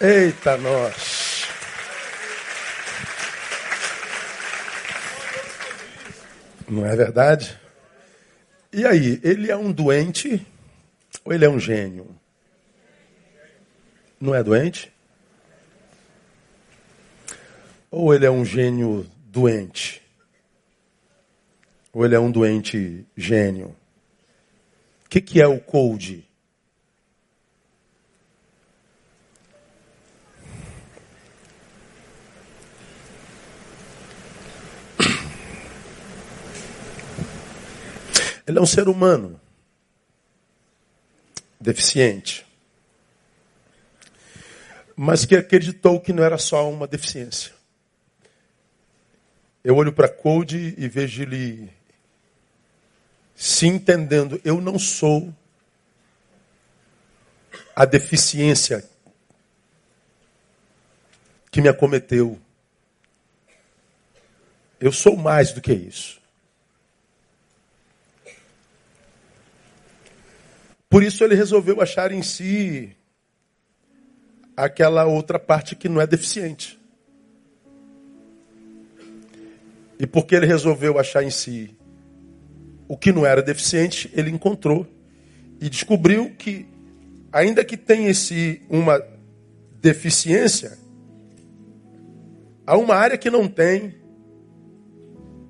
Eita, 0.00 0.56
nós. 0.56 1.42
Não 6.68 6.86
é 6.86 6.94
verdade? 6.94 7.58
E 8.72 8.86
aí, 8.86 9.18
ele 9.24 9.50
é 9.50 9.56
um 9.56 9.72
doente 9.72 10.46
ou 11.24 11.32
ele 11.32 11.44
é 11.44 11.48
um 11.48 11.58
gênio? 11.58 12.06
Não 14.20 14.32
é 14.36 14.42
doente? 14.42 14.92
Ou 17.90 18.14
ele 18.14 18.24
é 18.24 18.30
um 18.30 18.44
gênio 18.44 19.04
doente? 19.26 20.00
Ou 21.92 22.04
ele 22.04 22.14
é 22.14 22.20
um 22.20 22.30
doente 22.30 23.04
gênio? 23.16 23.74
O 25.04 25.08
que, 25.08 25.20
que 25.20 25.40
é 25.40 25.46
o 25.48 25.58
cold? 25.58 26.27
Ele 38.48 38.58
é 38.58 38.62
um 38.62 38.66
ser 38.66 38.88
humano 38.88 39.38
deficiente, 41.60 42.46
mas 44.96 45.26
que 45.26 45.36
acreditou 45.36 46.00
que 46.00 46.14
não 46.14 46.24
era 46.24 46.38
só 46.38 46.70
uma 46.70 46.86
deficiência. 46.86 47.52
Eu 49.62 49.76
olho 49.76 49.92
para 49.92 50.08
Code 50.08 50.74
e 50.78 50.88
vejo 50.88 51.20
ele 51.20 51.70
se 53.36 53.66
entendendo, 53.66 54.40
eu 54.42 54.62
não 54.62 54.78
sou 54.78 55.30
a 57.76 57.84
deficiência 57.84 58.82
que 61.50 61.60
me 61.60 61.68
acometeu. 61.68 62.40
Eu 64.80 64.90
sou 64.90 65.18
mais 65.18 65.52
do 65.52 65.60
que 65.60 65.74
isso. 65.74 66.18
Por 70.88 71.02
isso 71.02 71.22
ele 71.22 71.34
resolveu 71.34 71.80
achar 71.80 72.12
em 72.12 72.22
si 72.22 72.96
aquela 74.56 75.04
outra 75.04 75.38
parte 75.38 75.76
que 75.76 75.88
não 75.88 76.00
é 76.00 76.06
deficiente. 76.06 76.78
E 79.98 80.06
porque 80.06 80.34
ele 80.34 80.46
resolveu 80.46 80.98
achar 80.98 81.22
em 81.22 81.30
si 81.30 81.76
o 82.88 82.96
que 82.96 83.12
não 83.12 83.26
era 83.26 83.42
deficiente, 83.42 84.10
ele 84.14 84.30
encontrou 84.30 84.86
e 85.60 85.68
descobriu 85.68 86.30
que, 86.38 86.66
ainda 87.30 87.64
que 87.64 87.76
tenha 87.76 88.08
em 88.08 88.14
si 88.14 88.62
uma 88.70 89.02
deficiência, 89.80 90.78
há 92.66 92.76
uma 92.76 92.94
área 92.94 93.18
que 93.18 93.30
não 93.30 93.46
tem, 93.46 93.94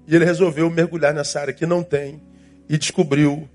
e 0.06 0.16
ele 0.16 0.24
resolveu 0.24 0.68
mergulhar 0.70 1.14
nessa 1.14 1.40
área 1.40 1.52
que 1.52 1.66
não 1.66 1.82
tem 1.82 2.20
e 2.68 2.76
descobriu 2.76 3.48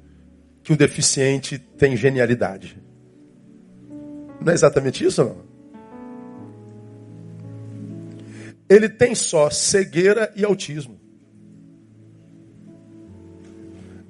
que 0.63 0.71
o 0.71 0.77
deficiente 0.77 1.59
tem 1.59 1.95
genialidade. 1.95 2.81
Não 4.39 4.51
é 4.51 4.55
exatamente 4.55 5.03
isso, 5.03 5.23
não? 5.23 5.37
Ele 8.69 8.87
tem 8.87 9.13
só 9.13 9.49
cegueira 9.49 10.31
e 10.35 10.43
autismo. 10.43 10.99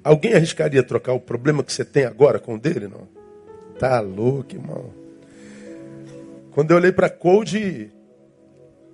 Alguém 0.03 0.33
arriscaria 0.33 0.83
trocar 0.83 1.13
o 1.13 1.19
problema 1.19 1.63
que 1.63 1.73
você 1.73 1.83
tem 1.83 2.05
agora 2.05 2.39
com 2.39 2.55
o 2.55 2.59
dele, 2.59 2.87
não? 2.87 3.07
Tá 3.79 3.99
louco, 3.99 4.53
irmão. 4.53 4.93
Quando 6.51 6.71
eu 6.71 6.77
olhei 6.77 6.91
para 6.91 7.09
Code 7.09 7.91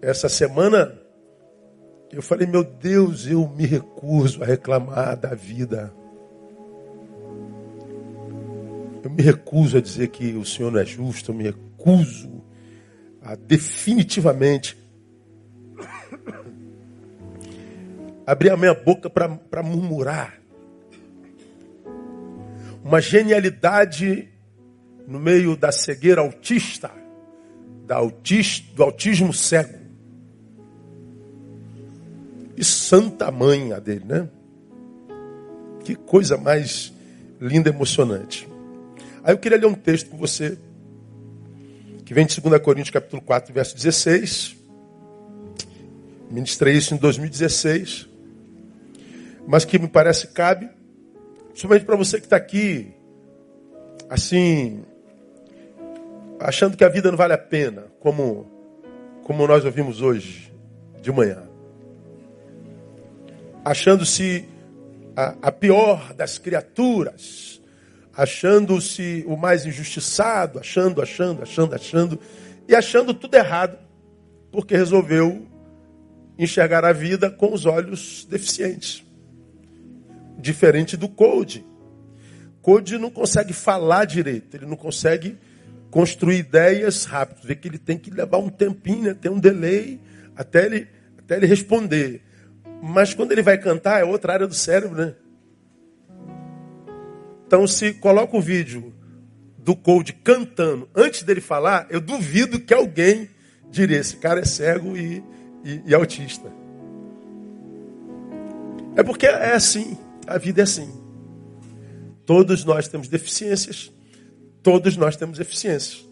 essa 0.02 0.30
semana, 0.30 0.97
eu 2.11 2.21
falei, 2.21 2.47
meu 2.47 2.63
Deus, 2.63 3.27
eu 3.27 3.48
me 3.49 3.65
recuso 3.65 4.42
a 4.42 4.45
reclamar 4.45 5.17
da 5.17 5.36
vida. 5.36 5.93
Eu 9.09 9.15
me 9.15 9.23
recuso 9.23 9.77
a 9.77 9.81
dizer 9.81 10.09
que 10.09 10.33
o 10.33 10.45
Senhor 10.45 10.71
não 10.71 10.80
é 10.80 10.86
justo, 10.86 11.31
eu 11.31 11.36
me 11.36 11.43
recuso 11.43 12.43
a 13.21 13.36
definitivamente 13.36 14.77
abrir 18.25 18.52
a 18.52 18.58
minha 18.58 18.75
boca 18.75 19.09
para 19.09 19.64
murmurar. 19.64 20.39
Uma 22.83 23.02
genialidade 23.02 24.30
no 25.08 25.19
meio 25.19 25.58
da 25.58 25.71
cegueira 25.71 26.21
autista, 26.21 26.92
da 27.87 27.99
do 27.99 28.83
autismo 28.83 29.33
cego. 29.33 29.80
E 32.55 32.64
santa 32.64 33.31
mãe 33.31 33.73
a 33.73 33.80
dele, 33.80 34.05
né? 34.05 34.30
Que 35.83 35.95
coisa 35.95 36.37
mais 36.37 36.93
linda 37.42 37.69
emocionante. 37.69 38.48
Aí 39.30 39.34
eu 39.36 39.38
queria 39.38 39.60
ler 39.60 39.67
um 39.67 39.76
texto 39.76 40.10
com 40.10 40.17
você, 40.17 40.58
que 42.04 42.16
vem 42.16 42.26
de 42.26 42.42
2 42.42 42.60
Coríntios 42.64 42.90
capítulo 42.90 43.22
4, 43.22 43.54
verso 43.54 43.76
16. 43.76 44.58
Ministrei 46.32 46.73
isso 46.73 46.95
em 46.95 46.98
2016, 46.98 48.10
mas 49.48 49.66
que 49.66 49.78
me 49.78 49.88
parece 49.88 50.30
cabe, 50.30 50.67
principalmente 51.50 51.86
para 51.86 51.95
você 51.95 52.17
que 52.20 52.26
está 52.26 52.38
aqui, 52.38 52.92
assim, 54.10 54.84
achando 56.40 56.76
que 56.76 56.84
a 56.84 56.90
vida 56.90 57.11
não 57.11 57.17
vale 57.20 57.34
a 57.34 57.38
pena, 57.38 57.86
como, 58.00 58.48
como 59.26 59.46
nós 59.46 59.64
ouvimos 59.64 60.02
hoje 60.02 60.52
de 61.04 61.11
manhã. 61.11 61.44
Achando-se 63.64 64.50
a, 65.16 65.36
a 65.40 65.52
pior 65.52 66.16
das 66.16 66.40
criaturas, 66.40 67.58
achando-se 68.19 69.23
o 69.25 69.37
mais 69.37 69.65
injustiçado, 69.65 70.59
achando, 70.59 71.02
achando, 71.02 71.41
achando, 71.41 71.73
achando, 71.73 72.19
e 72.67 72.75
achando 72.75 73.13
tudo 73.13 73.33
errado, 73.35 73.77
porque 74.52 74.75
resolveu 74.75 75.47
enxergar 76.37 76.83
a 76.83 76.91
vida 76.91 77.31
com 77.31 77.53
os 77.53 77.65
olhos 77.65 78.27
deficientes. 78.30 79.05
Diferente 80.37 80.97
do 80.97 81.07
Code. 81.07 81.65
Code 82.61 82.97
não 82.97 83.09
consegue 83.09 83.53
falar 83.53 84.03
direito, 84.03 84.53
ele 84.53 84.65
não 84.65 84.75
consegue 84.75 85.37
construir 85.89 86.39
ideias 86.39 87.05
rápido, 87.05 87.47
vê 87.47 87.55
que 87.55 87.69
ele 87.69 87.80
tem 87.80 87.97
que 87.97 88.11
levar 88.11 88.39
um 88.39 88.49
tempinho, 88.49 89.03
né? 89.03 89.13
tem 89.13 89.31
um 89.31 89.39
delay 89.39 89.97
até 90.36 90.65
ele, 90.65 90.89
até 91.17 91.37
ele 91.37 91.45
responder. 91.45 92.21
Mas 92.83 93.13
quando 93.13 93.31
ele 93.31 93.41
vai 93.41 93.57
cantar, 93.57 94.01
é 94.01 94.03
outra 94.03 94.33
área 94.33 94.47
do 94.47 94.53
cérebro, 94.53 94.97
né? 94.97 95.15
Então, 97.49 97.65
se 97.65 97.95
coloca 97.95 98.37
o 98.37 98.42
vídeo 98.42 98.93
do 99.58 99.76
Cold 99.76 100.14
cantando 100.23 100.87
antes 100.95 101.23
dele 101.23 101.42
falar, 101.42 101.87
eu 101.89 101.99
duvido 101.99 102.60
que 102.60 102.71
alguém 102.71 103.27
diria: 103.71 103.98
esse 103.98 104.17
cara 104.17 104.42
é 104.42 104.45
cego 104.45 104.95
e, 104.95 105.23
e, 105.65 105.82
e 105.83 105.95
autista. 105.95 106.48
É 108.95 109.02
porque 109.02 109.26
é 109.26 109.55
assim, 109.55 109.98
a 110.27 110.37
vida 110.37 110.61
é 110.61 110.64
assim. 110.64 110.93
Todos 112.23 112.64
nós 112.64 112.87
temos 112.87 113.08
deficiências, 113.08 113.92
todos 114.61 114.95
nós 114.95 115.16
temos 115.16 115.39
eficiências. 115.39 116.08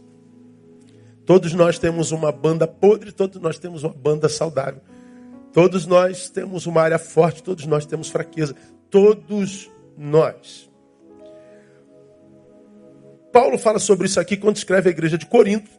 Todos 1.24 1.54
nós 1.54 1.78
temos 1.78 2.12
uma 2.12 2.31
banda 2.31 2.66
podre, 2.66 3.12
todos 3.12 3.40
nós 3.40 3.59
temos 3.59 3.84
uma 3.84 3.94
banda 3.94 4.28
saudável. 4.28 4.81
Todos 5.54 5.86
nós 5.86 6.31
temos 6.31 6.66
uma 6.66 6.81
área 6.81 6.98
forte, 6.98 7.44
todos 7.44 7.68
nós 7.68 7.86
temos 7.86 8.09
fraqueza. 8.09 8.56
Todos 8.90 9.69
nós. 9.96 10.67
Paulo 13.38 13.56
fala 13.59 13.78
sobre 13.78 14.08
isso 14.08 14.20
aqui 14.20 14.36
quando 14.36 14.56
escreve 14.56 14.89
a 14.89 14.92
igreja 14.92 15.16
de 15.16 15.28
Corinto, 15.28 15.69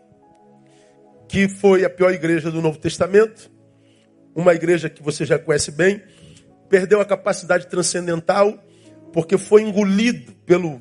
que 1.29 1.49
foi 1.49 1.85
a 1.85 1.91
pior 1.91 2.13
igreja 2.13 2.53
do 2.53 2.63
Novo 2.63 2.79
Testamento, 2.79 3.51
uma 4.33 4.55
igreja 4.55 4.89
que 4.89 5.03
você 5.03 5.27
já 5.27 5.41
conhece 5.41 5.73
bem, 5.73 6.01
perdeu 6.69 7.01
a 7.01 7.05
capacidade 7.05 7.67
transcendental 7.67 8.65
porque 9.13 9.37
foi 9.37 9.63
engolido 9.63 10.31
pelo 10.47 10.81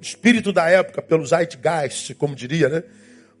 espírito 0.00 0.52
da 0.52 0.68
época, 0.68 1.00
pelo 1.00 1.24
zeitgeist, 1.24 2.16
como 2.16 2.34
diria, 2.34 2.68
né? 2.68 2.82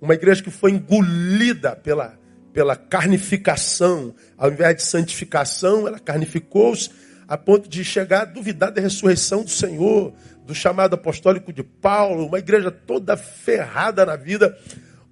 Uma 0.00 0.14
igreja 0.14 0.40
que 0.40 0.50
foi 0.52 0.70
engolida 0.70 1.74
pela, 1.74 2.16
pela 2.52 2.76
carnificação, 2.76 4.14
ao 4.38 4.52
invés 4.52 4.76
de 4.76 4.82
santificação, 4.84 5.88
ela 5.88 5.98
carnificou-se 5.98 6.90
a 7.26 7.36
ponto 7.36 7.68
de 7.68 7.82
chegar 7.82 8.20
a 8.20 8.24
duvidar 8.24 8.70
da 8.70 8.80
ressurreição 8.80 9.42
do 9.42 9.50
Senhor, 9.50 10.14
do 10.46 10.54
chamado 10.54 10.94
apostólico 10.94 11.52
de 11.52 11.62
Paulo, 11.62 12.26
uma 12.26 12.38
igreja 12.38 12.70
toda 12.70 13.16
ferrada 13.16 14.06
na 14.06 14.14
vida, 14.14 14.56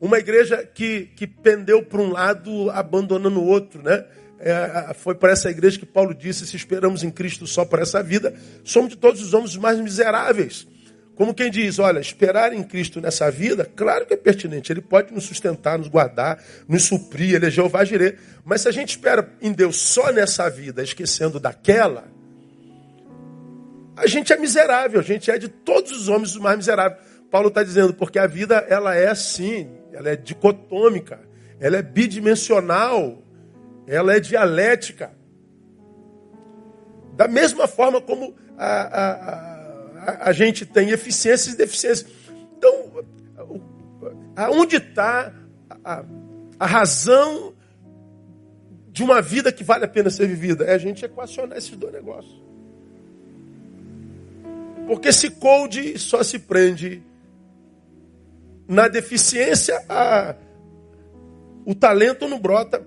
uma 0.01 0.19
igreja 0.19 0.65
que, 0.65 1.11
que 1.17 1.27
pendeu 1.27 1.83
para 1.83 2.01
um 2.01 2.11
lado, 2.11 2.71
abandonando 2.71 3.41
o 3.41 3.47
outro, 3.47 3.83
né? 3.83 4.05
É, 4.39 4.93
foi 4.95 5.15
para 5.15 5.33
essa 5.33 5.51
igreja 5.51 5.79
que 5.79 5.87
Paulo 5.87 6.15
disse: 6.15 6.47
se 6.47 6.57
esperamos 6.57 7.03
em 7.03 7.11
Cristo 7.11 7.47
só 7.47 7.65
para 7.65 7.83
essa 7.83 8.03
vida, 8.03 8.35
somos 8.63 8.91
de 8.91 8.97
todos 8.97 9.21
os 9.23 9.33
homens 9.35 9.57
mais 9.57 9.81
miseráveis. 9.81 10.67
Como 11.15 11.33
quem 11.33 11.49
diz, 11.49 11.79
olha, 11.79 12.01
esperar 12.01 12.53
em 12.53 12.63
Cristo 12.63 13.01
nessa 13.01 13.31
vida, 13.31 13.71
claro 13.77 14.05
que 14.05 14.15
é 14.15 14.17
pertinente. 14.17 14.73
Ele 14.73 14.81
pode 14.81 15.15
nos 15.15 15.25
sustentar, 15.25 15.79
nos 15.79 15.87
guardar, 15.87 16.43
nos 16.69 16.85
suprir, 16.85 17.37
ele 17.37 17.47
é 17.47 17.51
Jeová 17.51 17.85
Jireh. 17.85 18.19
Mas 18.45 18.63
se 18.63 18.69
a 18.69 18.73
gente 18.73 18.91
espera 18.91 19.29
em 19.41 19.53
Deus 19.53 19.77
só 19.77 20.11
nessa 20.11 20.51
vida, 20.51 20.83
esquecendo 20.83 21.39
daquela, 21.39 22.09
a 23.97 24.07
gente 24.07 24.33
é 24.33 24.37
miserável, 24.37 25.01
a 25.01 25.03
gente 25.03 25.31
é 25.31 25.39
de 25.39 25.49
todos 25.49 25.93
os 25.93 26.09
homens 26.09 26.35
o 26.35 26.43
mais 26.43 26.57
miserável. 26.57 26.99
Paulo 27.31 27.49
está 27.49 27.63
dizendo, 27.63 27.95
porque 27.95 28.19
a 28.19 28.27
vida 28.27 28.65
ela 28.69 28.95
é 28.95 29.09
assim, 29.09 29.69
ela 29.93 30.09
é 30.09 30.17
dicotômica, 30.17 31.21
ela 31.61 31.77
é 31.77 31.83
bidimensional, 31.83 33.23
ela 33.87 34.15
é 34.15 34.21
dialética. 34.21 35.13
Da 37.17 37.29
mesma 37.29 37.69
forma 37.69 38.01
como 38.01 38.35
a, 38.57 38.67
a, 38.67 39.13
a, 40.13 40.29
a 40.29 40.33
gente 40.33 40.67
tem 40.67 40.91
eficiências 40.91 41.55
e 41.55 41.57
deficiências. 41.57 42.11
Então, 42.57 43.05
aonde 44.37 44.77
está 44.77 45.33
a, 45.85 46.05
a 46.59 46.67
razão 46.67 47.55
de 48.89 49.03
uma 49.03 49.21
vida 49.21 49.53
que 49.53 49.65
vale 49.65 49.85
a 49.85 49.89
pena 49.89 50.11
ser 50.11 50.27
vivida? 50.27 50.65
É 50.65 50.75
a 50.75 50.79
gente 50.79 51.05
equacionar 51.05 51.59
esses 51.59 51.77
dois 51.77 51.93
negócios. 51.93 52.44
Porque 54.87 55.13
se 55.13 55.31
code 55.31 55.99
só 55.99 56.23
se 56.23 56.39
prende 56.39 57.03
na 58.69 58.89
deficiência, 58.89 59.83
a, 59.89 60.35
o 61.65 61.75
talento 61.75 62.29
não 62.29 62.39
brota. 62.39 62.87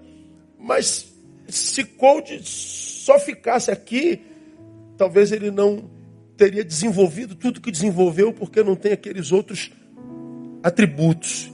Mas 0.59 1.13
se 1.47 1.83
code 1.83 2.41
só 2.43 3.19
ficasse 3.19 3.71
aqui, 3.71 4.21
talvez 4.97 5.31
ele 5.31 5.49
não 5.49 5.89
teria 6.35 6.63
desenvolvido 6.63 7.35
tudo 7.35 7.61
que 7.61 7.71
desenvolveu, 7.71 8.31
porque 8.31 8.63
não 8.63 8.75
tem 8.75 8.91
aqueles 8.91 9.31
outros 9.31 9.71
atributos. 10.61 11.51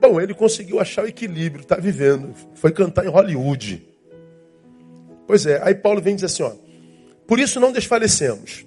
Bom, 0.00 0.20
ele 0.20 0.34
conseguiu 0.34 0.80
achar 0.80 1.04
o 1.04 1.08
equilíbrio, 1.08 1.62
está 1.62 1.76
vivendo. 1.76 2.34
Foi 2.54 2.70
cantar 2.70 3.06
em 3.06 3.08
Hollywood. 3.08 3.88
Pois 5.26 5.46
é, 5.46 5.60
aí 5.62 5.74
Paulo 5.74 6.02
vem 6.02 6.14
dizer 6.14 6.26
assim: 6.26 6.42
ó, 6.42 6.52
por 7.26 7.38
isso 7.38 7.58
não 7.58 7.72
desfalecemos. 7.72 8.66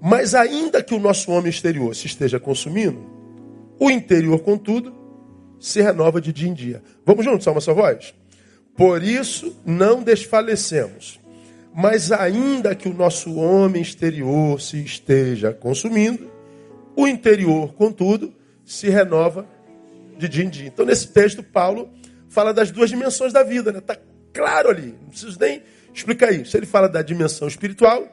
Mas 0.00 0.34
ainda 0.34 0.82
que 0.82 0.94
o 0.94 1.00
nosso 1.00 1.30
homem 1.30 1.50
exterior 1.50 1.94
se 1.94 2.06
esteja 2.06 2.38
consumindo, 2.38 3.04
o 3.80 3.90
interior, 3.90 4.40
contudo, 4.40 4.94
se 5.60 5.80
renova 5.80 6.20
de 6.20 6.32
dia 6.32 6.48
em 6.48 6.54
dia. 6.54 6.82
Vamos 7.04 7.24
juntos, 7.24 7.44
salva 7.44 7.60
sua 7.60 7.74
voz? 7.74 8.14
Por 8.76 9.02
isso 9.02 9.56
não 9.66 10.02
desfalecemos. 10.02 11.20
Mas 11.74 12.10
ainda 12.10 12.74
que 12.74 12.88
o 12.88 12.94
nosso 12.94 13.34
homem 13.36 13.82
exterior 13.82 14.60
se 14.60 14.82
esteja 14.82 15.52
consumindo, 15.52 16.30
o 16.96 17.06
interior, 17.06 17.74
contudo, 17.74 18.32
se 18.64 18.88
renova 18.88 19.46
de 20.16 20.28
dia 20.28 20.44
em 20.44 20.48
dia. 20.48 20.66
Então, 20.66 20.84
nesse 20.84 21.08
texto, 21.08 21.42
Paulo 21.42 21.88
fala 22.28 22.52
das 22.52 22.70
duas 22.70 22.90
dimensões 22.90 23.32
da 23.32 23.42
vida, 23.42 23.72
né? 23.72 23.78
Está 23.78 23.96
claro 24.32 24.70
ali, 24.70 24.94
não 25.00 25.10
preciso 25.10 25.38
nem 25.38 25.62
explicar 25.94 26.32
isso. 26.32 26.56
Ele 26.56 26.66
fala 26.66 26.88
da 26.88 27.02
dimensão 27.02 27.46
espiritual, 27.46 28.06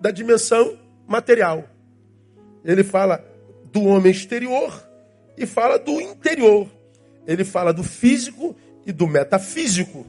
da 0.00 0.10
dimensão 0.10 0.76
material. 1.06 1.64
Ele 2.64 2.82
fala 2.82 3.24
do 3.72 3.84
homem 3.84 4.10
exterior 4.10 4.82
e 5.36 5.46
fala 5.46 5.78
do 5.78 6.00
interior. 6.00 6.68
Ele 7.26 7.44
fala 7.44 7.72
do 7.72 7.82
físico 7.82 8.56
e 8.84 8.92
do 8.92 9.06
metafísico. 9.06 10.06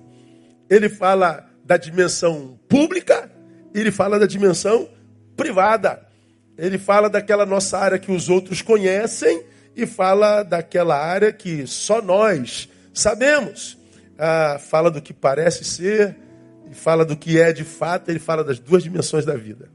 Ele 0.69 0.89
fala 0.89 1.47
da 1.63 1.77
dimensão 1.77 2.57
pública 2.67 3.29
e 3.73 3.79
ele 3.79 3.91
fala 3.91 4.19
da 4.19 4.25
dimensão 4.25 4.88
privada. 5.35 6.05
Ele 6.57 6.77
fala 6.77 7.09
daquela 7.09 7.45
nossa 7.45 7.77
área 7.77 8.00
que 8.00 8.11
os 8.11 8.29
outros 8.29 8.61
conhecem 8.61 9.43
e 9.75 9.85
fala 9.85 10.41
daquela 10.43 10.97
área 10.97 11.31
que 11.31 11.67
só 11.67 12.01
nós 12.01 12.69
sabemos. 12.93 13.77
Ah, 14.17 14.57
fala 14.59 14.89
do 14.89 15.00
que 15.01 15.13
parece 15.13 15.63
ser 15.63 16.17
e 16.71 16.73
fala 16.73 17.05
do 17.05 17.15
que 17.15 17.39
é 17.39 17.53
de 17.53 17.63
fato. 17.63 18.09
Ele 18.09 18.19
fala 18.19 18.43
das 18.43 18.57
duas 18.57 18.81
dimensões 18.81 19.25
da 19.25 19.35
vida. 19.35 19.69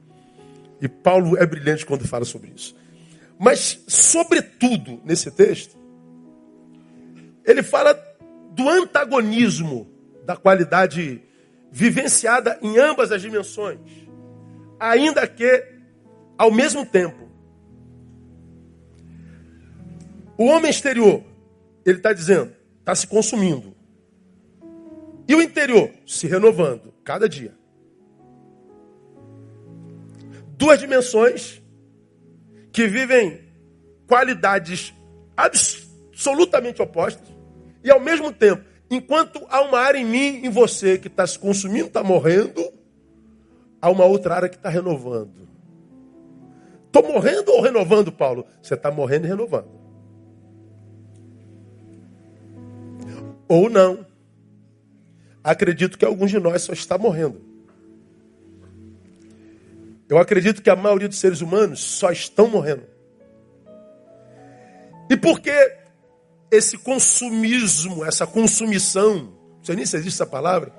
E 0.83 0.89
Paulo 0.89 1.39
é 1.39 1.47
brilhante 1.47 1.87
quando 1.87 2.09
fala 2.09 2.25
sobre 2.25 2.51
isso. 2.57 2.75
Mas, 3.39 3.85
sobretudo, 3.87 5.01
nesse 5.05 5.31
texto, 5.31 5.79
ele 7.45 7.63
fala 7.63 7.95
do 8.51 8.69
antagonismo 8.69 9.89
da 10.27 10.37
qualidade 10.37 11.23
vivenciada 11.71 12.59
em 12.61 12.79
ambas 12.79 13.13
as 13.13 13.23
dimensões, 13.23 13.79
ainda 14.79 15.25
que 15.27 15.65
ao 16.37 16.51
mesmo 16.51 16.85
tempo. 16.85 17.31
O 20.37 20.47
homem 20.47 20.71
exterior, 20.71 21.23
ele 21.87 21.99
está 21.99 22.13
dizendo, 22.13 22.53
está 22.81 22.93
se 22.93 23.07
consumindo. 23.07 23.73
E 25.29 25.35
o 25.37 25.41
interior, 25.41 25.91
se 26.05 26.27
renovando, 26.27 26.93
cada 27.05 27.29
dia. 27.29 27.55
Duas 30.63 30.79
dimensões 30.79 31.61
que 32.71 32.87
vivem 32.87 33.41
qualidades 34.07 34.95
absolutamente 35.37 36.81
opostas 36.81 37.27
e 37.83 37.91
ao 37.91 37.99
mesmo 37.99 38.33
tempo, 38.33 38.65
enquanto 38.89 39.45
há 39.49 39.61
uma 39.63 39.81
área 39.81 39.99
em 39.99 40.05
mim, 40.05 40.47
em 40.47 40.49
você 40.49 40.99
que 40.99 41.09
está 41.09 41.27
se 41.27 41.37
consumindo, 41.37 41.89
está 41.89 42.05
morrendo, 42.05 42.63
há 43.81 43.91
uma 43.91 44.05
outra 44.05 44.37
área 44.37 44.49
que 44.49 44.55
está 44.55 44.69
renovando. 44.69 45.49
Estou 46.87 47.13
morrendo 47.13 47.51
ou 47.51 47.61
renovando, 47.61 48.13
Paulo? 48.13 48.47
Você 48.63 48.75
está 48.75 48.89
morrendo 48.89 49.27
e 49.27 49.29
renovando. 49.29 49.69
Ou 53.49 53.69
não. 53.69 54.07
Acredito 55.43 55.99
que 55.99 56.05
alguns 56.05 56.31
de 56.31 56.39
nós 56.39 56.63
só 56.63 56.73
está 56.73 56.97
morrendo. 56.97 57.52
Eu 60.13 60.19
acredito 60.19 60.61
que 60.61 60.69
a 60.69 60.77
maioria 60.77 61.09
dos 61.09 61.19
seres 61.19 61.41
humanos 61.41 61.81
só 61.83 62.13
estão 62.13 62.47
morrendo. 62.47 62.83
E 65.09 65.17
por 65.17 65.41
que 65.41 65.51
esse 66.51 66.77
consumismo, 66.77 68.05
essa 68.05 68.27
consumição, 68.27 69.33
não 69.57 69.65
sei 69.65 69.75
nem 69.75 69.87
se 69.87 69.97
existe 69.97 70.17
essa 70.17 70.27
palavra, 70.27 70.71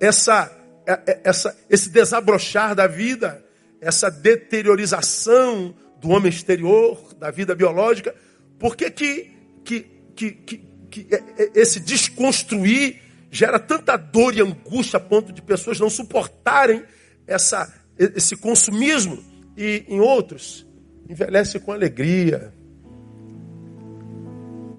essa, 0.00 0.50
é, 0.84 0.92
é, 1.06 1.20
essa, 1.22 1.56
esse 1.70 1.90
desabrochar 1.90 2.74
da 2.74 2.88
vida, 2.88 3.40
essa 3.80 4.10
deteriorização 4.10 5.72
do 6.00 6.10
homem 6.10 6.28
exterior, 6.28 7.14
da 7.14 7.30
vida 7.30 7.54
biológica, 7.54 8.12
por 8.58 8.74
que, 8.74 8.90
que, 8.90 9.30
que, 9.64 9.80
que, 10.16 10.32
que, 10.32 10.58
que 10.90 11.08
esse 11.54 11.78
desconstruir 11.78 13.00
gera 13.30 13.60
tanta 13.60 13.96
dor 13.96 14.36
e 14.36 14.40
angústia 14.40 14.96
a 14.96 15.00
ponto 15.00 15.32
de 15.32 15.40
pessoas 15.40 15.78
não 15.78 15.88
suportarem 15.88 16.82
essa, 17.28 17.72
esse 17.98 18.36
consumismo 18.36 19.22
e 19.56 19.84
em 19.88 20.00
outros 20.00 20.66
envelhece 21.08 21.58
com 21.60 21.72
alegria. 21.72 22.52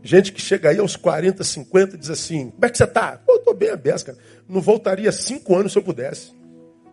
Gente 0.01 0.33
que 0.33 0.41
chega 0.41 0.69
aí 0.69 0.79
aos 0.79 0.95
40, 0.95 1.43
50 1.43 1.97
diz 1.97 2.09
assim: 2.09 2.49
Como 2.51 2.65
é 2.65 2.69
que 2.69 2.77
você 2.77 2.83
está? 2.83 3.21
Eu 3.27 3.37
estou 3.37 3.53
bem 3.53 3.69
aberto, 3.69 4.05
cara. 4.05 4.17
Não 4.47 4.59
voltaria 4.59 5.11
cinco 5.11 5.55
anos 5.55 5.71
se 5.71 5.77
eu 5.77 5.83
pudesse. 5.83 6.33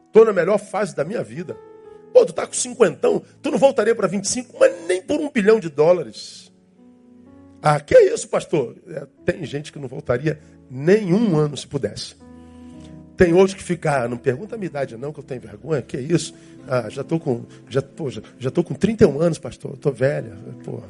Estou 0.07 0.25
na 0.25 0.33
melhor 0.33 0.59
fase 0.59 0.95
da 0.95 1.05
minha 1.05 1.23
vida. 1.23 1.57
Pô, 2.13 2.25
tu 2.27 2.33
tá 2.33 2.47
com 2.47 2.53
cinquentão, 2.53 3.23
tu 3.41 3.51
não 3.51 3.59
voltaria 3.59 3.95
para 3.95 4.09
25, 4.09 4.57
mas 4.59 4.87
nem 4.87 5.01
por 5.01 5.21
um 5.21 5.31
bilhão 5.31 5.61
de 5.61 5.69
dólares. 5.69 6.53
Ah, 7.63 7.79
que 7.79 7.95
é 7.95 8.13
isso, 8.13 8.29
pastor? 8.29 8.77
É, 8.89 9.07
tem 9.25 9.45
gente 9.45 9.73
que 9.73 9.79
não 9.79 9.87
voltaria 9.87 10.41
nenhum 10.69 11.37
ano 11.37 11.57
se 11.57 11.67
pudesse. 11.67 12.17
Tem 13.21 13.35
outros 13.35 13.53
que 13.53 13.63
ficam, 13.63 13.93
ah, 13.93 14.09
não 14.09 14.17
pergunta 14.17 14.55
a 14.55 14.59
minha 14.59 14.69
idade 14.69 14.97
não, 14.97 15.13
que 15.13 15.21
eu 15.21 15.23
tenho 15.23 15.43
vergonha, 15.43 15.83
que 15.83 15.99
isso? 15.99 16.35
Ah, 16.67 16.89
já 16.89 17.03
estou 17.03 17.21
com, 17.21 17.45
já, 17.69 17.83
pô, 17.83 18.09
já, 18.09 18.23
já 18.39 18.51
tô 18.51 18.65
com 18.65 18.73
31 18.73 19.21
anos, 19.21 19.39
pastor, 19.39 19.75
estou 19.75 19.93
velha. 19.93 20.39
Pô. 20.65 20.83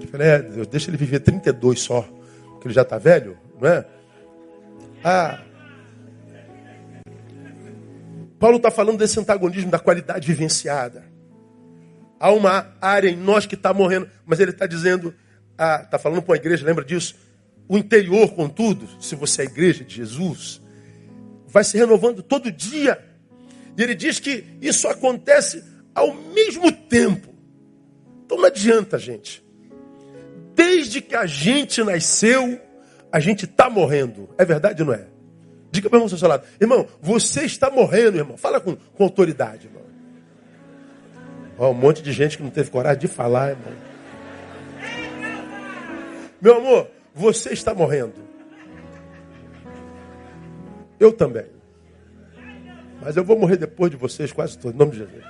Eu 0.00 0.08
falei, 0.08 0.26
é, 0.26 0.38
deixa 0.68 0.90
ele 0.90 0.96
viver 0.96 1.20
32 1.20 1.80
só, 1.80 2.02
porque 2.50 2.66
ele 2.66 2.74
já 2.74 2.82
está 2.82 2.98
velho, 2.98 3.38
não 3.60 3.68
é? 3.68 3.86
Ah, 5.04 5.40
Paulo 8.40 8.56
está 8.56 8.72
falando 8.72 8.98
desse 8.98 9.20
antagonismo 9.20 9.70
da 9.70 9.78
qualidade 9.78 10.26
vivenciada. 10.26 11.04
Há 12.18 12.32
uma 12.32 12.66
área 12.80 13.08
em 13.08 13.16
nós 13.16 13.46
que 13.46 13.54
está 13.54 13.72
morrendo, 13.72 14.08
mas 14.26 14.40
ele 14.40 14.50
está 14.50 14.66
dizendo, 14.66 15.14
está 15.52 15.88
ah, 15.92 15.98
falando 16.00 16.22
para 16.22 16.34
a 16.34 16.38
igreja, 16.38 16.66
lembra 16.66 16.84
disso? 16.84 17.14
O 17.68 17.78
interior, 17.78 18.32
contudo, 18.34 18.88
se 19.00 19.14
você 19.14 19.42
é 19.42 19.44
igreja 19.44 19.84
de 19.84 19.94
Jesus, 19.94 20.60
vai 21.50 21.64
se 21.64 21.76
renovando 21.76 22.22
todo 22.22 22.50
dia. 22.50 23.02
E 23.76 23.82
ele 23.82 23.94
diz 23.94 24.18
que 24.18 24.44
isso 24.60 24.88
acontece 24.88 25.64
ao 25.94 26.14
mesmo 26.14 26.70
tempo. 26.70 27.28
Então 28.24 28.38
não 28.38 28.44
adianta, 28.44 28.98
gente. 28.98 29.44
Desde 30.54 31.00
que 31.00 31.14
a 31.14 31.26
gente 31.26 31.82
nasceu, 31.82 32.60
a 33.10 33.18
gente 33.18 33.44
está 33.44 33.68
morrendo. 33.68 34.28
É 34.38 34.44
verdade 34.44 34.82
ou 34.82 34.88
não 34.88 34.94
é? 34.94 35.06
Diga 35.72 35.88
para 35.88 35.96
o 35.96 35.98
irmão 35.98 36.12
ao 36.12 36.18
seu 36.18 36.28
lado. 36.28 36.46
Irmão, 36.60 36.86
você 37.00 37.44
está 37.44 37.70
morrendo, 37.70 38.18
irmão. 38.18 38.36
Fala 38.36 38.60
com, 38.60 38.76
com 38.76 39.04
autoridade, 39.04 39.66
irmão. 39.66 39.82
Ó, 41.58 41.70
um 41.70 41.74
monte 41.74 42.02
de 42.02 42.12
gente 42.12 42.36
que 42.36 42.42
não 42.42 42.50
teve 42.50 42.70
coragem 42.70 43.00
de 43.00 43.08
falar, 43.08 43.50
irmão. 43.50 43.72
Meu 46.40 46.56
amor, 46.56 46.88
você 47.14 47.52
está 47.52 47.74
morrendo. 47.74 48.29
Eu 51.00 51.12
também. 51.12 51.46
Mas 53.00 53.16
eu 53.16 53.24
vou 53.24 53.38
morrer 53.38 53.56
depois 53.56 53.90
de 53.90 53.96
vocês, 53.96 54.30
quase 54.30 54.58
todos, 54.58 54.74
em 54.74 54.78
nome 54.78 54.92
de 54.92 54.98
Jesus. 54.98 55.24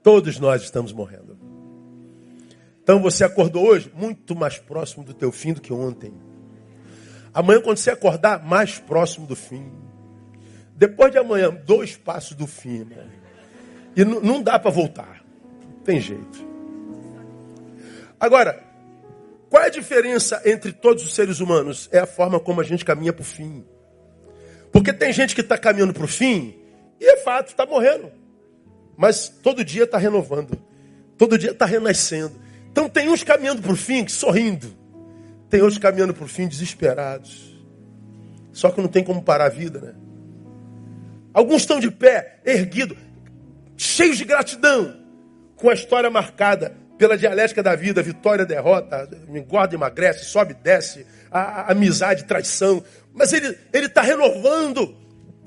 Todos 0.00 0.38
nós 0.38 0.62
estamos 0.62 0.92
morrendo. 0.92 1.36
Então 2.82 3.02
você 3.02 3.24
acordou 3.24 3.66
hoje 3.66 3.92
muito 3.94 4.34
mais 4.36 4.58
próximo 4.58 5.04
do 5.04 5.12
teu 5.12 5.32
fim 5.32 5.52
do 5.52 5.60
que 5.60 5.72
ontem. 5.72 6.14
Amanhã, 7.34 7.60
quando 7.60 7.76
você 7.76 7.90
acordar, 7.90 8.44
mais 8.44 8.78
próximo 8.78 9.26
do 9.26 9.36
fim. 9.36 9.70
Depois 10.74 11.12
de 11.12 11.18
amanhã, 11.18 11.50
dois 11.50 11.96
passos 11.96 12.36
do 12.36 12.46
fim, 12.46 12.80
irmão. 12.80 13.04
E 13.96 14.04
não 14.04 14.42
dá 14.42 14.58
para 14.58 14.70
voltar. 14.70 15.22
Não 15.62 15.80
tem 15.84 16.00
jeito. 16.00 16.48
Agora, 18.18 18.69
qual 19.50 19.64
é 19.64 19.66
a 19.66 19.70
diferença 19.70 20.40
entre 20.44 20.72
todos 20.72 21.04
os 21.04 21.12
seres 21.12 21.40
humanos? 21.40 21.88
É 21.90 21.98
a 21.98 22.06
forma 22.06 22.38
como 22.38 22.60
a 22.60 22.64
gente 22.64 22.84
caminha 22.84 23.12
para 23.12 23.22
o 23.22 23.24
fim. 23.24 23.64
Porque 24.70 24.92
tem 24.92 25.12
gente 25.12 25.34
que 25.34 25.40
está 25.40 25.58
caminhando 25.58 25.92
para 25.92 26.04
o 26.04 26.08
fim 26.08 26.54
e 27.00 27.04
é 27.04 27.16
fato, 27.16 27.48
está 27.48 27.66
morrendo. 27.66 28.12
Mas 28.96 29.28
todo 29.28 29.64
dia 29.64 29.82
está 29.82 29.98
renovando. 29.98 30.56
Todo 31.18 31.36
dia 31.36 31.50
está 31.50 31.66
renascendo. 31.66 32.40
Então 32.70 32.88
tem 32.88 33.08
uns 33.08 33.24
caminhando 33.24 33.60
para 33.60 33.72
o 33.72 33.76
fim 33.76 34.06
sorrindo. 34.06 34.72
Tem 35.48 35.60
outros 35.60 35.78
caminhando 35.78 36.14
para 36.14 36.24
o 36.24 36.28
fim 36.28 36.46
desesperados. 36.46 37.58
Só 38.52 38.70
que 38.70 38.80
não 38.80 38.88
tem 38.88 39.02
como 39.02 39.20
parar 39.20 39.46
a 39.46 39.48
vida, 39.48 39.80
né? 39.80 39.94
Alguns 41.34 41.62
estão 41.62 41.80
de 41.80 41.90
pé, 41.90 42.40
erguidos, 42.44 42.96
cheios 43.76 44.16
de 44.16 44.24
gratidão, 44.24 44.96
com 45.56 45.68
a 45.68 45.74
história 45.74 46.08
marcada 46.08 46.79
pela 47.00 47.16
dialética 47.16 47.62
da 47.62 47.74
vida, 47.74 48.02
vitória, 48.02 48.44
derrota, 48.44 49.08
engorda, 49.26 49.74
emagrece, 49.74 50.26
sobe, 50.26 50.52
desce, 50.52 51.06
a, 51.30 51.40
a 51.40 51.72
amizade, 51.72 52.24
traição. 52.24 52.84
Mas 53.14 53.32
ele 53.32 53.56
está 53.72 54.02
renovando. 54.02 54.94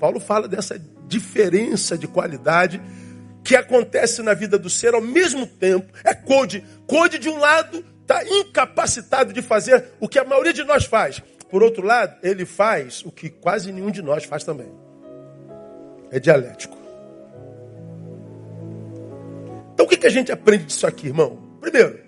Paulo 0.00 0.18
fala 0.18 0.48
dessa 0.48 0.76
diferença 1.06 1.96
de 1.96 2.08
qualidade 2.08 2.82
que 3.44 3.54
acontece 3.54 4.20
na 4.20 4.34
vida 4.34 4.58
do 4.58 4.68
ser 4.68 4.94
ao 4.94 5.00
mesmo 5.00 5.46
tempo. 5.46 5.92
É 6.02 6.12
code. 6.12 6.64
Code, 6.88 7.20
de 7.20 7.28
um 7.28 7.38
lado, 7.38 7.84
está 8.02 8.24
incapacitado 8.24 9.32
de 9.32 9.40
fazer 9.40 9.92
o 10.00 10.08
que 10.08 10.18
a 10.18 10.24
maioria 10.24 10.52
de 10.52 10.64
nós 10.64 10.84
faz. 10.86 11.22
Por 11.48 11.62
outro 11.62 11.86
lado, 11.86 12.16
ele 12.20 12.44
faz 12.44 13.04
o 13.04 13.12
que 13.12 13.30
quase 13.30 13.70
nenhum 13.70 13.92
de 13.92 14.02
nós 14.02 14.24
faz 14.24 14.42
também 14.42 14.84
é 16.10 16.18
dialético. 16.20 16.76
Então 19.72 19.84
o 19.84 19.88
que, 19.88 19.96
que 19.96 20.06
a 20.06 20.10
gente 20.10 20.30
aprende 20.30 20.64
disso 20.64 20.86
aqui, 20.86 21.08
irmão? 21.08 21.43
Primeiro, 21.64 21.98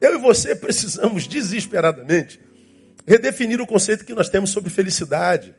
eu 0.00 0.14
e 0.14 0.18
você 0.18 0.54
precisamos 0.54 1.26
desesperadamente 1.26 2.40
redefinir 3.04 3.60
o 3.60 3.66
conceito 3.66 4.04
que 4.04 4.14
nós 4.14 4.28
temos 4.28 4.50
sobre 4.50 4.70
felicidade. 4.70 5.52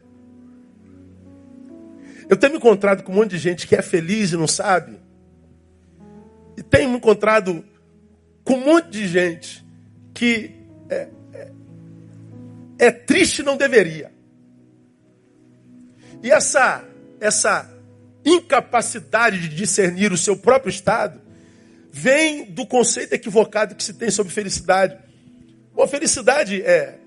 Eu 2.29 2.37
tenho 2.37 2.53
me 2.53 2.57
encontrado 2.57 3.03
com 3.03 3.11
um 3.11 3.15
monte 3.15 3.31
de 3.31 3.37
gente 3.37 3.67
que 3.67 3.75
é 3.75 3.81
feliz 3.81 4.31
e 4.31 4.37
não 4.37 4.47
sabe. 4.47 4.97
E 6.55 6.63
tenho 6.63 6.89
me 6.89 6.97
encontrado 6.97 7.65
com 8.45 8.53
um 8.53 8.65
monte 8.65 8.89
de 8.91 9.07
gente 9.07 9.65
que 10.13 10.55
é, 10.89 11.09
é, 11.33 11.51
é 12.79 12.91
triste 12.91 13.39
e 13.39 13.43
não 13.43 13.57
deveria. 13.57 14.09
E 16.23 16.31
essa 16.31 16.83
essa 17.19 17.69
incapacidade 18.23 19.49
de 19.49 19.49
discernir 19.49 20.13
o 20.13 20.17
seu 20.17 20.37
próprio 20.37 20.69
estado 20.69 21.26
vem 21.97 22.45
do 22.45 22.65
conceito 22.65 23.13
equivocado 23.13 23.73
que 23.73 23.83
se 23.83 23.93
tem 23.93 24.11
sobre 24.11 24.31
felicidade. 24.31 24.97
Bom, 25.73 25.87
felicidade 25.87 26.61
é 26.61 26.99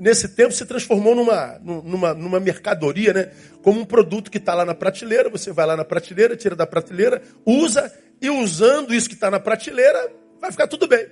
nesse 0.00 0.28
tempo 0.28 0.52
se 0.52 0.64
transformou 0.64 1.14
numa, 1.14 1.58
numa, 1.62 2.14
numa 2.14 2.40
mercadoria, 2.40 3.12
né? 3.12 3.30
Como 3.62 3.80
um 3.80 3.84
produto 3.84 4.30
que 4.30 4.38
está 4.38 4.54
lá 4.54 4.64
na 4.64 4.74
prateleira, 4.74 5.28
você 5.28 5.52
vai 5.52 5.66
lá 5.66 5.76
na 5.76 5.84
prateleira, 5.84 6.34
tira 6.34 6.56
da 6.56 6.66
prateleira, 6.66 7.22
usa, 7.44 7.92
e 8.20 8.30
usando 8.30 8.94
isso 8.94 9.08
que 9.08 9.14
está 9.14 9.30
na 9.30 9.38
prateleira, 9.38 10.10
vai 10.40 10.50
ficar 10.50 10.66
tudo 10.66 10.88
bem. 10.88 11.06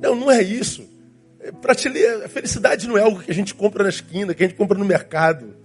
Não, 0.00 0.14
não 0.14 0.30
é 0.30 0.42
isso. 0.42 0.86
Prateleira, 1.62 2.26
a 2.26 2.28
felicidade 2.28 2.86
não 2.86 2.98
é 2.98 3.00
algo 3.00 3.20
que 3.20 3.30
a 3.30 3.34
gente 3.34 3.54
compra 3.54 3.82
na 3.82 3.90
esquina, 3.90 4.34
que 4.34 4.44
a 4.44 4.46
gente 4.46 4.56
compra 4.56 4.78
no 4.78 4.84
mercado. 4.84 5.56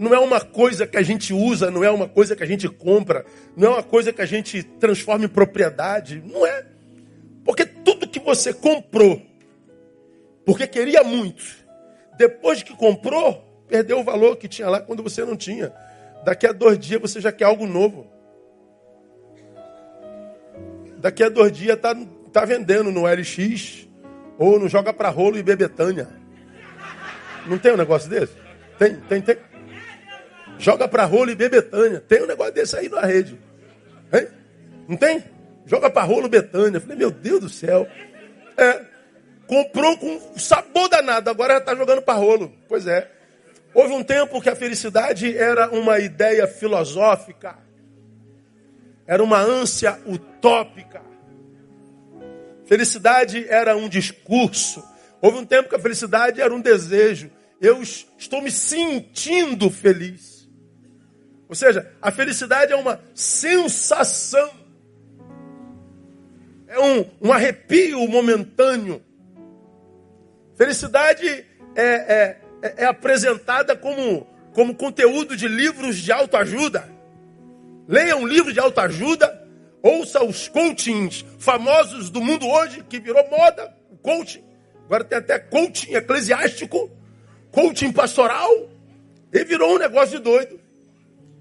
Não 0.00 0.14
é 0.14 0.18
uma 0.18 0.40
coisa 0.40 0.86
que 0.86 0.96
a 0.96 1.02
gente 1.02 1.34
usa, 1.34 1.70
não 1.70 1.84
é 1.84 1.90
uma 1.90 2.08
coisa 2.08 2.34
que 2.34 2.42
a 2.42 2.46
gente 2.46 2.66
compra, 2.70 3.22
não 3.54 3.68
é 3.68 3.70
uma 3.74 3.82
coisa 3.82 4.10
que 4.10 4.22
a 4.22 4.24
gente 4.24 4.62
transforma 4.62 5.26
em 5.26 5.28
propriedade. 5.28 6.22
Não 6.24 6.46
é. 6.46 6.64
Porque 7.44 7.66
tudo 7.66 8.08
que 8.08 8.18
você 8.18 8.54
comprou, 8.54 9.20
porque 10.46 10.66
queria 10.66 11.04
muito, 11.04 11.44
depois 12.16 12.62
que 12.62 12.74
comprou, 12.74 13.44
perdeu 13.68 14.00
o 14.00 14.02
valor 14.02 14.38
que 14.38 14.48
tinha 14.48 14.70
lá 14.70 14.80
quando 14.80 15.02
você 15.02 15.22
não 15.22 15.36
tinha. 15.36 15.70
Daqui 16.24 16.46
a 16.46 16.52
dois 16.52 16.78
dias 16.78 16.98
você 16.98 17.20
já 17.20 17.30
quer 17.30 17.44
algo 17.44 17.66
novo. 17.66 18.10
Daqui 20.96 21.22
a 21.22 21.28
dois 21.28 21.52
dias 21.52 21.76
está 21.76 21.94
tá 22.32 22.46
vendendo 22.46 22.90
no 22.90 23.04
LX 23.04 23.86
ou 24.38 24.58
não 24.58 24.66
joga 24.66 24.94
para 24.94 25.10
rolo 25.10 25.36
e 25.36 25.42
bebetânia. 25.42 26.08
Não 27.46 27.58
tem 27.58 27.72
um 27.72 27.76
negócio 27.76 28.08
desse? 28.08 28.32
Tem, 28.78 28.96
tem, 28.96 29.20
tem. 29.20 29.49
Joga 30.60 30.86
para 30.86 31.06
rolo 31.06 31.30
e 31.30 31.34
bebetânia. 31.34 32.00
Tem 32.00 32.22
um 32.22 32.26
negócio 32.26 32.52
desse 32.52 32.76
aí 32.76 32.88
na 32.88 33.00
rede. 33.00 33.38
Hein? 34.12 34.28
Não 34.86 34.96
tem? 34.96 35.24
Joga 35.64 35.88
para 35.88 36.02
rolo 36.02 36.28
Betânia. 36.28 36.78
Falei, 36.80 36.98
meu 36.98 37.10
Deus 37.10 37.40
do 37.40 37.48
céu. 37.48 37.88
É, 38.58 38.82
comprou 39.46 39.96
com 39.96 40.38
sabor 40.38 40.88
danado, 40.88 41.30
agora 41.30 41.54
já 41.54 41.60
está 41.60 41.74
jogando 41.74 42.02
para 42.02 42.18
rolo. 42.18 42.52
Pois 42.68 42.86
é. 42.86 43.10
Houve 43.72 43.94
um 43.94 44.02
tempo 44.02 44.40
que 44.40 44.50
a 44.50 44.56
felicidade 44.56 45.34
era 45.36 45.70
uma 45.70 45.98
ideia 45.98 46.46
filosófica, 46.46 47.56
era 49.06 49.22
uma 49.22 49.38
ânsia 49.38 49.98
utópica. 50.06 51.00
Felicidade 52.66 53.46
era 53.48 53.76
um 53.76 53.88
discurso. 53.88 54.84
Houve 55.22 55.38
um 55.38 55.46
tempo 55.46 55.68
que 55.68 55.76
a 55.76 55.80
felicidade 55.80 56.40
era 56.40 56.54
um 56.54 56.60
desejo. 56.60 57.30
Eu 57.60 57.80
estou 57.82 58.42
me 58.42 58.50
sentindo 58.50 59.70
feliz. 59.70 60.29
Ou 61.50 61.54
seja, 61.54 61.92
a 62.00 62.10
felicidade 62.10 62.72
é 62.72 62.76
uma 62.76 62.98
sensação. 63.14 64.50
É 66.66 66.80
um, 66.80 67.04
um 67.20 67.32
arrepio 67.32 68.08
momentâneo. 68.08 69.02
Felicidade 70.56 71.26
é, 71.76 71.84
é, 71.84 72.36
é 72.78 72.84
apresentada 72.86 73.76
como, 73.76 74.26
como 74.54 74.74
conteúdo 74.74 75.36
de 75.36 75.46
livros 75.46 75.98
de 75.98 76.10
autoajuda. 76.10 76.88
Leia 77.86 78.16
um 78.16 78.26
livro 78.26 78.50
de 78.50 78.60
autoajuda 78.60 79.40
Ouça 79.82 80.22
os 80.22 80.46
coachings 80.46 81.24
famosos 81.38 82.10
do 82.10 82.20
mundo 82.20 82.46
hoje, 82.46 82.84
que 82.86 83.00
virou 83.00 83.26
moda, 83.30 83.74
coaching. 84.02 84.44
Agora 84.84 85.04
tem 85.04 85.18
até 85.18 85.38
coaching 85.38 85.94
eclesiástico, 85.94 86.90
coaching 87.50 87.90
pastoral, 87.90 88.68
e 89.32 89.44
virou 89.44 89.76
um 89.76 89.78
negócio 89.78 90.18
de 90.18 90.24
doido. 90.24 90.59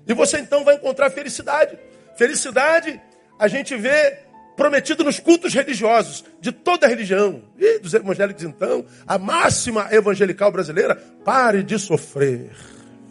E 0.07 0.13
você 0.13 0.39
então 0.39 0.63
vai 0.63 0.75
encontrar 0.75 1.09
felicidade. 1.09 1.77
Felicidade 2.15 2.99
a 3.37 3.47
gente 3.47 3.75
vê 3.75 4.19
prometido 4.59 5.05
nos 5.05 5.21
cultos 5.21 5.53
religiosos, 5.53 6.25
de 6.41 6.51
toda 6.51 6.85
a 6.85 6.89
religião. 6.89 7.43
E 7.57 7.79
dos 7.79 7.93
evangélicos, 7.93 8.43
então, 8.43 8.85
a 9.07 9.17
máxima 9.17 9.87
evangelical 9.89 10.51
brasileira, 10.51 10.95
pare 11.23 11.63
de 11.63 11.79
sofrer. 11.79 12.51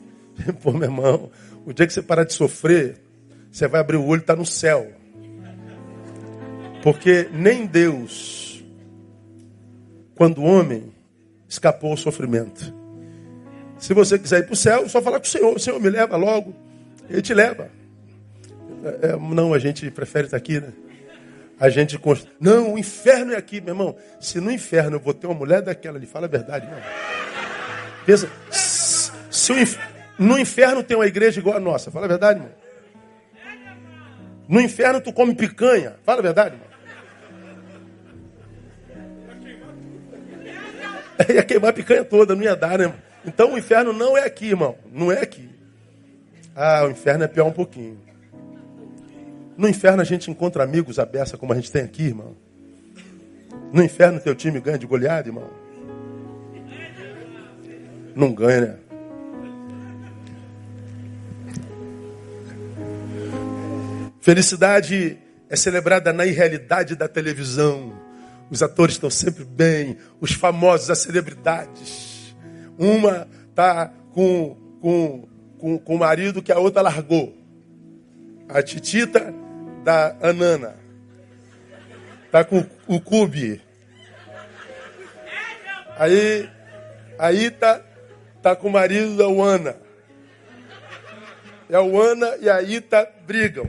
Pô, 0.62 0.72
meu 0.72 0.82
irmão, 0.82 1.30
o 1.64 1.72
dia 1.72 1.86
que 1.86 1.92
você 1.92 2.02
parar 2.02 2.24
de 2.24 2.34
sofrer, 2.34 3.00
você 3.50 3.66
vai 3.66 3.80
abrir 3.80 3.96
o 3.96 4.04
olho 4.04 4.20
e 4.20 4.22
está 4.22 4.36
no 4.36 4.44
céu. 4.44 4.92
Porque 6.82 7.28
nem 7.32 7.64
Deus, 7.64 8.62
quando 10.14 10.42
homem, 10.42 10.92
escapou 11.48 11.92
ao 11.92 11.96
sofrimento. 11.96 12.74
Se 13.78 13.94
você 13.94 14.18
quiser 14.18 14.40
ir 14.40 14.44
para 14.44 14.52
o 14.52 14.56
céu, 14.56 14.86
só 14.86 15.00
falar 15.00 15.18
com 15.18 15.24
o 15.24 15.28
Senhor. 15.28 15.56
O 15.56 15.58
Senhor 15.58 15.80
me 15.80 15.88
leva 15.88 16.16
logo. 16.16 16.54
Ele 17.08 17.22
te 17.22 17.34
leva. 17.34 17.70
É, 19.02 19.08
é 19.10 19.16
não, 19.16 19.54
a 19.54 19.58
gente 19.58 19.90
prefere 19.90 20.26
estar 20.26 20.36
aqui, 20.36 20.60
né? 20.60 20.72
A 21.60 21.68
gente 21.68 21.98
const... 21.98 22.28
Não, 22.38 22.74
o 22.74 22.78
inferno 22.78 23.32
é 23.32 23.36
aqui, 23.36 23.60
meu 23.60 23.74
irmão. 23.74 23.96
Se 24.20 24.40
no 24.40 24.50
inferno 24.50 24.96
eu 24.96 25.00
vou 25.00 25.12
ter 25.12 25.26
uma 25.26 25.34
mulher 25.34 25.60
daquela, 25.60 25.96
ele 25.96 26.06
fala 26.06 26.26
a 26.26 26.28
verdade, 26.28 26.66
não. 26.66 26.78
Pensa, 28.06 28.30
se 28.50 29.52
inf... 29.52 29.76
no 30.18 30.38
inferno 30.38 30.82
tem 30.84 30.96
uma 30.96 31.06
igreja 31.06 31.40
igual 31.40 31.56
a 31.56 31.60
nossa, 31.60 31.90
fala 31.90 32.06
a 32.06 32.08
verdade, 32.08 32.38
irmão. 32.38 32.54
No 34.48 34.60
inferno 34.60 35.00
tu 35.00 35.12
come 35.12 35.34
picanha, 35.34 35.96
fala 36.04 36.20
a 36.20 36.22
verdade, 36.22 36.54
irmão. 36.54 36.68
ia 41.34 41.42
queimar 41.42 41.70
a 41.70 41.72
picanha 41.72 42.04
toda, 42.04 42.34
não 42.34 42.42
ia 42.42 42.54
dar, 42.54 42.78
né? 42.78 42.94
Então 43.24 43.54
o 43.54 43.58
inferno 43.58 43.92
não 43.92 44.16
é 44.16 44.24
aqui, 44.24 44.46
irmão. 44.46 44.78
Não 44.90 45.10
é 45.10 45.20
aqui. 45.20 45.57
Ah, 46.60 46.84
o 46.84 46.90
inferno 46.90 47.22
é 47.22 47.28
pior 47.28 47.46
um 47.46 47.52
pouquinho. 47.52 47.96
No 49.56 49.68
inferno 49.68 50.02
a 50.02 50.04
gente 50.04 50.28
encontra 50.28 50.64
amigos 50.64 50.98
à 50.98 51.06
beça 51.06 51.38
como 51.38 51.52
a 51.52 51.54
gente 51.54 51.70
tem 51.70 51.82
aqui, 51.82 52.06
irmão. 52.06 52.36
No 53.72 53.80
inferno 53.80 54.18
teu 54.18 54.34
time 54.34 54.60
ganha 54.60 54.76
de 54.76 54.84
goleada, 54.84 55.28
irmão. 55.28 55.48
Não 58.12 58.34
ganha, 58.34 58.60
né? 58.60 58.76
Felicidade 64.20 65.16
é 65.48 65.54
celebrada 65.54 66.12
na 66.12 66.26
irrealidade 66.26 66.96
da 66.96 67.06
televisão. 67.06 67.92
Os 68.50 68.64
atores 68.64 68.96
estão 68.96 69.10
sempre 69.10 69.44
bem, 69.44 69.96
os 70.20 70.32
famosos, 70.32 70.90
as 70.90 70.98
celebridades. 70.98 72.34
Uma 72.76 73.28
tá 73.54 73.92
com, 74.12 74.56
com, 74.80 75.28
com, 75.58 75.78
com 75.78 75.94
o 75.94 75.98
marido 75.98 76.42
que 76.42 76.52
a 76.52 76.58
outra 76.58 76.82
largou. 76.82 77.36
A 78.48 78.62
Titita 78.62 79.34
da 79.84 80.16
Anana. 80.22 80.76
Tá 82.30 82.44
com 82.44 82.64
o 82.86 83.00
Cube. 83.00 83.60
Aí, 85.96 86.48
aí 87.18 87.50
tá, 87.50 87.80
tá 88.42 88.54
com 88.54 88.68
o 88.68 88.72
marido 88.72 89.16
da 89.16 89.28
Uana. 89.28 89.76
E 91.68 91.74
a 91.74 91.82
Uana 91.82 92.36
e 92.40 92.48
a 92.48 92.62
Ita 92.62 93.10
brigam. 93.26 93.68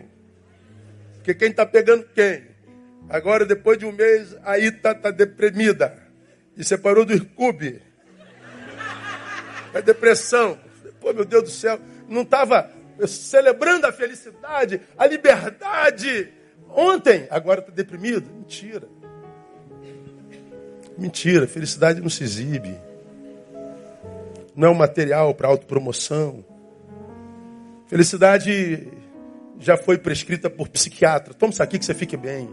Porque 1.15 1.33
quem 1.33 1.49
está 1.49 1.65
pegando 1.65 2.05
quem? 2.13 2.47
Agora, 3.09 3.45
depois 3.45 3.77
de 3.77 3.85
um 3.85 3.91
mês, 3.91 4.35
a 4.43 4.59
Ita 4.59 4.91
está 4.91 5.11
deprimida. 5.11 5.97
E 6.55 6.63
separou 6.63 7.03
do 7.03 7.13
Ircube. 7.13 7.81
É 9.73 9.81
depressão. 9.81 10.59
Pô, 10.99 11.13
meu 11.13 11.25
Deus 11.25 11.43
do 11.43 11.49
céu. 11.49 11.79
Não 12.07 12.21
estava 12.21 12.69
celebrando 13.07 13.87
a 13.87 13.91
felicidade, 13.91 14.81
a 14.97 15.05
liberdade. 15.05 16.33
Ontem, 16.69 17.27
agora 17.29 17.61
está 17.61 17.71
deprimido. 17.71 18.29
Mentira. 18.33 18.87
Mentira. 20.97 21.47
Felicidade 21.47 22.01
não 22.01 22.09
se 22.09 22.23
exibe. 22.23 22.77
Não 24.55 24.67
é 24.67 24.71
um 24.71 24.75
material 24.75 25.33
para 25.33 25.47
autopromoção. 25.47 26.43
Felicidade 27.87 28.91
já 29.59 29.77
foi 29.77 29.97
prescrita 29.97 30.49
por 30.49 30.69
psiquiatra. 30.69 31.33
Toma 31.33 31.51
isso 31.51 31.63
aqui 31.63 31.79
que 31.79 31.85
você 31.85 31.93
fique 31.93 32.17
bem. 32.17 32.49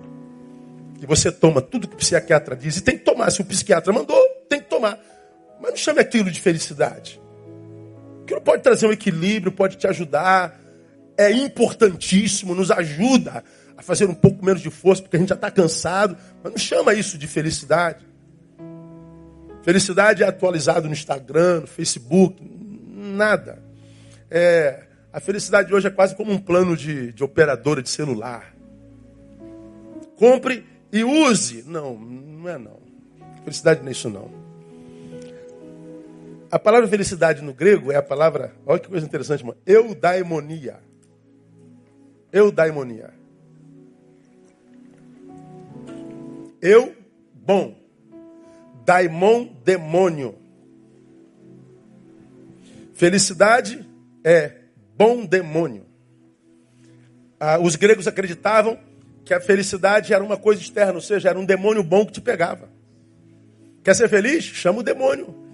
E 1.00 1.06
você 1.06 1.30
toma 1.30 1.60
tudo 1.60 1.88
que 1.88 1.94
o 1.94 1.98
psiquiatra 1.98 2.56
diz. 2.56 2.76
E 2.76 2.82
tem 2.82 2.96
que 2.96 3.04
tomar. 3.04 3.30
Se 3.30 3.40
o 3.40 3.44
psiquiatra 3.44 3.92
mandou, 3.92 4.18
tem 4.48 4.60
que 4.60 4.68
tomar. 4.68 4.98
Mas 5.60 5.70
não 5.70 5.76
chame 5.76 6.00
aquilo 6.00 6.30
de 6.30 6.40
felicidade. 6.40 7.20
Aquilo 8.26 8.40
pode 8.40 8.60
trazer 8.60 8.88
um 8.88 8.92
equilíbrio, 8.92 9.52
pode 9.52 9.76
te 9.76 9.86
ajudar. 9.86 10.60
É 11.16 11.30
importantíssimo, 11.30 12.56
nos 12.56 12.72
ajuda 12.72 13.44
a 13.76 13.82
fazer 13.82 14.06
um 14.06 14.14
pouco 14.14 14.44
menos 14.44 14.60
de 14.60 14.68
força, 14.68 15.00
porque 15.00 15.16
a 15.16 15.20
gente 15.20 15.28
já 15.28 15.36
está 15.36 15.48
cansado. 15.48 16.16
Mas 16.42 16.52
não 16.52 16.58
chama 16.58 16.92
isso 16.92 17.16
de 17.16 17.28
felicidade. 17.28 18.04
Felicidade 19.62 20.24
é 20.24 20.26
atualizado 20.26 20.88
no 20.88 20.92
Instagram, 20.92 21.60
no 21.60 21.66
Facebook, 21.68 22.42
nada. 22.92 23.62
É, 24.28 24.82
a 25.12 25.20
felicidade 25.20 25.72
hoje 25.72 25.86
é 25.86 25.90
quase 25.90 26.16
como 26.16 26.32
um 26.32 26.38
plano 26.38 26.76
de, 26.76 27.12
de 27.12 27.22
operadora 27.22 27.80
de 27.80 27.90
celular. 27.90 28.56
Compre 30.16 30.66
e 30.92 31.04
use. 31.04 31.62
Não, 31.64 31.96
não 31.96 32.48
é 32.48 32.58
não. 32.58 32.80
Felicidade 33.44 33.82
não 33.82 33.88
é 33.88 33.92
isso 33.92 34.10
não. 34.10 34.35
A 36.56 36.58
palavra 36.58 36.88
felicidade 36.88 37.42
no 37.42 37.52
grego 37.52 37.92
é 37.92 37.96
a 37.96 38.02
palavra, 38.02 38.54
olha 38.64 38.80
que 38.80 38.88
coisa 38.88 39.04
interessante, 39.04 39.44
mano. 39.44 39.58
Eudaimonia. 39.66 40.78
Eudaimonia. 42.32 43.12
Eu, 46.62 46.96
bom. 47.34 47.78
Daimon, 48.86 49.48
demônio. 49.66 50.34
Felicidade 52.94 53.86
é 54.24 54.60
bom 54.96 55.26
demônio. 55.26 55.84
Ah, 57.38 57.58
os 57.58 57.76
gregos 57.76 58.08
acreditavam 58.08 58.78
que 59.26 59.34
a 59.34 59.40
felicidade 59.42 60.14
era 60.14 60.24
uma 60.24 60.38
coisa 60.38 60.62
externa, 60.62 60.94
ou 60.94 61.02
seja, 61.02 61.28
era 61.28 61.38
um 61.38 61.44
demônio 61.44 61.82
bom 61.82 62.06
que 62.06 62.12
te 62.12 62.20
pegava. 62.22 62.70
Quer 63.84 63.94
ser 63.94 64.08
feliz? 64.08 64.42
Chama 64.42 64.78
o 64.78 64.82
demônio. 64.82 65.45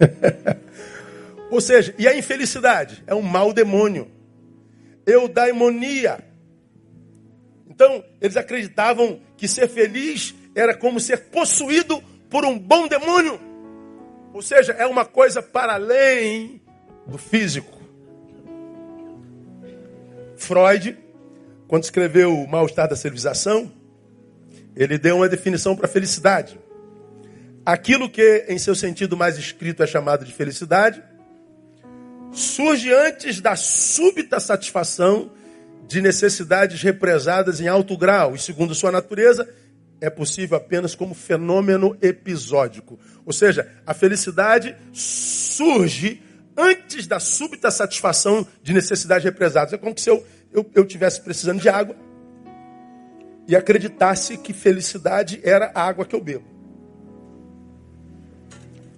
ou 1.50 1.60
seja, 1.60 1.94
e 1.98 2.06
a 2.06 2.16
infelicidade? 2.16 3.02
É 3.06 3.14
um 3.14 3.22
mau 3.22 3.52
demônio. 3.52 4.10
Eudaimonia. 5.06 6.18
Então, 7.68 8.04
eles 8.20 8.36
acreditavam 8.36 9.20
que 9.36 9.48
ser 9.48 9.68
feliz 9.68 10.34
era 10.54 10.74
como 10.74 11.00
ser 11.00 11.24
possuído 11.24 12.02
por 12.30 12.44
um 12.44 12.58
bom 12.58 12.86
demônio. 12.86 13.38
Ou 14.32 14.42
seja, 14.42 14.72
é 14.72 14.86
uma 14.86 15.04
coisa 15.04 15.42
para 15.42 15.74
além 15.74 16.60
do 17.06 17.18
físico. 17.18 17.80
Freud, 20.36 20.96
quando 21.66 21.84
escreveu 21.84 22.34
O 22.34 22.48
Mal-Estar 22.48 22.88
da 22.88 22.96
Civilização, 22.96 23.70
ele 24.76 24.98
deu 24.98 25.16
uma 25.16 25.28
definição 25.28 25.76
para 25.76 25.88
felicidade. 25.88 26.58
Aquilo 27.66 28.10
que, 28.10 28.44
em 28.48 28.58
seu 28.58 28.74
sentido 28.74 29.16
mais 29.16 29.38
escrito, 29.38 29.82
é 29.82 29.86
chamado 29.86 30.24
de 30.24 30.32
felicidade, 30.32 31.02
surge 32.30 32.92
antes 32.92 33.40
da 33.40 33.56
súbita 33.56 34.38
satisfação 34.38 35.30
de 35.86 36.02
necessidades 36.02 36.82
represadas 36.82 37.60
em 37.60 37.68
alto 37.68 37.96
grau 37.96 38.34
e, 38.34 38.38
segundo 38.38 38.74
sua 38.74 38.92
natureza, 38.92 39.48
é 40.00 40.10
possível 40.10 40.58
apenas 40.58 40.94
como 40.94 41.14
fenômeno 41.14 41.96
episódico. 42.02 42.98
Ou 43.24 43.32
seja, 43.32 43.70
a 43.86 43.94
felicidade 43.94 44.76
surge 44.92 46.22
antes 46.56 47.06
da 47.06 47.18
súbita 47.18 47.70
satisfação 47.70 48.46
de 48.62 48.74
necessidades 48.74 49.24
represadas. 49.24 49.72
É 49.72 49.78
como 49.78 49.98
se 49.98 50.10
eu, 50.10 50.26
eu, 50.52 50.70
eu 50.74 50.84
tivesse 50.84 51.20
precisando 51.20 51.60
de 51.60 51.68
água 51.70 51.96
e 53.48 53.56
acreditasse 53.56 54.36
que 54.36 54.52
felicidade 54.52 55.40
era 55.42 55.70
a 55.74 55.82
água 55.82 56.04
que 56.04 56.14
eu 56.14 56.20
bebo. 56.20 56.53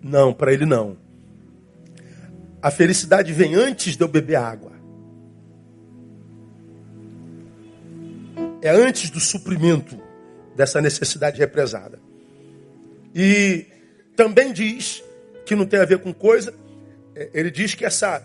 Não, 0.07 0.33
para 0.33 0.53
ele 0.53 0.65
não. 0.65 0.97
A 2.63 2.71
felicidade 2.71 3.33
vem 3.33 3.57
antes 3.57 3.97
de 3.97 4.03
eu 4.05 4.07
beber 4.07 4.37
água. 4.37 4.71
É 8.63 8.71
antes 8.71 9.11
do 9.11 9.19
suprimento 9.19 10.01
dessa 10.55 10.81
necessidade 10.81 11.41
represada. 11.41 11.99
E 13.13 13.67
também 14.15 14.53
diz 14.53 15.03
que 15.45 15.57
não 15.57 15.67
tem 15.67 15.81
a 15.81 15.85
ver 15.85 15.99
com 15.99 16.15
coisa, 16.15 16.55
é, 17.15 17.31
ele 17.35 17.51
diz 17.51 17.75
que 17.75 17.85
essa, 17.85 18.23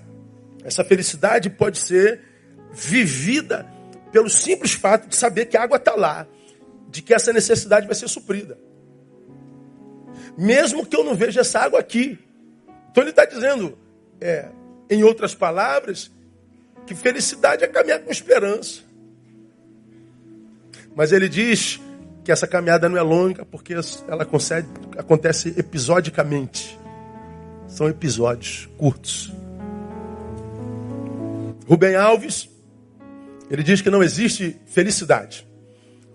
essa 0.64 0.84
felicidade 0.84 1.50
pode 1.50 1.80
ser 1.80 2.22
vivida 2.72 3.66
pelo 4.12 4.30
simples 4.30 4.74
fato 4.74 5.08
de 5.08 5.16
saber 5.16 5.48
que 5.48 5.58
a 5.58 5.64
água 5.64 5.78
está 5.78 5.96
lá, 5.96 6.28
de 6.90 7.02
que 7.02 7.14
essa 7.14 7.34
necessidade 7.34 7.88
vai 7.88 7.96
ser 7.96 8.08
suprida. 8.08 8.58
Mesmo 10.38 10.86
que 10.86 10.96
eu 10.96 11.04
não 11.04 11.16
veja 11.16 11.42
essa 11.42 11.60
água 11.60 11.80
aqui. 11.80 12.18
Então 12.90 13.04
ele 13.04 13.12
está 13.12 13.26
dizendo, 13.26 13.78
é, 14.20 14.50
em 14.90 15.04
outras 15.04 15.34
palavras, 15.34 16.12
que 16.86 16.96
felicidade 16.96 17.64
é 17.64 17.68
caminhar 17.68 18.00
com 18.00 18.12
esperança. 18.12 18.82
Mas 20.96 21.12
ele 21.12 21.30
diz 21.30 21.80
que 22.24 22.32
essa 22.32 22.48
caminhada 22.48 22.88
não 22.90 22.98
é 22.98 23.02
longa 23.02 23.46
porque 23.46 23.74
ela 24.08 24.26
concede, 24.26 24.68
acontece 24.98 25.54
episodicamente. 25.58 26.78
São 27.68 27.88
episódios 27.88 28.70
curtos. 28.78 29.32
Rubem 31.68 31.96
Alves, 31.96 32.50
ele 33.50 33.64
diz 33.64 33.82
que 33.82 33.90
não 33.90 34.04
existe 34.04 34.60
felicidade. 34.66 35.48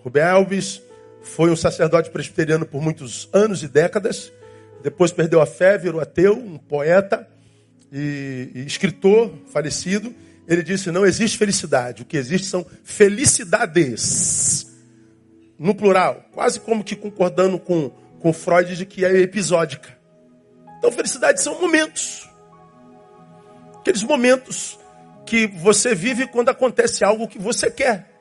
Rubem 0.05 0.23
Alves 0.23 0.83
foi 1.27 1.51
um 1.51 1.57
sacerdote 1.57 2.11
presbiteriano 2.11 2.65
por 2.65 2.81
muitos 2.81 3.29
anos 3.33 3.63
e 3.63 3.69
décadas. 3.69 4.33
Depois 4.83 5.11
perdeu 5.13 5.41
a 5.41 5.47
fé, 5.47 5.77
virou 5.77 6.01
ateu, 6.01 6.35
um 6.35 6.57
poeta 6.57 7.29
e, 7.93 8.51
e 8.55 8.61
escritor 8.67 9.35
falecido. 9.53 10.15
Ele 10.47 10.63
disse: 10.63 10.91
não 10.91 11.05
existe 11.05 11.37
felicidade. 11.37 12.03
O 12.03 12.05
que 12.05 12.17
existe 12.17 12.47
são 12.47 12.65
felicidades. 12.85 14.67
No 15.59 15.75
plural, 15.75 16.25
quase 16.33 16.61
como 16.61 16.85
que 16.85 16.95
concordando 16.95 17.59
com, 17.59 17.91
com 18.21 18.33
Freud 18.33 18.77
de 18.77 18.87
que 18.87 19.05
é 19.05 19.21
episódica. 19.21 19.97
Então, 20.79 20.93
felicidade 20.93 21.43
são 21.43 21.61
momentos. 21.61 22.29
Aqueles 23.81 24.03
momentos 24.03 24.79
que 25.25 25.47
você 25.47 25.95
vive 25.95 26.27
quando 26.29 26.51
acontece 26.51 27.03
algo 27.03 27.27
que 27.27 27.39
você 27.39 27.71
quer 27.71 28.16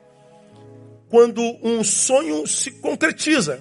quando 1.08 1.40
um 1.62 1.82
sonho 1.84 2.46
se 2.46 2.70
concretiza. 2.72 3.60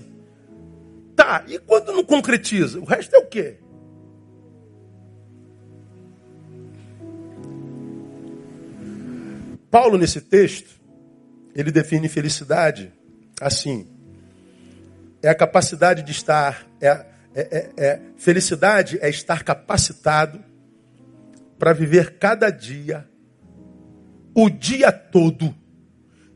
Tá, 1.15 1.45
e 1.47 1.58
quando 1.60 1.93
não 1.93 2.03
concretiza? 2.03 2.79
O 2.79 2.84
resto 2.84 3.15
é 3.15 3.19
o 3.19 3.25
quê? 3.25 3.58
Paulo, 9.71 9.97
nesse 9.97 10.21
texto, 10.21 10.79
ele 11.53 11.71
define 11.71 12.08
felicidade 12.10 12.93
assim: 13.39 13.88
é 15.21 15.29
a 15.29 15.36
capacidade 15.36 16.03
de 16.03 16.12
estar, 16.12 16.67
é, 16.81 16.88
é, 16.88 17.05
é, 17.36 17.71
é 17.77 18.01
felicidade 18.17 18.97
é 19.01 19.10
estar 19.10 19.43
capacitado 19.43 20.43
para 21.58 21.73
viver 21.73 22.17
cada 22.17 22.49
dia, 22.49 23.10
o 24.34 24.49
dia 24.49 24.91
todo 24.91 25.55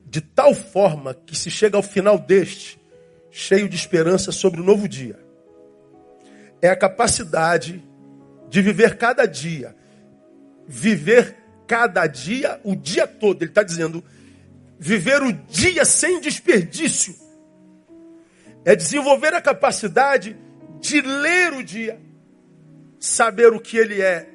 de 0.10 0.22
tal 0.22 0.56
forma 0.56 1.14
que 1.14 1.38
se 1.38 1.52
chega 1.52 1.78
ao 1.78 1.84
final 1.84 2.18
deste, 2.18 2.82
cheio 3.30 3.70
de 3.70 3.76
esperança 3.76 4.32
sobre 4.32 4.60
o 4.60 4.64
novo 4.64 4.88
dia. 4.88 5.20
É 6.62 6.70
a 6.70 6.76
capacidade 6.76 7.84
de 8.50 8.62
viver 8.62 8.98
cada 8.98 9.28
dia, 9.28 9.76
viver 10.68 11.38
cada 11.68 12.08
dia, 12.08 12.60
o 12.64 12.76
dia 12.76 13.06
todo. 13.06 13.44
Ele 13.44 13.52
está 13.52 13.62
dizendo, 13.62 14.04
viver 14.80 15.22
o 15.22 15.32
dia 15.32 15.86
sem 15.86 16.20
desperdício. 16.20 17.16
É 18.66 18.76
desenvolver 18.76 19.36
a 19.36 19.42
capacidade 19.42 20.36
de 20.80 21.02
ler 21.02 21.54
o 21.54 21.64
dia, 21.64 22.02
saber 23.00 23.54
o 23.54 23.60
que 23.60 23.78
ele 23.78 24.02
é 24.02 24.28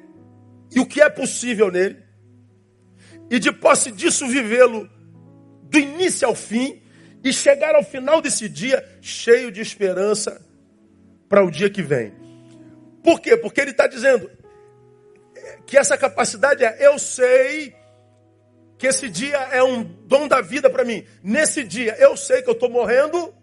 e 0.73 0.79
o 0.79 0.85
que 0.85 1.01
é 1.01 1.09
possível 1.09 1.69
nele, 1.69 2.03
e 3.29 3.39
de 3.39 3.51
posse 3.51 3.91
disso 3.91 4.27
vivê-lo 4.27 4.89
do 5.69 5.77
início 5.77 6.27
ao 6.27 6.35
fim 6.35 6.81
e 7.23 7.33
chegar 7.33 7.75
ao 7.75 7.83
final 7.83 8.21
desse 8.21 8.47
dia 8.47 8.87
cheio 9.01 9.51
de 9.51 9.61
esperança 9.61 10.41
para 11.27 11.43
o 11.43 11.51
dia 11.51 11.69
que 11.69 11.81
vem. 11.81 12.13
Por 13.03 13.19
quê? 13.19 13.35
Porque 13.35 13.61
ele 13.61 13.71
está 13.71 13.87
dizendo 13.87 14.29
que 15.65 15.77
essa 15.77 15.97
capacidade 15.97 16.63
é: 16.63 16.87
eu 16.87 16.97
sei 16.99 17.75
que 18.77 18.87
esse 18.87 19.09
dia 19.09 19.37
é 19.51 19.63
um 19.63 19.83
dom 19.83 20.27
da 20.27 20.41
vida 20.41 20.69
para 20.69 20.83
mim. 20.83 21.05
Nesse 21.23 21.63
dia 21.63 21.95
eu 21.99 22.15
sei 22.15 22.41
que 22.41 22.49
eu 22.49 22.53
estou 22.53 22.69
morrendo 22.69 23.33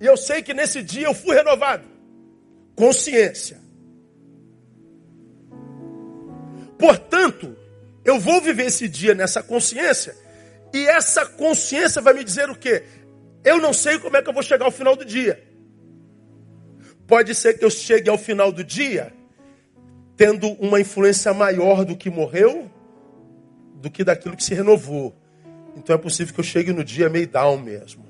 e 0.00 0.06
eu 0.06 0.16
sei 0.16 0.42
que 0.42 0.54
nesse 0.54 0.82
dia 0.82 1.06
eu 1.06 1.14
fui 1.14 1.34
renovado. 1.34 1.84
Consciência. 2.74 3.58
Portanto, 6.78 7.54
eu 8.04 8.18
vou 8.18 8.40
viver 8.40 8.66
esse 8.66 8.88
dia 8.88 9.14
nessa 9.14 9.42
consciência, 9.42 10.16
e 10.72 10.86
essa 10.86 11.26
consciência 11.26 12.00
vai 12.00 12.14
me 12.14 12.24
dizer 12.24 12.48
o 12.48 12.54
quê? 12.54 12.84
Eu 13.44 13.58
não 13.58 13.72
sei 13.72 13.98
como 13.98 14.16
é 14.16 14.22
que 14.22 14.28
eu 14.28 14.34
vou 14.34 14.42
chegar 14.42 14.64
ao 14.64 14.70
final 14.70 14.96
do 14.96 15.04
dia. 15.04 15.42
Pode 17.06 17.34
ser 17.34 17.58
que 17.58 17.64
eu 17.64 17.70
chegue 17.70 18.08
ao 18.08 18.18
final 18.18 18.52
do 18.52 18.62
dia 18.62 19.12
tendo 20.16 20.48
uma 20.60 20.78
influência 20.78 21.32
maior 21.32 21.84
do 21.84 21.96
que 21.96 22.10
morreu, 22.10 22.70
do 23.76 23.90
que 23.90 24.04
daquilo 24.04 24.36
que 24.36 24.44
se 24.44 24.54
renovou. 24.54 25.16
Então 25.74 25.94
é 25.96 25.98
possível 25.98 26.34
que 26.34 26.40
eu 26.40 26.44
chegue 26.44 26.72
no 26.72 26.84
dia 26.84 27.08
meio 27.08 27.26
down 27.26 27.56
mesmo. 27.58 28.04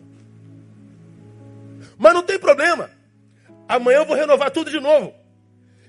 Mas 1.97 2.13
não 2.13 2.23
tem 2.23 2.39
problema. 2.39 2.91
Amanhã 3.69 3.99
eu 3.99 4.07
vou 4.07 4.17
renovar 4.17 4.51
tudo 4.51 4.71
de 4.71 4.81
novo. 4.81 5.15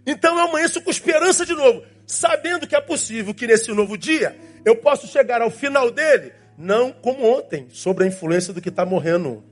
Então 0.06 0.38
eu 0.38 0.46
amanheço 0.48 0.82
com 0.82 0.92
esperança 0.92 1.46
de 1.46 1.54
novo 1.54 1.84
sabendo 2.12 2.68
que 2.68 2.76
é 2.76 2.82
possível 2.82 3.34
que 3.34 3.48
nesse 3.48 3.72
novo 3.72 3.98
dia 3.98 4.38
eu 4.66 4.76
possa 4.76 5.08
chegar 5.08 5.42
ao 5.42 5.50
final 5.50 5.90
dele, 5.90 6.34
não 6.58 6.92
como 6.92 7.26
ontem, 7.38 7.68
sobre 7.72 8.04
a 8.04 8.08
influência 8.08 8.54
do 8.54 8.62
que 8.62 8.70
está 8.70 8.86
morrendo, 8.86 9.44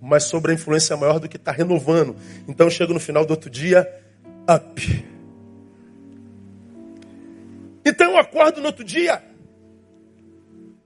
mas 0.00 0.24
sobre 0.24 0.52
a 0.52 0.54
influência 0.54 0.96
maior 0.96 1.18
do 1.18 1.28
que 1.28 1.36
está 1.36 1.52
renovando. 1.52 2.16
Então 2.48 2.68
chego 2.68 2.92
no 2.92 3.00
final 3.00 3.24
do 3.24 3.30
outro 3.30 3.48
dia, 3.48 3.88
up. 4.48 5.06
Então 7.84 8.12
eu 8.12 8.18
acordo 8.18 8.60
no 8.60 8.66
outro 8.66 8.84
dia, 8.84 9.22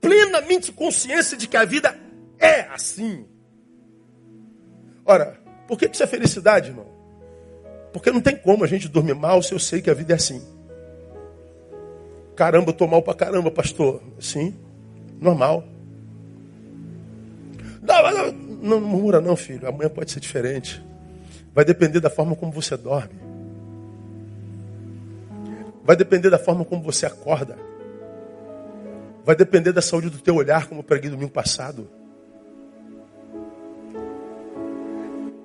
plenamente 0.00 0.72
consciência 0.72 1.36
de 1.36 1.46
que 1.46 1.56
a 1.56 1.64
vida 1.64 1.96
é 2.38 2.62
assim. 2.62 3.26
Ora, 5.04 5.38
por 5.66 5.78
que 5.78 5.86
isso 5.86 6.02
é 6.02 6.06
felicidade, 6.06 6.68
irmão? 6.68 6.86
Porque 7.92 8.10
não 8.10 8.20
tem 8.20 8.36
como 8.36 8.64
a 8.64 8.66
gente 8.66 8.88
dormir 8.88 9.14
mal 9.14 9.42
se 9.42 9.52
eu 9.52 9.58
sei 9.58 9.80
que 9.80 9.90
a 9.90 9.94
vida 9.94 10.12
é 10.12 10.16
assim. 10.16 10.42
Caramba, 12.34 12.70
eu 12.70 12.74
tô 12.74 12.86
mal 12.86 13.02
pra 13.02 13.14
caramba, 13.14 13.50
pastor. 13.50 14.02
Sim, 14.20 14.54
normal. 15.20 15.64
Não, 17.82 18.12
não, 18.12 18.32
não 18.32 18.80
murmura 18.80 19.20
não, 19.20 19.36
filho. 19.36 19.68
Amanhã 19.68 19.88
pode 19.88 20.10
ser 20.10 20.20
diferente. 20.20 20.84
Vai 21.54 21.64
depender 21.64 22.00
da 22.00 22.10
forma 22.10 22.34
como 22.34 22.52
você 22.52 22.76
dorme. 22.76 23.14
Vai 25.84 25.96
depender 25.96 26.30
da 26.30 26.38
forma 26.38 26.64
como 26.64 26.82
você 26.82 27.06
acorda. 27.06 27.56
Vai 29.24 29.36
depender 29.36 29.72
da 29.72 29.80
saúde 29.80 30.10
do 30.10 30.18
teu 30.18 30.34
olhar, 30.34 30.66
como 30.66 30.80
eu 30.80 30.84
preguei 30.84 31.10
domingo 31.10 31.30
passado. 31.30 31.88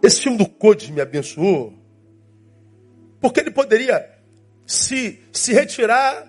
Esse 0.01 0.21
filme 0.21 0.37
do 0.37 0.47
Code 0.47 0.91
me 0.91 0.99
abençoou. 0.99 1.73
Porque 3.19 3.39
ele 3.39 3.51
poderia 3.51 4.09
se, 4.65 5.19
se 5.31 5.53
retirar 5.53 6.27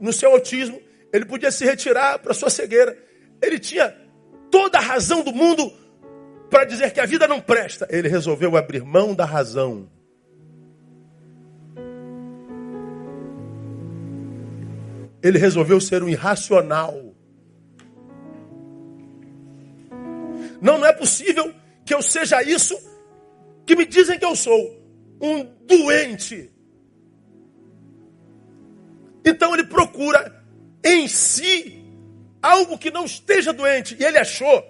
no 0.00 0.12
seu 0.12 0.30
autismo, 0.30 0.80
ele 1.12 1.24
podia 1.24 1.50
se 1.50 1.64
retirar 1.64 2.18
para 2.18 2.34
sua 2.34 2.50
cegueira. 2.50 2.96
Ele 3.40 3.58
tinha 3.58 3.94
toda 4.50 4.78
a 4.78 4.82
razão 4.82 5.22
do 5.22 5.32
mundo 5.32 5.72
para 6.50 6.64
dizer 6.64 6.92
que 6.92 7.00
a 7.00 7.06
vida 7.06 7.26
não 7.26 7.40
presta. 7.40 7.86
Ele 7.90 8.08
resolveu 8.08 8.56
abrir 8.56 8.84
mão 8.84 9.14
da 9.14 9.24
razão. 9.24 9.88
Ele 15.22 15.38
resolveu 15.38 15.80
ser 15.80 16.02
um 16.02 16.08
irracional. 16.08 17.14
Não, 20.60 20.78
não 20.78 20.86
é 20.86 20.92
possível 20.92 21.54
que 21.84 21.94
eu 21.94 22.02
seja 22.02 22.42
isso 22.42 22.76
que 23.66 23.76
me 23.76 23.86
dizem 23.86 24.18
que 24.18 24.24
eu 24.24 24.36
sou. 24.36 24.76
Um 25.20 25.44
doente. 25.66 26.50
Então 29.24 29.52
ele 29.52 29.64
procura 29.64 30.37
em 30.84 31.08
si 31.08 31.84
algo 32.42 32.78
que 32.78 32.90
não 32.90 33.04
esteja 33.04 33.52
doente. 33.52 33.96
E 33.98 34.04
ele 34.04 34.18
achou 34.18 34.64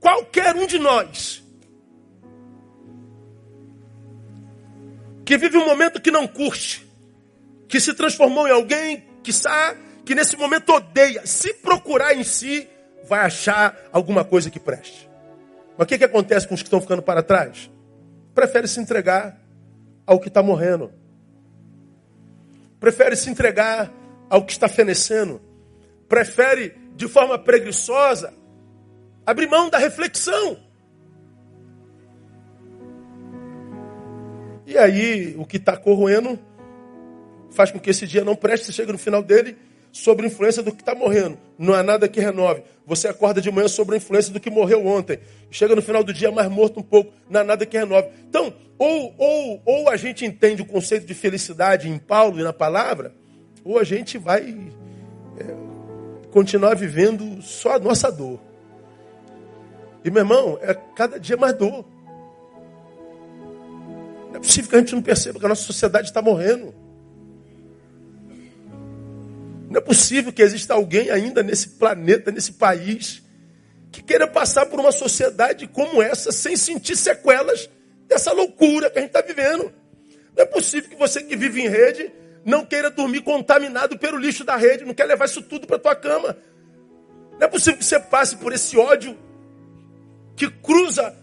qualquer 0.00 0.54
um 0.56 0.66
de 0.66 0.78
nós 0.78 1.42
que 5.24 5.38
vive 5.38 5.56
um 5.56 5.64
momento 5.64 6.00
que 6.00 6.10
não 6.10 6.26
curte, 6.26 6.86
que 7.68 7.80
se 7.80 7.94
transformou 7.94 8.46
em 8.46 8.50
alguém 8.50 9.04
que 9.22 9.32
sabe 9.32 9.80
que 10.04 10.14
nesse 10.14 10.36
momento 10.36 10.70
odeia. 10.70 11.26
Se 11.26 11.54
procurar 11.54 12.14
em 12.14 12.22
si, 12.22 12.68
vai 13.08 13.20
achar 13.20 13.88
alguma 13.92 14.24
coisa 14.24 14.50
que 14.50 14.60
preste. 14.60 15.08
Mas 15.76 15.86
o 15.86 15.88
que, 15.88 15.98
que 15.98 16.04
acontece 16.04 16.46
com 16.46 16.54
os 16.54 16.62
que 16.62 16.66
estão 16.66 16.80
ficando 16.80 17.02
para 17.02 17.22
trás? 17.22 17.70
Prefere 18.34 18.68
se 18.68 18.80
entregar 18.80 19.40
ao 20.06 20.20
que 20.20 20.28
está 20.28 20.42
morrendo 20.42 20.92
prefere 22.84 23.16
se 23.16 23.30
entregar 23.30 23.90
ao 24.28 24.44
que 24.44 24.52
está 24.52 24.68
fenecendo, 24.68 25.40
prefere, 26.08 26.74
de 26.96 27.08
forma 27.08 27.38
preguiçosa, 27.38 28.32
abrir 29.26 29.48
mão 29.48 29.68
da 29.68 29.78
reflexão. 29.78 30.58
E 34.66 34.78
aí, 34.78 35.34
o 35.38 35.44
que 35.44 35.58
está 35.58 35.76
corroendo 35.76 36.38
faz 37.50 37.70
com 37.70 37.78
que 37.78 37.90
esse 37.90 38.06
dia 38.06 38.24
não 38.24 38.34
preste, 38.34 38.72
chega 38.72 38.92
no 38.92 38.98
final 38.98 39.22
dele 39.22 39.56
sobre 39.92 40.26
a 40.26 40.28
influência 40.28 40.62
do 40.62 40.72
que 40.72 40.82
está 40.82 40.94
morrendo. 40.94 41.38
Não 41.56 41.72
há 41.72 41.82
nada 41.82 42.08
que 42.08 42.18
renove. 42.18 42.62
Você 42.84 43.06
acorda 43.06 43.40
de 43.40 43.50
manhã 43.50 43.68
sobre 43.68 43.94
a 43.94 43.98
influência 43.98 44.32
do 44.32 44.40
que 44.40 44.50
morreu 44.50 44.84
ontem. 44.84 45.20
Chega 45.50 45.76
no 45.76 45.80
final 45.80 46.02
do 46.02 46.12
dia 46.12 46.32
mais 46.32 46.50
morto 46.50 46.80
um 46.80 46.82
pouco. 46.82 47.12
Não 47.30 47.40
há 47.40 47.44
nada 47.44 47.64
que 47.64 47.78
renove. 47.78 48.08
Então, 48.28 48.52
ou, 48.76 49.14
ou, 49.16 49.62
ou 49.64 49.88
a 49.88 49.96
gente 49.96 50.24
entende 50.24 50.62
o 50.62 50.66
conceito 50.66 51.06
de 51.06 51.14
felicidade 51.14 51.88
em 51.88 51.96
Paulo 51.96 52.40
e 52.40 52.42
na 52.42 52.52
palavra, 52.52 53.14
ou 53.64 53.78
a 53.78 53.84
gente 53.84 54.18
vai 54.18 54.70
é, 55.38 56.30
continuar 56.30 56.74
vivendo 56.74 57.40
só 57.40 57.76
a 57.76 57.78
nossa 57.78 58.10
dor. 58.12 58.38
E 60.04 60.10
meu 60.10 60.20
irmão, 60.20 60.58
é 60.60 60.74
cada 60.94 61.18
dia 61.18 61.36
mais 61.36 61.54
dor. 61.54 61.84
Não 64.28 64.36
é 64.36 64.38
possível 64.38 64.68
que 64.68 64.76
a 64.76 64.78
gente 64.80 64.94
não 64.94 65.02
perceba 65.02 65.38
que 65.38 65.46
a 65.46 65.48
nossa 65.48 65.62
sociedade 65.62 66.08
está 66.08 66.20
morrendo. 66.20 66.74
Não 69.70 69.78
é 69.78 69.80
possível 69.80 70.32
que 70.32 70.42
exista 70.42 70.74
alguém 70.74 71.10
ainda 71.10 71.42
nesse 71.42 71.70
planeta, 71.70 72.30
nesse 72.30 72.52
país, 72.52 73.22
que 73.90 74.02
queira 74.02 74.26
passar 74.26 74.66
por 74.66 74.78
uma 74.78 74.92
sociedade 74.92 75.66
como 75.66 76.02
essa 76.02 76.30
sem 76.30 76.54
sentir 76.54 76.96
sequelas 76.96 77.70
dessa 78.06 78.32
loucura 78.32 78.90
que 78.90 78.98
a 78.98 79.02
gente 79.02 79.16
está 79.16 79.22
vivendo. 79.22 79.72
Não 80.36 80.42
é 80.42 80.46
possível 80.46 80.90
que 80.90 80.96
você 80.96 81.22
que 81.22 81.34
vive 81.34 81.62
em 81.62 81.68
rede 81.68 82.12
não 82.44 82.64
queira 82.64 82.90
dormir 82.90 83.22
contaminado 83.22 83.98
pelo 83.98 84.18
lixo 84.18 84.44
da 84.44 84.56
rede, 84.56 84.84
não 84.84 84.94
quer 84.94 85.04
levar 85.04 85.24
isso 85.24 85.42
tudo 85.42 85.66
para 85.66 85.78
tua 85.78 85.96
cama. 85.96 86.36
Não 87.32 87.46
é 87.46 87.48
possível 87.48 87.78
que 87.78 87.84
você 87.84 87.98
passe 87.98 88.36
por 88.36 88.52
esse 88.52 88.76
ódio 88.76 89.16
que 90.36 90.50
cruza 90.50 91.14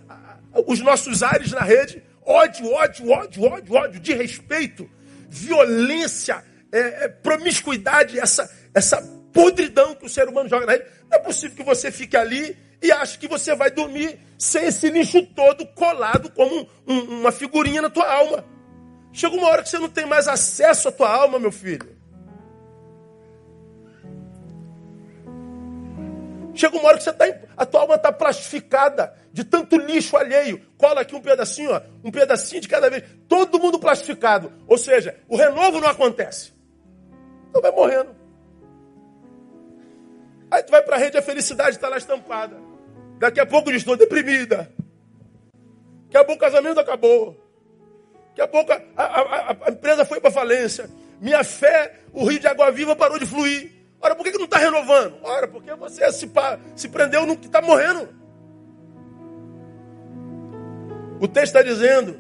os 0.68 0.80
nossos 0.80 1.24
ares 1.24 1.52
na 1.52 1.62
rede. 1.62 2.04
Ódio, 2.26 2.72
ódio, 2.72 3.10
ódio, 3.10 3.44
ódio, 3.44 3.74
ódio, 3.74 4.00
de 4.00 4.14
respeito, 4.14 4.90
violência, 5.30 6.44
é, 6.72 7.06
é, 7.06 7.08
promiscuidade, 7.08 8.20
essa, 8.20 8.50
essa 8.74 9.02
podridão 9.34 9.96
que 9.96 10.06
o 10.06 10.10
ser 10.10 10.28
humano 10.28 10.50
joga 10.50 10.66
na 10.66 10.72
rede. 10.74 10.86
Não 11.10 11.18
é 11.18 11.22
possível 11.22 11.56
que 11.56 11.64
você 11.64 11.92
fique 11.92 12.16
ali 12.16 12.58
e 12.82 12.92
ache 12.92 13.18
que 13.18 13.28
você 13.28 13.56
vai 13.56 13.70
dormir 13.72 14.20
sem 14.38 14.66
esse 14.66 14.90
lixo 14.90 15.22
todo 15.36 15.66
colado 15.68 16.32
como 16.32 16.62
um, 16.62 16.68
um, 16.88 17.00
uma 17.20 17.32
figurinha 17.32 17.82
na 17.82 17.90
tua 17.90 18.12
alma. 18.12 18.46
Chega 19.14 19.36
uma 19.36 19.48
hora 19.48 19.64
que 19.64 19.70
você 19.70 19.80
não 19.80 19.90
tem 19.90 20.06
mais 20.06 20.28
acesso 20.28 20.88
à 20.88 20.92
tua 20.92 21.10
alma, 21.10 21.38
meu 21.38 21.52
filho. 21.52 21.98
Chega 26.54 26.78
uma 26.78 26.88
hora 26.88 26.98
que 26.98 27.04
você 27.04 27.14
tá, 27.14 27.26
a 27.56 27.66
tua 27.66 27.82
alma 27.82 27.96
está 27.96 28.12
plastificada 28.12 29.14
de 29.32 29.44
tanto 29.44 29.78
lixo 29.78 30.18
alheio. 30.18 30.62
Cola 30.78 31.02
aqui 31.02 31.16
um 31.16 31.22
pedacinho, 31.22 31.72
ó, 31.72 31.82
um 32.04 32.12
pedacinho 32.12 32.62
de 32.62 32.68
cada 32.68 32.90
vez. 32.90 33.04
Todo 33.28 33.60
mundo 33.60 33.80
plastificado. 33.80 34.52
Ou 34.68 34.78
seja, 34.78 35.18
o 35.28 35.36
renovo 35.36 35.80
não 35.80 35.88
acontece. 35.88 36.54
Então 37.50 37.62
vai 37.62 37.72
morrendo. 37.72 38.16
Aí 40.50 40.62
tu 40.64 40.72
vai 40.72 40.82
para 40.82 40.98
a 40.98 41.00
rede, 41.00 41.18
a 41.18 41.22
felicidade 41.22 41.78
está 41.78 41.88
lá 41.88 41.98
estampada. 41.98 42.58
Daqui 43.18 43.40
a 43.40 43.46
pouco 43.46 43.72
diz, 43.72 43.82
estou 43.82 43.96
deprimida. 43.96 44.72
Daqui 46.06 46.18
a 46.18 46.26
pouco 46.26 46.34
o 46.34 46.46
casamento 46.46 46.80
acabou. 46.80 47.41
Daqui 48.32 48.42
a 48.42 48.48
pouco 48.48 48.72
a, 48.72 48.82
a, 48.96 49.58
a, 49.68 49.72
empresa 49.72 50.06
foi 50.06 50.20
para 50.20 50.32
falência. 50.32 50.90
Minha 51.20 51.44
fé, 51.44 52.00
o 52.14 52.26
rio 52.26 52.40
de 52.40 52.48
água 52.48 52.72
viva 52.72 52.96
parou 52.96 53.20
de 53.20 53.26
fluir. 53.26 53.72
Ora, 54.02 54.16
por 54.16 54.24
que, 54.24 54.32
que 54.32 54.38
não 54.38 54.46
está 54.46 54.58
renovando? 54.58 55.18
Ora, 55.22 55.48
porque 55.48 55.74
você 55.76 56.12
se, 56.12 56.30
se 56.76 56.90
prendeu 56.90 57.26
no 57.26 57.38
que 57.38 57.46
está 57.46 57.62
morrendo. 57.62 58.10
O 61.20 61.28
texto 61.28 61.56
está 61.56 61.62
dizendo 61.62 62.20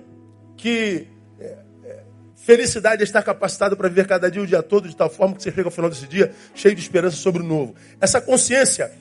que 0.55 1.07
é, 1.39 1.57
é, 1.85 2.03
felicidade 2.35 3.01
é 3.01 3.03
estar 3.03 3.23
capacitado 3.23 3.75
para 3.75 3.89
viver 3.89 4.05
cada 4.05 4.29
dia 4.29 4.43
o 4.43 4.45
dia 4.45 4.61
todo 4.61 4.87
de 4.87 4.95
tal 4.95 5.09
forma 5.09 5.35
que 5.35 5.41
você 5.41 5.51
chega 5.51 5.67
ao 5.67 5.71
final 5.71 5.89
desse 5.89 6.05
dia 6.05 6.35
cheio 6.53 6.75
de 6.75 6.81
esperança 6.81 7.15
sobre 7.15 7.41
o 7.41 7.45
novo. 7.45 7.73
Essa 7.99 8.21
consciência 8.21 8.91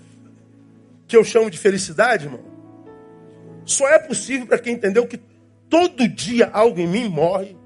que 1.06 1.16
eu 1.16 1.22
chamo 1.22 1.50
de 1.50 1.58
felicidade, 1.58 2.24
irmão, 2.24 2.40
só 3.66 3.86
é 3.88 3.98
possível 3.98 4.46
para 4.46 4.58
quem 4.58 4.74
entendeu 4.74 5.06
que 5.06 5.20
todo 5.70 6.06
dia 6.08 6.50
algo 6.52 6.80
em 6.80 6.86
mim 6.86 7.08
morre 7.08 7.56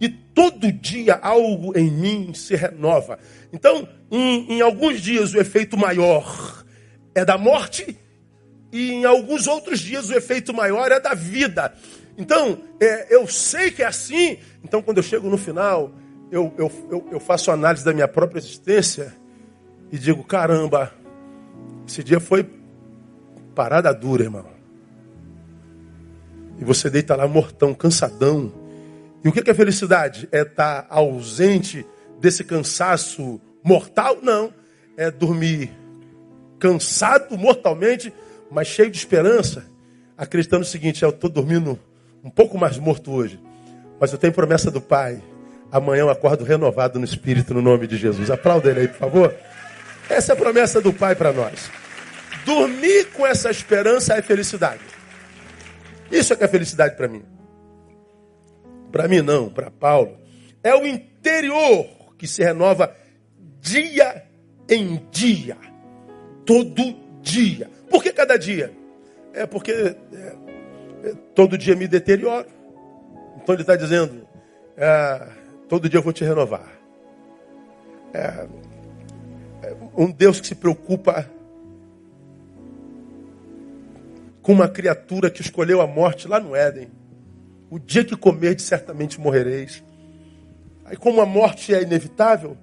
e 0.00 0.08
todo 0.08 0.72
dia 0.72 1.18
algo 1.20 1.76
em 1.76 1.90
mim 1.90 2.32
se 2.32 2.54
renova. 2.54 3.18
Então, 3.52 3.86
em, 4.10 4.54
em 4.54 4.60
alguns 4.60 5.00
dias 5.00 5.34
o 5.34 5.40
efeito 5.40 5.76
maior 5.76 6.64
é 7.14 7.24
da 7.24 7.36
morte, 7.36 7.98
e 8.72 8.92
em 8.92 9.04
alguns 9.04 9.46
outros 9.46 9.80
dias 9.80 10.08
o 10.08 10.14
efeito 10.14 10.54
maior 10.54 10.92
é 10.92 11.00
da 11.00 11.14
vida. 11.14 11.74
Então, 12.16 12.58
é, 12.80 13.14
eu 13.14 13.26
sei 13.26 13.70
que 13.70 13.82
é 13.82 13.86
assim, 13.86 14.38
então 14.62 14.80
quando 14.80 14.98
eu 14.98 15.02
chego 15.02 15.28
no 15.28 15.38
final, 15.38 15.92
eu, 16.30 16.52
eu, 16.56 16.70
eu, 16.90 17.08
eu 17.12 17.20
faço 17.20 17.50
análise 17.50 17.84
da 17.84 17.92
minha 17.92 18.08
própria 18.08 18.38
existência 18.38 19.14
e 19.90 19.98
digo: 19.98 20.22
caramba, 20.22 20.92
esse 21.86 22.04
dia 22.04 22.20
foi 22.20 22.48
parada 23.54 23.92
dura, 23.92 24.24
irmão. 24.24 24.57
E 26.58 26.64
você 26.64 26.90
deita 26.90 27.14
lá 27.14 27.26
mortão, 27.28 27.74
cansadão. 27.74 28.52
E 29.24 29.28
o 29.28 29.32
que 29.32 29.48
é 29.48 29.54
felicidade? 29.54 30.28
É 30.32 30.42
estar 30.42 30.82
tá 30.82 30.94
ausente 30.94 31.86
desse 32.20 32.44
cansaço 32.44 33.40
mortal? 33.62 34.18
Não. 34.22 34.52
É 34.96 35.10
dormir 35.10 35.70
cansado 36.58 37.38
mortalmente, 37.38 38.12
mas 38.50 38.66
cheio 38.66 38.90
de 38.90 38.98
esperança, 38.98 39.64
acreditando 40.16 40.62
o 40.62 40.66
seguinte: 40.66 41.02
eu 41.02 41.10
estou 41.10 41.30
dormindo 41.30 41.78
um 42.22 42.30
pouco 42.30 42.58
mais 42.58 42.78
morto 42.78 43.12
hoje, 43.12 43.40
mas 44.00 44.12
eu 44.12 44.18
tenho 44.18 44.32
promessa 44.32 44.70
do 44.70 44.80
Pai. 44.80 45.22
Amanhã 45.70 46.00
eu 46.00 46.10
acordo 46.10 46.44
renovado 46.44 46.98
no 46.98 47.04
Espírito, 47.04 47.52
no 47.52 47.60
nome 47.60 47.86
de 47.86 47.96
Jesus. 47.96 48.30
Aplauda 48.30 48.70
ele 48.70 48.80
aí, 48.80 48.88
por 48.88 48.96
favor. 48.96 49.34
Essa 50.08 50.32
é 50.32 50.34
a 50.34 50.36
promessa 50.36 50.80
do 50.80 50.92
Pai 50.92 51.14
para 51.14 51.30
nós. 51.30 51.70
Dormir 52.44 53.08
com 53.12 53.26
essa 53.26 53.50
esperança 53.50 54.14
é 54.14 54.22
felicidade. 54.22 54.80
Isso 56.10 56.32
é 56.32 56.36
que 56.36 56.44
é 56.44 56.48
felicidade 56.48 56.96
para 56.96 57.08
mim. 57.08 57.22
Para 58.90 59.06
mim 59.08 59.20
não, 59.20 59.50
para 59.50 59.70
Paulo. 59.70 60.16
É 60.62 60.74
o 60.74 60.86
interior 60.86 61.86
que 62.16 62.26
se 62.26 62.42
renova 62.42 62.94
dia 63.60 64.24
em 64.68 65.00
dia. 65.10 65.56
Todo 66.44 66.96
dia. 67.22 67.70
Por 67.90 68.02
que 68.02 68.12
cada 68.12 68.36
dia? 68.36 68.72
É 69.34 69.46
porque 69.46 69.70
é, 69.72 69.96
é, 71.04 71.14
todo 71.34 71.58
dia 71.58 71.76
me 71.76 71.86
deterioro. 71.86 72.48
Então 73.36 73.54
ele 73.54 73.62
está 73.62 73.76
dizendo: 73.76 74.26
é, 74.76 75.28
todo 75.68 75.88
dia 75.88 75.98
eu 75.98 76.02
vou 76.02 76.12
te 76.12 76.24
renovar. 76.24 76.68
É, 78.12 78.46
é, 79.62 79.76
um 79.96 80.10
Deus 80.10 80.40
que 80.40 80.46
se 80.46 80.54
preocupa 80.54 81.30
com 84.48 84.54
uma 84.54 84.66
criatura 84.66 85.28
que 85.28 85.42
escolheu 85.42 85.78
a 85.82 85.86
morte 85.86 86.26
lá 86.26 86.40
no 86.40 86.56
Éden. 86.56 86.88
O 87.68 87.78
dia 87.78 88.02
que 88.02 88.16
comerdes, 88.16 88.64
certamente 88.64 89.20
morrereis. 89.20 89.84
Aí, 90.86 90.96
como 90.96 91.20
a 91.20 91.26
morte 91.26 91.74
é 91.74 91.82
inevitável, 91.82 92.56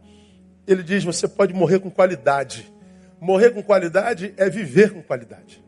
ele 0.65 0.81
diz: 0.81 1.03
você 1.03 1.27
pode 1.27 1.53
morrer 1.53 1.77
com 1.77 1.91
qualidade. 1.91 2.73
Morrer 3.21 3.51
com 3.51 3.61
qualidade 3.61 4.33
é 4.35 4.49
viver 4.49 4.93
com 4.93 5.03
qualidade. 5.03 5.63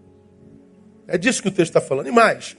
É 1.08 1.20
disso 1.20 1.40
que 1.40 1.50
o 1.50 1.52
texto 1.52 1.78
está 1.78 1.82
falando. 1.82 2.08
E 2.08 2.12
mais, 2.12 2.58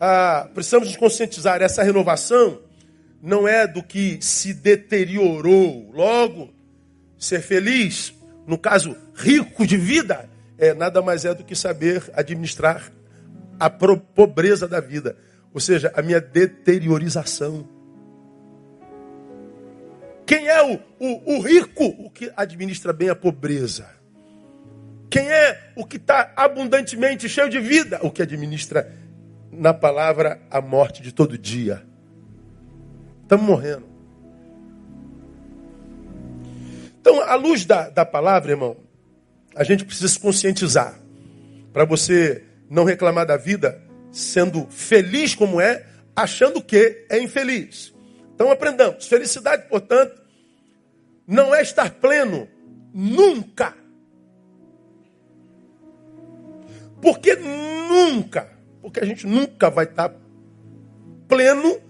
ah, 0.00 0.48
precisamos 0.54 0.88
nos 0.88 0.96
conscientizar: 0.96 1.60
essa 1.60 1.82
renovação 1.82 2.62
não 3.20 3.46
é 3.46 3.66
do 3.66 3.82
que 3.82 4.16
se 4.22 4.54
deteriorou. 4.54 5.90
Logo, 5.92 6.48
ser 7.18 7.42
feliz, 7.42 8.14
no 8.46 8.56
caso, 8.56 8.96
rico 9.14 9.66
de 9.66 9.76
vida, 9.76 10.30
é 10.58 10.74
nada 10.74 11.02
mais 11.02 11.24
é 11.24 11.34
do 11.34 11.44
que 11.44 11.54
saber 11.54 12.02
administrar 12.14 12.90
a 13.58 13.70
pobreza 13.70 14.68
da 14.68 14.80
vida, 14.80 15.16
ou 15.52 15.60
seja, 15.60 15.92
a 15.94 16.02
minha 16.02 16.20
deteriorização. 16.20 17.68
Quem 20.26 20.48
é 20.48 20.62
o, 20.62 20.78
o, 20.98 21.36
o 21.36 21.40
rico? 21.40 21.84
O 21.84 22.10
que 22.10 22.32
administra 22.36 22.92
bem 22.92 23.08
a 23.08 23.14
pobreza. 23.14 23.86
Quem 25.08 25.30
é 25.30 25.72
o 25.76 25.84
que 25.84 25.96
está 25.96 26.32
abundantemente 26.36 27.28
cheio 27.28 27.48
de 27.48 27.60
vida? 27.60 28.00
O 28.02 28.10
que 28.10 28.22
administra, 28.22 28.92
na 29.52 29.72
palavra, 29.72 30.40
a 30.50 30.60
morte 30.60 31.00
de 31.00 31.12
todo 31.12 31.38
dia. 31.38 31.82
Estamos 33.22 33.46
morrendo. 33.46 33.86
Então, 37.00 37.20
à 37.20 37.36
luz 37.36 37.64
da, 37.64 37.88
da 37.88 38.04
palavra, 38.04 38.50
irmão, 38.50 38.76
a 39.56 39.64
gente 39.64 39.84
precisa 39.86 40.08
se 40.08 40.20
conscientizar. 40.20 41.00
Para 41.72 41.86
você 41.86 42.44
não 42.68 42.84
reclamar 42.84 43.26
da 43.26 43.38
vida 43.38 43.82
sendo 44.12 44.66
feliz 44.68 45.34
como 45.34 45.60
é, 45.60 45.86
achando 46.14 46.62
que 46.62 47.06
é 47.08 47.18
infeliz. 47.18 47.92
Então 48.34 48.50
aprendamos. 48.50 49.06
Felicidade, 49.06 49.66
portanto, 49.68 50.20
não 51.26 51.54
é 51.54 51.62
estar 51.62 51.90
pleno 51.90 52.46
nunca. 52.92 53.74
Por 57.00 57.18
que 57.18 57.34
nunca? 57.36 58.50
Porque 58.82 59.00
a 59.00 59.06
gente 59.06 59.26
nunca 59.26 59.70
vai 59.70 59.86
estar 59.86 60.14
pleno, 61.26 61.80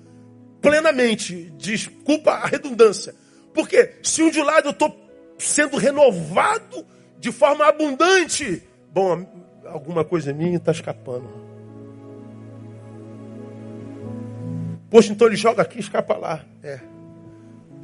plenamente. 0.60 1.52
Desculpa 1.58 2.30
a 2.30 2.46
redundância. 2.46 3.14
Porque 3.52 3.94
se 4.02 4.22
um 4.22 4.30
de 4.30 4.42
lado 4.42 4.68
eu 4.68 4.72
estou 4.72 4.96
sendo 5.38 5.76
renovado 5.76 6.86
de 7.26 7.32
forma 7.32 7.66
abundante, 7.66 8.62
bom, 8.92 9.26
alguma 9.64 10.04
coisa 10.04 10.32
minha 10.32 10.58
está 10.58 10.70
escapando. 10.70 11.28
Poxa, 14.88 15.12
então 15.12 15.26
ele 15.26 15.34
joga 15.34 15.62
aqui 15.62 15.78
e 15.78 15.80
escapa 15.80 16.16
lá. 16.16 16.44
É. 16.62 16.78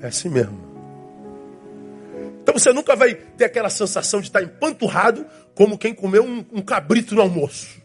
É 0.00 0.06
assim 0.06 0.28
mesmo. 0.28 0.56
Então 2.40 2.56
você 2.56 2.72
nunca 2.72 2.94
vai 2.94 3.16
ter 3.16 3.46
aquela 3.46 3.68
sensação 3.68 4.20
de 4.20 4.28
estar 4.28 4.44
empanturrado 4.44 5.26
como 5.56 5.76
quem 5.76 5.92
comeu 5.92 6.22
um, 6.22 6.44
um 6.52 6.62
cabrito 6.62 7.16
no 7.16 7.20
almoço. 7.20 7.82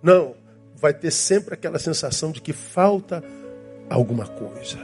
Não. 0.00 0.36
Vai 0.76 0.94
ter 0.94 1.10
sempre 1.10 1.54
aquela 1.54 1.80
sensação 1.80 2.30
de 2.30 2.40
que 2.40 2.52
falta 2.52 3.24
alguma 3.88 4.28
coisa. 4.28 4.78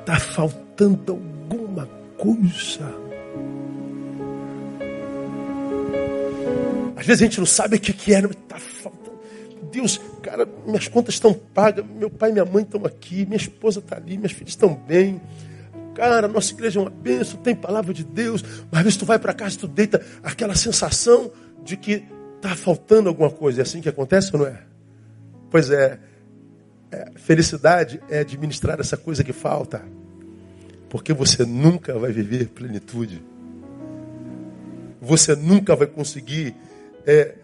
Está 0.00 0.20
faltando 0.20 1.12
alguma 1.12 1.88
coisa. 2.18 3.05
Às 7.06 7.08
vezes 7.08 7.22
a 7.22 7.26
gente 7.26 7.38
não 7.38 7.46
sabe 7.46 7.76
o 7.76 7.80
que, 7.80 7.92
que 7.92 8.12
é, 8.12 8.18
está 8.18 8.58
faltando. 8.58 9.20
Deus, 9.70 10.00
cara, 10.20 10.44
minhas 10.66 10.88
contas 10.88 11.14
estão 11.14 11.32
pagas, 11.32 11.86
meu 11.86 12.10
pai 12.10 12.30
e 12.30 12.32
minha 12.32 12.44
mãe 12.44 12.64
estão 12.64 12.84
aqui, 12.84 13.24
minha 13.24 13.36
esposa 13.36 13.78
está 13.78 13.96
ali, 13.96 14.16
minhas 14.16 14.32
filhas 14.32 14.50
estão 14.50 14.74
bem. 14.74 15.20
Cara, 15.94 16.26
nossa 16.26 16.52
igreja 16.52 16.80
é 16.80 16.82
uma 16.82 16.90
bênção, 16.90 17.38
tem 17.38 17.54
palavra 17.54 17.94
de 17.94 18.02
Deus, 18.02 18.42
mas 18.72 18.80
às 18.80 18.82
vezes 18.82 18.96
tu 18.96 19.06
vai 19.06 19.20
para 19.20 19.32
casa 19.32 19.54
e 19.54 19.58
tu 19.58 19.68
deita 19.68 20.04
aquela 20.20 20.56
sensação 20.56 21.30
de 21.62 21.76
que 21.76 22.02
está 22.34 22.56
faltando 22.56 23.08
alguma 23.08 23.30
coisa. 23.30 23.60
É 23.60 23.62
assim 23.62 23.80
que 23.80 23.88
acontece 23.88 24.32
ou 24.34 24.40
não 24.40 24.48
é? 24.48 24.60
Pois 25.48 25.70
é, 25.70 26.00
é, 26.90 27.12
felicidade 27.14 28.02
é 28.10 28.18
administrar 28.18 28.80
essa 28.80 28.96
coisa 28.96 29.22
que 29.22 29.32
falta, 29.32 29.80
porque 30.90 31.12
você 31.12 31.44
nunca 31.44 31.96
vai 32.00 32.10
viver 32.10 32.48
plenitude. 32.48 33.22
você 35.00 35.36
nunca 35.36 35.76
vai 35.76 35.86
conseguir 35.86 36.56
é, 37.06 37.34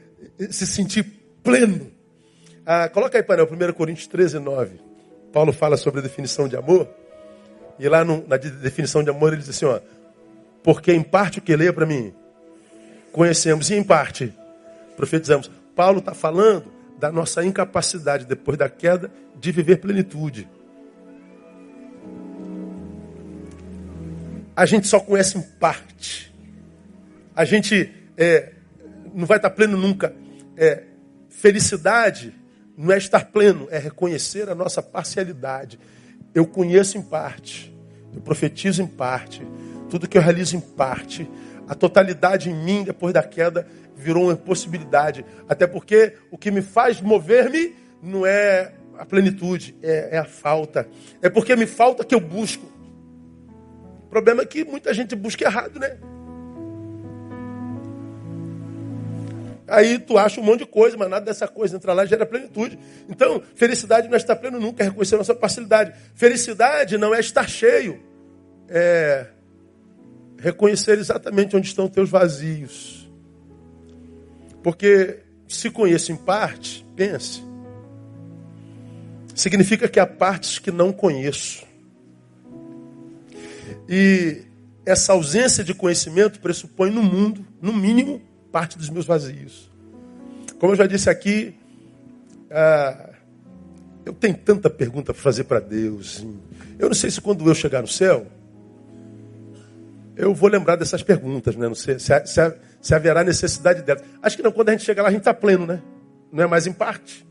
se 0.51 0.67
sentir 0.67 1.05
pleno. 1.43 1.91
Ah, 2.67 2.89
coloca 2.89 3.17
aí, 3.17 3.23
painel, 3.23 3.49
1 3.51 3.73
Coríntios 3.73 4.07
13, 4.07 4.39
9. 4.39 4.81
Paulo 5.33 5.53
fala 5.53 5.77
sobre 5.77 6.01
a 6.01 6.03
definição 6.03 6.49
de 6.49 6.57
amor. 6.57 6.89
E 7.79 7.89
lá 7.89 8.05
no, 8.05 8.27
na 8.27 8.37
definição 8.37 9.03
de 9.03 9.11
amor 9.11 9.33
ele 9.33 9.41
diz 9.41 9.51
assim, 9.51 9.65
ó. 9.65 9.81
Porque 10.63 10.93
em 10.93 11.03
parte 11.03 11.39
o 11.39 11.43
que 11.43 11.57
leia 11.57 11.73
para 11.73 11.87
mim, 11.87 12.13
conhecemos 13.13 13.71
e 13.71 13.75
em 13.75 13.83
parte 13.83 14.33
profetizamos. 14.97 15.51
Paulo 15.75 15.99
está 15.99 16.15
falando 16.15 16.67
da 16.99 17.11
nossa 17.11 17.45
incapacidade 17.45 18.27
depois 18.27 18.57
da 18.57 18.69
queda 18.69 19.11
de 19.41 19.51
viver 19.51 19.79
plenitude. 19.79 20.49
A 24.55 24.67
gente 24.67 24.87
só 24.87 25.01
conhece 25.01 25.39
em 25.39 25.43
parte. 25.43 26.33
A 27.35 27.45
gente 27.45 27.91
é, 28.17 28.52
não 29.15 29.27
vai 29.27 29.39
estar 29.39 29.51
pleno 29.51 29.77
nunca. 29.77 30.15
É, 30.57 30.85
felicidade 31.29 32.35
não 32.77 32.93
é 32.93 32.99
estar 32.99 33.27
pleno, 33.27 33.69
é 33.71 33.79
reconhecer 33.79 34.49
a 34.49 34.55
nossa 34.55 34.83
parcialidade. 34.83 35.79
Eu 36.35 36.47
conheço 36.47 36.97
em 36.97 37.03
parte, 37.03 37.75
eu 38.15 38.21
profetizo 38.21 38.83
em 38.83 38.87
parte, 38.87 39.47
tudo 39.91 40.09
que 40.09 40.17
eu 40.17 40.23
realizo 40.23 40.57
em 40.57 40.61
parte. 40.61 41.29
A 41.69 41.75
totalidade 41.75 42.51
em 42.51 42.55
mim, 42.55 42.85
depois 42.85 43.15
da 43.15 43.23
queda, 43.23 43.67
virou 43.95 44.25
uma 44.25 44.33
impossibilidade. 44.33 45.25
Até 45.49 45.67
porque 45.67 46.15
o 46.31 46.37
que 46.37 46.51
me 46.51 46.63
faz 46.63 47.01
mover-me 47.01 47.75
não 48.03 48.27
é 48.27 48.73
a 48.99 49.07
plenitude, 49.07 49.77
é, 49.83 50.17
é, 50.17 50.19
a 50.19 50.25
falta. 50.25 50.89
É 51.21 51.29
porque 51.29 51.55
me 51.55 51.67
falta 51.67 52.05
que 52.05 52.15
eu 52.15 52.21
busco. 52.21 52.67
O 54.05 54.09
problema 54.09 54.43
é 54.43 54.47
que 54.47 54.65
muita 54.65 54.93
gente 54.93 55.15
busca 55.15 55.45
errado, 55.45 55.79
né? 55.79 55.99
Aí 59.73 59.99
tu 59.99 60.19
acha 60.19 60.39
um 60.39 60.45
monte 60.45 60.61
de 60.61 60.67
coisa, 60.67 60.99
mas 60.99 61.09
nada 61.09 61.25
dessa 61.25 61.49
coisa 61.49 61.77
entra 61.77 61.95
lá 61.95 62.05
gera 62.05 62.27
plenitude. 62.27 62.79
Então, 63.09 63.43
felicidade 63.55 64.07
não 64.07 64.15
é 64.15 64.19
estar 64.19 64.37
pleno 64.37 64.61
nunca, 64.61 64.83
é 64.83 64.87
reconhecer 64.89 65.17
nossa 65.17 65.35
parcialidade. 65.35 65.95
Felicidade 66.15 66.99
não 66.99 67.15
é 67.15 67.21
estar 67.21 67.49
cheio, 67.49 67.99
é 68.69 69.29
reconhecer 70.39 70.99
exatamente 70.99 71.57
onde 71.57 71.69
estão 71.69 71.89
teus 71.89 72.11
vazios. 72.11 73.11
Porque 74.63 75.21
se 75.49 75.71
conheço 75.71 76.13
em 76.13 76.17
parte, 76.17 76.85
pense, 76.95 77.43
significa 79.35 79.89
que 79.89 79.99
há 79.99 80.07
partes 80.07 80.59
que 80.59 80.71
não 80.71 80.93
conheço. 80.93 81.65
E 83.89 84.43
essa 84.85 85.15
ausência 85.15 85.65
de 85.65 85.73
conhecimento 85.73 86.41
pressupõe 86.41 86.91
no 86.91 87.03
mundo, 87.03 87.47
no 87.59 87.73
mínimo, 87.73 88.21
parte 88.53 88.77
dos 88.77 88.91
meus 88.91 89.07
vazios. 89.07 89.71
Como 90.61 90.73
eu 90.73 90.77
já 90.77 90.87
disse 90.87 91.11
aqui, 91.11 91.57
ah, 92.51 93.11
eu 94.05 94.13
tenho 94.13 94.37
tanta 94.37 94.69
pergunta 94.69 95.13
para 95.15 95.23
fazer 95.23 95.45
para 95.45 95.59
Deus. 95.59 96.25
Eu 96.79 96.89
não 96.89 96.95
sei 96.95 97.11
se 97.11 97.21
quando 97.21 97.49
eu 97.49 97.55
chegar 97.55 97.81
no 97.81 97.89
céu, 97.89 98.27
eu 100.15 100.35
vou 100.35 100.49
lembrar 100.49 100.77
dessas 100.77 101.03
perguntas, 101.03 101.57
né? 101.57 101.67
Não 101.67 101.75
sei 101.75 101.99
se, 101.99 102.13
se, 102.27 102.55
se 102.81 102.95
haverá 102.95 103.25
necessidade 103.25 103.83
delas. 103.83 104.03
Acho 104.23 104.37
que 104.37 104.43
não, 104.43 104.53
quando 104.53 104.69
a 104.69 104.73
gente 104.73 104.85
chegar 104.85 105.03
lá, 105.03 105.09
a 105.09 105.13
gente 105.13 105.23
está 105.23 105.33
pleno, 105.33 105.67
né? 105.67 105.83
Não 106.31 106.45
é 106.45 106.47
mais 106.47 106.67
em 106.67 106.73
parte. 106.73 107.27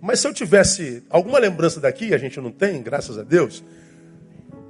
Mas 0.00 0.20
se 0.20 0.26
eu 0.26 0.32
tivesse 0.32 1.02
alguma 1.10 1.38
lembrança 1.38 1.80
daqui, 1.80 2.14
a 2.14 2.18
gente 2.18 2.40
não 2.40 2.50
tem, 2.50 2.82
graças 2.82 3.18
a 3.18 3.22
Deus, 3.22 3.62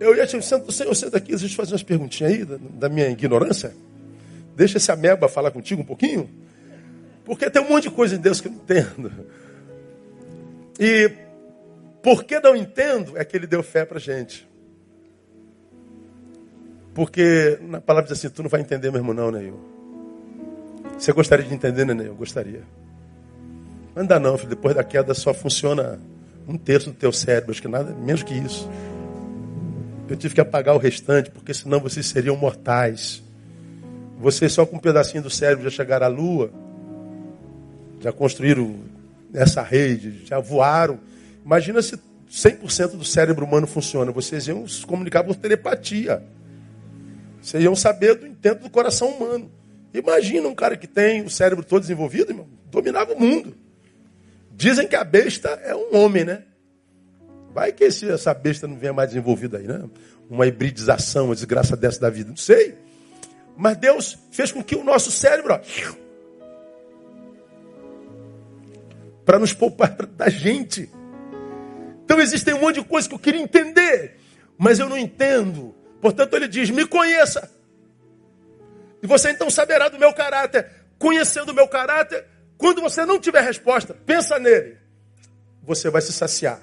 eu 0.00 0.16
ia 0.16 0.26
te 0.26 0.36
eu 0.36 0.42
sento 0.42 1.16
aqui, 1.16 1.30
deixa 1.30 1.46
eu 1.46 1.50
fazer 1.50 1.72
umas 1.72 1.82
perguntinhas 1.82 2.32
aí 2.32 2.44
da, 2.44 2.58
da 2.58 2.88
minha 2.88 3.08
ignorância. 3.08 3.72
Deixa 4.54 4.78
esse 4.78 4.90
ameba 4.92 5.28
falar 5.28 5.50
contigo 5.50 5.82
um 5.82 5.84
pouquinho. 5.84 6.28
Porque 7.24 7.48
tem 7.50 7.62
um 7.62 7.68
monte 7.68 7.84
de 7.84 7.90
coisa 7.90 8.14
em 8.16 8.18
Deus 8.18 8.40
que 8.40 8.48
eu 8.48 8.52
não 8.52 8.58
entendo. 8.58 9.12
E 10.78 11.12
porque 12.02 12.40
não 12.40 12.56
entendo 12.56 13.16
é 13.16 13.24
que 13.24 13.36
ele 13.36 13.46
deu 13.46 13.62
fé 13.62 13.84
para 13.84 13.98
gente. 13.98 14.48
Porque 16.94 17.58
na 17.62 17.80
palavra 17.80 18.10
diz 18.10 18.18
assim, 18.18 18.28
tu 18.28 18.42
não 18.42 18.50
vai 18.50 18.60
entender 18.60 18.90
mesmo 18.90 19.14
não, 19.14 19.30
né, 19.30 19.44
eu? 19.48 19.58
Você 20.98 21.12
gostaria 21.12 21.44
de 21.44 21.54
entender, 21.54 21.86
né, 21.86 22.06
eu? 22.06 22.14
Gostaria. 22.14 22.62
Não 23.94 24.04
dá 24.04 24.18
não, 24.18 24.36
filho. 24.36 24.50
Depois 24.50 24.74
da 24.74 24.84
queda 24.84 25.14
só 25.14 25.32
funciona 25.32 26.00
um 26.46 26.56
terço 26.58 26.90
do 26.90 26.96
teu 26.96 27.12
cérebro. 27.12 27.50
Acho 27.52 27.62
que 27.62 27.68
nada, 27.68 27.94
menos 27.94 28.22
que 28.22 28.34
isso. 28.34 28.68
Eu 30.08 30.16
tive 30.16 30.34
que 30.34 30.40
apagar 30.40 30.74
o 30.74 30.78
restante, 30.78 31.30
porque 31.30 31.54
senão 31.54 31.80
vocês 31.80 32.06
seriam 32.06 32.36
mortais. 32.36 33.22
Vocês 34.22 34.52
só 34.52 34.64
com 34.64 34.76
um 34.76 34.78
pedacinho 34.78 35.20
do 35.20 35.28
cérebro 35.28 35.64
já 35.64 35.70
chegaram 35.70 36.06
à 36.06 36.08
lua, 36.08 36.52
já 37.98 38.12
construíram 38.12 38.78
essa 39.34 39.62
rede, 39.62 40.24
já 40.24 40.38
voaram. 40.38 41.00
Imagina 41.44 41.82
se 41.82 41.98
100% 42.30 42.92
do 42.92 43.04
cérebro 43.04 43.44
humano 43.44 43.66
funciona. 43.66 44.12
Vocês 44.12 44.46
iam 44.46 44.66
se 44.68 44.86
comunicar 44.86 45.24
por 45.24 45.34
telepatia. 45.34 46.22
Vocês 47.42 47.64
iam 47.64 47.74
saber 47.74 48.14
do 48.14 48.24
intento 48.24 48.62
do 48.62 48.70
coração 48.70 49.08
humano. 49.08 49.50
Imagina 49.92 50.46
um 50.46 50.54
cara 50.54 50.76
que 50.76 50.86
tem 50.86 51.22
o 51.22 51.28
cérebro 51.28 51.64
todo 51.64 51.80
desenvolvido, 51.80 52.30
irmão, 52.30 52.46
dominava 52.70 53.14
o 53.14 53.18
mundo. 53.18 53.56
Dizem 54.52 54.86
que 54.86 54.94
a 54.94 55.02
besta 55.02 55.48
é 55.64 55.74
um 55.74 55.96
homem, 55.96 56.24
né? 56.24 56.44
Vai 57.52 57.72
que 57.72 57.82
esse, 57.82 58.08
essa 58.08 58.32
besta 58.32 58.68
não 58.68 58.78
venha 58.78 58.92
mais 58.92 59.08
desenvolvida 59.08 59.58
aí, 59.58 59.66
né? 59.66 59.82
Uma 60.30 60.46
hibridização, 60.46 61.24
uma 61.24 61.34
desgraça 61.34 61.76
dessa 61.76 61.98
da 61.98 62.08
vida. 62.08 62.30
Não 62.30 62.36
sei. 62.36 62.81
Mas 63.56 63.76
Deus 63.76 64.18
fez 64.30 64.50
com 64.50 64.62
que 64.62 64.74
o 64.74 64.84
nosso 64.84 65.10
cérebro, 65.10 65.60
para 69.24 69.38
nos 69.38 69.52
poupar 69.52 69.94
da 70.16 70.28
gente. 70.28 70.90
Então 72.04 72.20
existem 72.20 72.54
um 72.54 72.60
monte 72.60 72.80
de 72.80 72.86
coisas 72.86 73.08
que 73.08 73.14
eu 73.14 73.18
queria 73.18 73.40
entender, 73.40 74.18
mas 74.58 74.78
eu 74.78 74.88
não 74.88 74.98
entendo. 74.98 75.74
Portanto, 76.00 76.34
ele 76.34 76.48
diz: 76.48 76.70
me 76.70 76.86
conheça. 76.86 77.50
E 79.02 79.06
você 79.06 79.30
então 79.30 79.50
saberá 79.50 79.88
do 79.88 79.98
meu 79.98 80.12
caráter. 80.12 80.70
Conhecendo 80.98 81.50
o 81.50 81.54
meu 81.54 81.66
caráter, 81.66 82.24
quando 82.56 82.80
você 82.80 83.04
não 83.04 83.18
tiver 83.18 83.40
resposta, 83.40 83.92
pensa 84.06 84.38
nele. 84.38 84.76
Você 85.64 85.90
vai 85.90 86.00
se 86.00 86.12
saciar. 86.12 86.60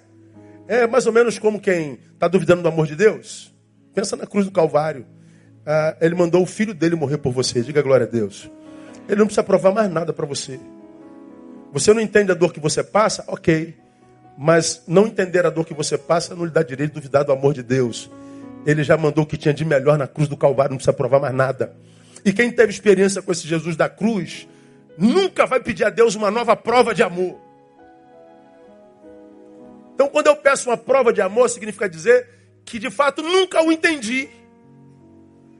É 0.65 0.88
mais 0.88 1.06
ou 1.06 1.12
menos 1.12 1.38
como 1.38 1.60
quem 1.60 1.99
está 2.13 2.28
duvidando 2.28 2.62
do 2.62 2.67
amor 2.69 2.88
de 2.88 2.95
Deus. 2.95 3.54
Pensa 3.93 4.15
na 4.15 4.25
cruz 4.25 4.45
do 4.45 4.52
Calvário. 4.52 5.06
Ah, 5.71 5.95
ele 6.01 6.15
mandou 6.15 6.41
o 6.41 6.47
filho 6.47 6.73
dele 6.73 6.95
morrer 6.95 7.19
por 7.19 7.32
você. 7.32 7.62
Diga 7.62 7.84
glória 7.84 8.08
a 8.08 8.10
Deus. 8.10 8.49
Ele 9.08 9.19
não 9.19 9.27
precisa 9.27 9.43
provar 9.43 9.71
mais 9.71 9.88
nada 9.91 10.12
para 10.12 10.25
você. 10.25 10.60
Você 11.71 11.93
não 11.93 12.01
entende 12.01 12.32
a 12.32 12.34
dor 12.34 12.51
que 12.51 12.60
você 12.60 12.84
passa? 12.84 13.23
Ok. 13.27 13.77
Mas 14.36 14.82
não 14.88 15.05
entender 15.05 15.45
a 15.45 15.49
dor 15.51 15.67
que 15.67 15.73
você 15.75 15.95
passa 15.95 16.34
não 16.34 16.45
lhe 16.45 16.49
dá 16.49 16.63
direito 16.63 16.89
de 16.89 16.95
duvidar 16.95 17.23
do 17.23 17.32
amor 17.32 17.53
de 17.53 17.62
Deus. 17.62 18.10
Ele 18.65 18.84
já 18.84 18.97
mandou 18.97 19.25
o 19.25 19.27
que 19.27 19.38
tinha 19.38 19.53
de 19.53 19.63
melhor 19.63 19.95
na 19.95 20.08
cruz 20.08 20.27
do 20.27 20.36
Calvário, 20.36 20.71
não 20.71 20.77
precisa 20.77 20.91
provar 20.91 21.19
mais 21.19 21.36
nada. 21.36 21.75
E 22.25 22.34
quem 22.34 22.51
teve 22.51 22.71
experiência 22.71 23.21
com 23.21 23.32
esse 23.32 23.47
Jesus 23.47 23.75
da 23.75 23.88
cruz, 23.88 24.47
nunca 24.97 25.45
vai 25.45 25.60
pedir 25.60 25.84
a 25.84 25.91
Deus 25.91 26.15
uma 26.15 26.32
nova 26.32 26.55
prova 26.55 26.95
de 26.95 27.03
amor. 27.03 27.39
Então, 29.93 30.08
quando 30.08 30.27
eu 30.27 30.36
peço 30.36 30.67
uma 30.67 30.77
prova 30.77 31.13
de 31.13 31.21
amor, 31.21 31.47
significa 31.47 31.88
dizer 31.88 32.27
que 32.65 32.79
de 32.79 32.89
fato 32.89 33.21
nunca 33.21 33.63
o 33.63 33.71
entendi. 33.71 34.38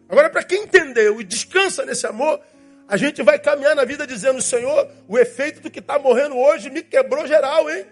Agora, 0.10 0.30
para 0.30 0.44
quem 0.44 0.64
entendeu 0.64 1.22
e 1.22 1.24
descansa 1.24 1.86
nesse 1.86 2.08
amor, 2.08 2.42
a 2.88 2.98
gente 2.98 3.22
vai 3.22 3.38
caminhar 3.38 3.76
na 3.76 3.86
vida 3.86 4.08
dizendo: 4.08 4.42
Senhor, 4.42 4.90
o 5.08 5.18
efeito 5.18 5.62
do 5.62 5.70
que 5.70 5.80
está 5.80 6.00
morrendo 6.00 6.36
hoje 6.36 6.72
me 6.72 6.82
quebrou 6.82 7.28
geral, 7.28 7.70
hein? 7.70 7.86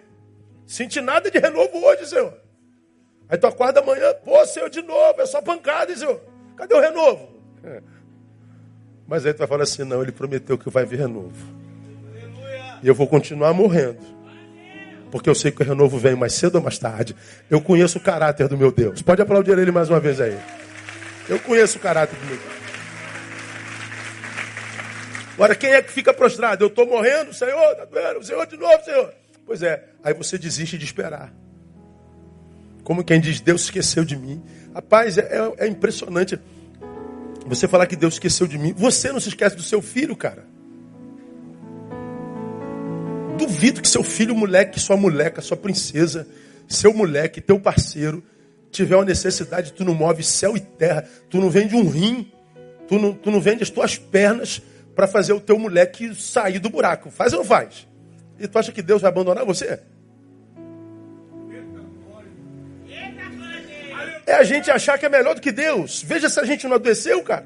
Senti 0.65 0.99
nada 0.99 1.29
de 1.29 1.37
renovo 1.37 1.77
hoje, 1.77 2.07
Senhor. 2.07 2.33
Aí 3.29 3.37
tu 3.37 3.45
acorda 3.45 3.81
amanhã, 3.81 4.13
pô, 4.25 4.43
Senhor, 4.45 4.69
de 4.69 4.81
novo, 4.81 5.21
é 5.21 5.25
só 5.25 5.41
pancada, 5.41 5.91
hein, 5.91 5.97
Senhor? 5.97 6.19
Cadê 6.55 6.73
o 6.73 6.79
renovo? 6.79 7.29
Mas 9.07 9.25
aí 9.25 9.33
tu 9.33 9.37
vai 9.37 9.47
falar 9.47 9.63
assim: 9.63 9.83
não, 9.83 10.01
ele 10.01 10.11
prometeu 10.11 10.57
que 10.57 10.69
vai 10.69 10.85
vir 10.85 10.99
renovo. 10.99 11.55
E 12.81 12.87
eu 12.87 12.95
vou 12.95 13.07
continuar 13.07 13.53
morrendo. 13.53 14.17
Porque 15.11 15.29
eu 15.29 15.35
sei 15.35 15.51
que 15.51 15.61
o 15.61 15.65
renovo 15.65 15.97
vem 15.97 16.15
mais 16.15 16.33
cedo 16.33 16.55
ou 16.55 16.61
mais 16.61 16.77
tarde. 16.77 17.15
Eu 17.49 17.61
conheço 17.61 17.97
o 17.97 18.01
caráter 18.01 18.47
do 18.47 18.57
meu 18.57 18.71
Deus. 18.71 19.01
Pode 19.01 19.21
aplaudir 19.21 19.57
ele 19.57 19.71
mais 19.71 19.89
uma 19.89 19.99
vez 19.99 20.19
aí. 20.19 20.37
Eu 21.29 21.39
conheço 21.39 21.77
o 21.77 21.81
caráter 21.81 22.17
do 22.17 22.25
meu. 22.25 22.39
Agora, 25.33 25.55
quem 25.55 25.71
é 25.71 25.81
que 25.81 25.91
fica 25.91 26.13
prostrado? 26.13 26.63
Eu 26.63 26.67
estou 26.67 26.87
morrendo, 26.87 27.33
Senhor, 27.33 27.71
está 27.71 27.85
doendo, 27.85 28.23
Senhor 28.23 28.47
de 28.47 28.57
novo, 28.57 28.83
Senhor. 28.83 29.13
Pois 29.45 29.61
é, 29.61 29.83
aí 30.03 30.13
você 30.13 30.37
desiste 30.37 30.77
de 30.77 30.85
esperar. 30.85 31.31
Como 32.83 33.03
quem 33.03 33.19
diz, 33.19 33.39
Deus 33.39 33.63
esqueceu 33.63 34.03
de 34.03 34.15
mim. 34.15 34.43
Rapaz, 34.73 35.17
é, 35.17 35.21
é, 35.21 35.65
é 35.65 35.67
impressionante 35.67 36.39
você 37.45 37.67
falar 37.67 37.85
que 37.85 37.95
Deus 37.95 38.15
esqueceu 38.15 38.47
de 38.47 38.57
mim. 38.57 38.73
Você 38.75 39.11
não 39.11 39.19
se 39.19 39.29
esquece 39.29 39.55
do 39.55 39.61
seu 39.61 39.81
filho, 39.81 40.15
cara. 40.15 40.45
Duvido 43.37 43.81
que 43.81 43.87
seu 43.87 44.03
filho, 44.03 44.35
moleque, 44.35 44.79
sua 44.79 44.97
moleca, 44.97 45.41
sua 45.41 45.55
princesa, 45.55 46.27
seu 46.67 46.93
moleque, 46.93 47.39
teu 47.39 47.59
parceiro, 47.59 48.23
tiver 48.71 48.95
uma 48.95 49.05
necessidade, 49.05 49.73
tu 49.73 49.83
não 49.83 49.93
move 49.93 50.23
céu 50.23 50.55
e 50.55 50.59
terra, 50.59 51.07
tu 51.29 51.39
não 51.39 51.49
vende 51.49 51.75
um 51.75 51.87
rim, 51.87 52.31
Tu 52.87 52.97
não, 52.97 53.13
tu 53.13 53.29
não 53.29 53.41
vende 53.41 53.63
as 53.63 53.69
tuas 53.69 53.97
pernas 53.97 54.61
para 54.95 55.07
fazer 55.07 55.33
o 55.33 55.41
teu 55.41 55.59
moleque 55.59 56.15
sair 56.15 56.57
do 56.57 56.69
buraco. 56.69 57.11
Faz 57.11 57.33
ou 57.33 57.39
não 57.39 57.45
faz? 57.45 57.87
E 58.39 58.47
tu 58.47 58.57
acha 58.57 58.71
que 58.71 58.81
Deus 58.81 59.01
vai 59.01 59.11
abandonar 59.11 59.45
você? 59.45 59.81
É 64.25 64.33
a 64.33 64.43
gente 64.43 64.71
achar 64.71 64.97
que 64.97 65.05
é 65.05 65.09
melhor 65.09 65.35
do 65.35 65.41
que 65.41 65.51
Deus. 65.51 66.01
Veja 66.01 66.29
se 66.29 66.39
a 66.39 66.43
gente 66.43 66.67
não 66.67 66.75
adoeceu, 66.75 67.21
cara. 67.23 67.45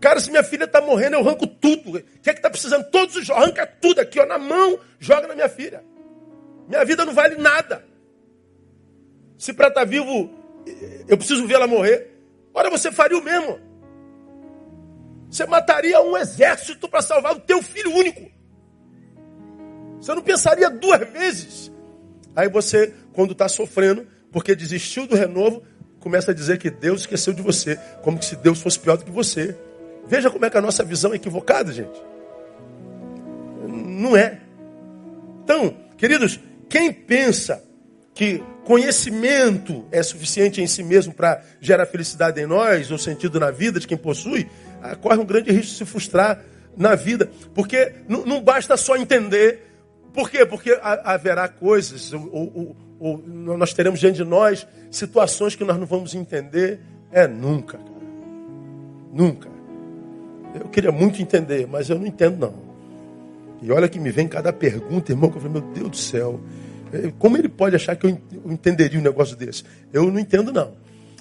Cara, 0.00 0.18
se 0.18 0.30
minha 0.30 0.42
filha 0.42 0.64
está 0.64 0.80
morrendo, 0.80 1.14
eu 1.14 1.20
arranco 1.20 1.46
tudo. 1.46 1.98
O 1.98 2.02
que 2.02 2.30
é 2.30 2.32
que 2.32 2.38
está 2.40 2.50
precisando? 2.50 2.90
Todos 2.90 3.14
os 3.14 3.30
arranca 3.30 3.64
tudo 3.66 4.00
aqui, 4.00 4.18
ó, 4.18 4.26
na 4.26 4.38
mão, 4.38 4.78
joga 4.98 5.28
na 5.28 5.34
minha 5.34 5.48
filha. 5.48 5.84
Minha 6.68 6.84
vida 6.84 7.04
não 7.04 7.12
vale 7.12 7.36
nada. 7.36 7.84
Se 9.42 9.52
para 9.52 9.66
estar 9.66 9.80
tá 9.80 9.84
vivo, 9.84 10.30
eu 11.08 11.18
preciso 11.18 11.44
ver 11.48 11.54
ela 11.54 11.66
morrer. 11.66 12.16
Ora, 12.54 12.70
você 12.70 12.92
faria 12.92 13.18
o 13.18 13.24
mesmo. 13.24 13.58
Você 15.28 15.44
mataria 15.46 16.00
um 16.00 16.16
exército 16.16 16.88
para 16.88 17.02
salvar 17.02 17.34
o 17.34 17.40
teu 17.40 17.60
filho 17.60 17.92
único. 17.92 18.30
Você 20.00 20.14
não 20.14 20.22
pensaria 20.22 20.70
duas 20.70 21.00
vezes. 21.10 21.72
Aí 22.36 22.48
você, 22.48 22.94
quando 23.12 23.32
está 23.32 23.48
sofrendo, 23.48 24.06
porque 24.30 24.54
desistiu 24.54 25.08
do 25.08 25.16
renovo, 25.16 25.64
começa 25.98 26.30
a 26.30 26.34
dizer 26.34 26.58
que 26.58 26.70
Deus 26.70 27.00
esqueceu 27.00 27.32
de 27.32 27.42
você, 27.42 27.74
como 28.00 28.22
se 28.22 28.36
Deus 28.36 28.62
fosse 28.62 28.78
pior 28.78 28.96
do 28.96 29.04
que 29.04 29.10
você. 29.10 29.58
Veja 30.06 30.30
como 30.30 30.44
é 30.44 30.50
que 30.50 30.56
a 30.56 30.62
nossa 30.62 30.84
visão 30.84 31.12
é 31.14 31.16
equivocada, 31.16 31.72
gente. 31.72 32.00
Não 33.66 34.16
é. 34.16 34.40
Então, 35.42 35.76
queridos, 35.98 36.38
quem 36.68 36.92
pensa 36.92 37.71
que 38.14 38.42
conhecimento 38.64 39.84
é 39.90 40.02
suficiente 40.02 40.60
em 40.60 40.66
si 40.66 40.82
mesmo 40.82 41.12
para 41.12 41.42
gerar 41.60 41.86
felicidade 41.86 42.40
em 42.40 42.46
nós, 42.46 42.90
ou 42.90 42.98
sentido 42.98 43.40
na 43.40 43.50
vida 43.50 43.80
de 43.80 43.86
quem 43.86 43.96
possui, 43.96 44.48
ah, 44.82 44.94
corre 44.94 45.18
um 45.18 45.24
grande 45.24 45.50
risco 45.50 45.72
de 45.72 45.78
se 45.78 45.84
frustrar 45.84 46.42
na 46.76 46.94
vida. 46.94 47.30
Porque 47.54 47.94
não, 48.08 48.42
basta 48.42 48.76
só 48.76 48.96
entender. 48.96 49.66
Por 50.12 50.30
quê? 50.30 50.44
Porque 50.44 50.78
haverá 50.82 51.48
coisas, 51.48 52.12
ou, 52.12 52.30
ou, 52.32 52.76
ou, 53.00 53.18
nós 53.26 53.72
teremos 53.72 53.98
diante 53.98 54.16
de 54.16 54.24
nós 54.24 54.66
situações 54.90 55.56
que 55.56 55.64
nós 55.64 55.78
não 55.78 55.86
vamos 55.86 56.14
entender. 56.14 56.80
É 57.10 57.26
nunca. 57.26 57.78
Nunca. 59.12 59.48
Eu 60.54 60.68
queria 60.68 60.92
muito 60.92 61.20
entender, 61.22 61.66
mas 61.66 61.88
eu 61.88 61.98
não 61.98 62.06
entendo 62.06 62.38
não. 62.38 62.72
E 63.62 63.70
olha 63.70 63.88
que 63.88 63.98
me 63.98 64.10
vem 64.10 64.28
cada 64.28 64.52
pergunta, 64.52 65.12
irmão, 65.12 65.30
que 65.30 65.38
eu 65.38 65.40
falei, 65.40 65.60
meu 65.60 65.72
Deus 65.72 65.90
do 65.90 65.96
céu. 65.96 66.40
Como 67.18 67.36
ele 67.36 67.48
pode 67.48 67.76
achar 67.76 67.96
que 67.96 68.06
eu 68.06 68.20
entenderia 68.46 68.98
um 68.98 69.02
negócio 69.02 69.36
desse? 69.36 69.64
Eu 69.92 70.10
não 70.10 70.18
entendo 70.18 70.52
não. 70.52 70.76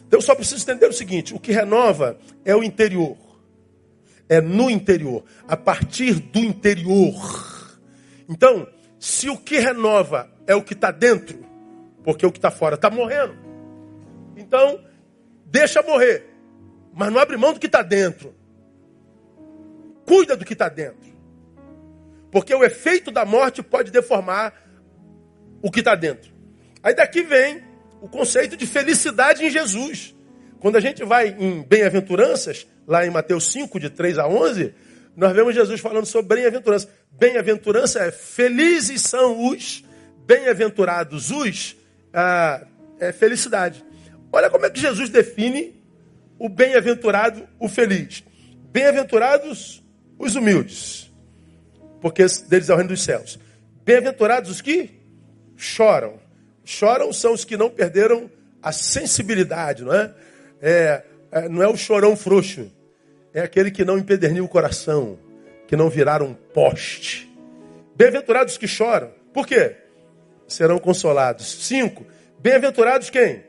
Então 0.07 0.19
eu 0.19 0.22
só 0.22 0.36
preciso 0.36 0.61
entender 0.63 0.88
o 0.88 0.93
seguinte, 0.93 1.34
o 1.34 1.39
que 1.39 1.51
renova 1.51 2.17
é 2.43 2.55
o 2.55 2.63
interior. 2.63 3.17
É 4.28 4.41
no 4.41 4.69
interior, 4.69 5.24
a 5.47 5.55
partir 5.57 6.15
do 6.15 6.39
interior. 6.39 7.80
Então, 8.30 8.67
se 8.99 9.30
o 9.30 9.38
que 9.38 9.59
renova 9.59 10.30
é 10.47 10.55
o 10.55 10.63
que 10.63 10.74
está 10.74 10.91
dentro, 10.91 11.45
porque 12.03 12.26
o 12.26 12.32
que 12.32 12.38
está 12.38 12.51
fora 12.51 12.76
está 12.76 12.89
morrendo, 12.89 13.36
então 14.38 14.80
deixa 15.45 15.82
morrer, 15.82 16.26
mas 16.93 17.11
não 17.11 17.19
abre 17.19 17.36
mão 17.38 17.53
do 17.53 17.59
que 17.59 17.65
está 17.65 17.82
dentro. 17.82 18.34
Cuida 20.05 20.36
do 20.36 20.45
que 20.45 20.53
está 20.53 20.69
dentro. 20.69 21.11
Porque 22.32 22.53
o 22.53 22.63
efeito 22.63 23.11
da 23.11 23.26
morte 23.26 23.61
pode 23.61 23.91
deformar 23.91 24.53
o 25.62 25.72
que 25.72 25.80
está 25.80 25.95
dentro. 25.95 26.32
Aí 26.84 26.95
daqui 26.95 27.24
vem 27.24 27.62
o 28.01 28.09
conceito 28.09 28.57
de 28.57 28.66
felicidade 28.66 29.45
em 29.45 29.49
Jesus. 29.49 30.16
Quando 30.59 30.76
a 30.76 30.80
gente 30.80 31.03
vai 31.03 31.36
em 31.39 31.62
bem-aventuranças, 31.62 32.68
lá 32.88 33.05
em 33.05 33.09
Mateus 33.09 33.51
5, 33.51 33.80
de 33.80 33.89
3 33.89 34.18
a 34.18 34.28
11, 34.28 34.74
nós 35.16 35.34
vemos 35.34 35.53
Jesus 35.53 35.80
falando 35.80 36.05
sobre 36.05 36.36
bem-aventurança. 36.36 36.89
Bem-aventurança 37.12 37.99
é 37.99 38.12
felizes 38.12 39.01
são 39.01 39.49
os, 39.49 39.84
bem-aventurados 40.26 41.30
os, 41.30 41.76
ah, 42.14 42.66
é 42.99 43.12
felicidade. 43.12 43.84
Olha 44.32 44.49
como 44.49 44.66
é 44.66 44.70
que 44.70 44.80
Jesus 44.80 45.09
define 45.09 45.80
o 46.39 46.47
bem-aventurado, 46.47 47.47
o 47.59 47.68
feliz. 47.68 48.24
Bem-aventurados 48.72 49.84
os 50.18 50.36
humildes, 50.36 51.12
porque 51.99 52.26
deles 52.47 52.70
é 52.70 52.74
o 52.74 52.78
reino 52.78 52.89
dos 52.89 53.03
céus. 53.03 53.38
Bem-aventurados 53.84 54.49
os 54.49 54.62
que 54.62 55.01
choram. 55.62 56.20
Choram 56.66 57.14
são 57.14 57.34
os 57.34 57.45
que 57.45 57.55
não 57.55 57.70
perderam 57.70 58.30
a 58.62 58.72
sensibilidade, 58.72 59.84
não 59.84 59.93
é? 59.93 60.14
é, 60.62 61.03
é 61.32 61.49
não 61.49 61.62
é 61.62 61.68
o 61.68 61.78
chorão 61.78 62.16
frouxo, 62.16 62.72
é 63.34 63.41
aquele 63.41 63.72
que 63.72 63.86
não 63.86 63.97
empederniu 63.97 64.43
o 64.43 64.49
coração, 64.49 65.18
que 65.68 65.76
não 65.76 65.89
viraram 65.89 66.28
um 66.28 66.34
poste. 66.34 67.32
Bem-aventurados 67.95 68.57
que 68.57 68.68
choram. 68.68 69.12
Por 69.34 69.45
quê? 69.45 69.76
Serão 70.47 70.80
consolados. 70.80 71.66
Cinco. 71.66 72.05
Bem-aventurados 72.39 73.09
quem? 73.09 73.43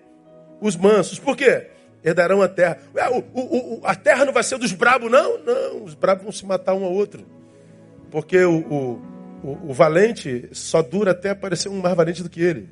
Os 0.61 0.77
mansos. 0.77 1.19
Por 1.19 1.37
quê? 1.37 1.67
herdarão 2.05 2.43
a 2.43 2.49
terra. 2.49 2.79
O, 3.13 3.41
o, 3.41 3.75
o, 3.75 3.81
a 3.85 3.95
terra 3.95 4.25
não 4.25 4.33
vai 4.33 4.43
ser 4.43 4.59
dos 4.59 4.73
brabos, 4.73 5.11
não? 5.11 5.39
Não, 5.39 5.85
os 5.85 5.95
brabos 5.95 6.25
vão 6.25 6.33
se 6.33 6.45
matar 6.45 6.75
um 6.75 6.85
ao 6.85 6.93
outro. 6.93 7.25
Porque 8.11 8.45
o, 8.45 9.01
o, 9.43 9.73
valente 9.73 10.49
só 10.53 10.83
dura 10.83 11.11
até 11.11 11.31
aparecer 11.31 11.69
um 11.69 11.81
mais 11.81 11.97
valente 11.97 12.23
do 12.23 12.31
que 12.31 12.41
ele. 12.41 12.69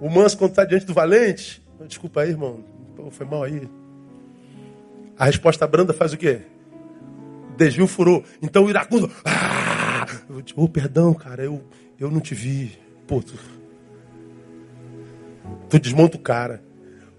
O 0.00 0.08
manso, 0.08 0.38
quando 0.38 0.50
está 0.50 0.64
diante 0.64 0.86
do 0.86 0.94
valente, 0.94 1.62
desculpa 1.88 2.20
aí, 2.20 2.30
irmão, 2.30 2.64
foi 3.10 3.26
mal 3.26 3.42
aí. 3.42 3.68
A 5.18 5.24
resposta 5.24 5.66
branda 5.66 5.92
faz 5.92 6.12
o 6.12 6.16
quê? 6.16 6.42
Desvio 7.56 7.86
furou. 7.86 8.22
Então 8.40 8.64
o 8.64 8.70
iracundo, 8.70 9.10
ah, 9.24 10.06
oh, 10.54 10.68
perdão, 10.68 11.14
cara, 11.14 11.42
eu, 11.42 11.64
eu 11.98 12.10
não 12.10 12.20
te 12.20 12.34
vi. 12.34 12.78
Pô, 13.08 13.22
tu, 13.22 13.34
tu 15.68 15.78
desmonta 15.78 16.16
o 16.16 16.20
cara. 16.20 16.62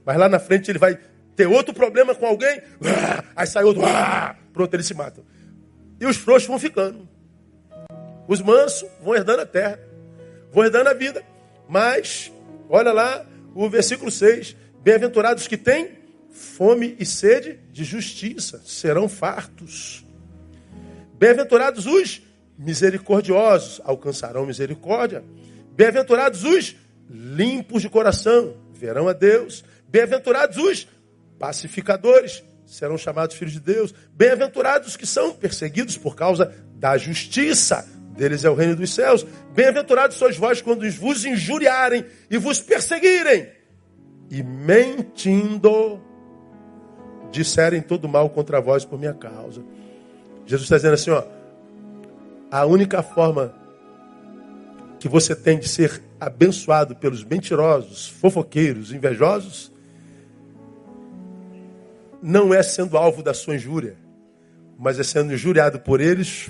Mas 0.05 0.17
lá 0.17 0.29
na 0.29 0.39
frente 0.39 0.71
ele 0.71 0.79
vai 0.79 0.97
ter 1.35 1.47
outro 1.47 1.73
problema 1.73 2.15
com 2.15 2.25
alguém, 2.25 2.61
ah, 2.83 3.23
aí 3.35 3.47
sai 3.47 3.63
outro, 3.63 3.83
ah, 3.85 4.35
pronto, 4.53 4.73
eles 4.73 4.85
se 4.85 4.93
matam. 4.93 5.23
E 5.99 6.05
os 6.05 6.15
frouxos 6.15 6.47
vão 6.47 6.59
ficando. 6.59 7.16
Os 8.27 8.41
mansos 8.41 8.87
vão 9.01 9.15
herdando 9.15 9.41
a 9.41 9.45
terra, 9.45 9.79
vão 10.51 10.63
herdando 10.63 10.89
a 10.89 10.93
vida. 10.93 11.23
Mas, 11.67 12.31
olha 12.69 12.91
lá 12.91 13.25
o 13.55 13.69
versículo 13.69 14.11
6: 14.11 14.55
Bem-aventurados 14.83 15.47
que 15.47 15.57
têm 15.57 15.97
fome 16.29 16.95
e 16.99 17.05
sede 17.05 17.59
de 17.71 17.83
justiça, 17.83 18.61
serão 18.65 19.09
fartos. 19.09 20.05
Bem-aventurados 21.13 21.85
os 21.85 22.21
misericordiosos, 22.57 23.81
alcançarão 23.83 24.45
misericórdia. 24.45 25.23
Bem-aventurados 25.71 26.43
os 26.43 26.75
limpos 27.09 27.81
de 27.81 27.89
coração, 27.89 28.55
verão 28.73 29.07
a 29.07 29.13
Deus. 29.13 29.63
Bem-aventurados 29.87 30.57
os 30.57 30.87
pacificadores, 31.39 32.43
serão 32.65 32.97
chamados 32.97 33.35
filhos 33.35 33.53
de 33.53 33.59
Deus. 33.59 33.93
Bem-aventurados 34.11 34.89
os 34.89 34.97
que 34.97 35.05
são 35.05 35.33
perseguidos 35.33 35.97
por 35.97 36.15
causa 36.15 36.53
da 36.75 36.97
justiça, 36.97 37.87
deles 38.17 38.43
é 38.43 38.49
o 38.49 38.55
reino 38.55 38.75
dos 38.75 38.93
céus. 38.93 39.25
Bem-aventurados 39.53 40.17
sois 40.17 40.35
vós 40.35 40.61
quando 40.61 40.89
vos 40.91 41.23
injuriarem 41.23 42.03
e 42.29 42.37
vos 42.37 42.59
perseguirem, 42.59 43.49
e 44.29 44.43
mentindo, 44.43 46.01
disserem 47.31 47.81
todo 47.81 48.09
mal 48.09 48.29
contra 48.29 48.59
vós 48.59 48.83
por 48.83 48.99
minha 48.99 49.13
causa. 49.13 49.63
Jesus 50.45 50.63
está 50.63 50.75
dizendo 50.75 50.95
assim: 50.95 51.11
ó, 51.11 51.23
a 52.51 52.65
única 52.65 53.01
forma 53.01 53.53
que 54.99 55.07
você 55.07 55.35
tem 55.35 55.59
de 55.59 55.69
ser 55.69 56.01
abençoado 56.19 56.95
pelos 56.95 57.23
mentirosos, 57.23 58.07
fofoqueiros, 58.07 58.91
invejosos, 58.91 59.71
não 62.21 62.51
é 62.51 62.63
sendo 62.63 62.97
alvo 62.97 63.21
da 63.21 63.33
sua 63.33 63.55
injúria, 63.55 63.95
mas 64.77 64.99
é 64.99 65.03
sendo 65.03 65.31
injuriado 65.31 65.79
por 65.79 66.01
eles 66.01 66.49